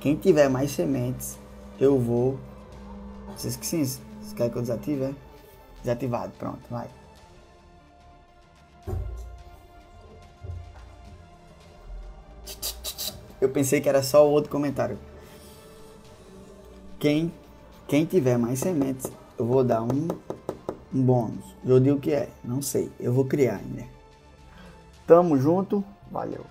Quem 0.00 0.16
tiver 0.16 0.50
mais 0.50 0.72
sementes, 0.72 1.38
eu 1.78 1.98
vou. 1.98 2.38
Vocês 3.34 3.56
que 3.56 3.66
sim, 3.66 3.84
você 3.84 4.34
quer 4.36 4.50
que 4.50 4.56
eu 4.56 4.62
desative, 4.62 5.04
é? 5.04 5.14
Desativado, 5.82 6.32
pronto, 6.38 6.60
vai. 6.68 6.88
Eu 13.40 13.48
pensei 13.48 13.80
que 13.80 13.88
era 13.88 14.02
só 14.02 14.26
o 14.26 14.30
outro 14.30 14.50
comentário. 14.50 14.98
Quem, 16.98 17.32
quem 17.88 18.04
tiver 18.04 18.36
mais 18.36 18.58
sementes, 18.58 19.10
eu 19.38 19.46
vou 19.46 19.64
dar 19.64 19.82
um, 19.82 20.08
um 20.94 21.02
bônus. 21.02 21.56
Eu 21.64 21.80
digo 21.80 21.96
o 21.96 22.00
que 22.00 22.12
é, 22.12 22.28
não 22.44 22.60
sei. 22.60 22.90
Eu 23.00 23.12
vou 23.12 23.24
criar 23.24 23.56
ainda. 23.56 23.84
Tamo 25.06 25.38
junto, 25.38 25.82
valeu. 26.10 26.44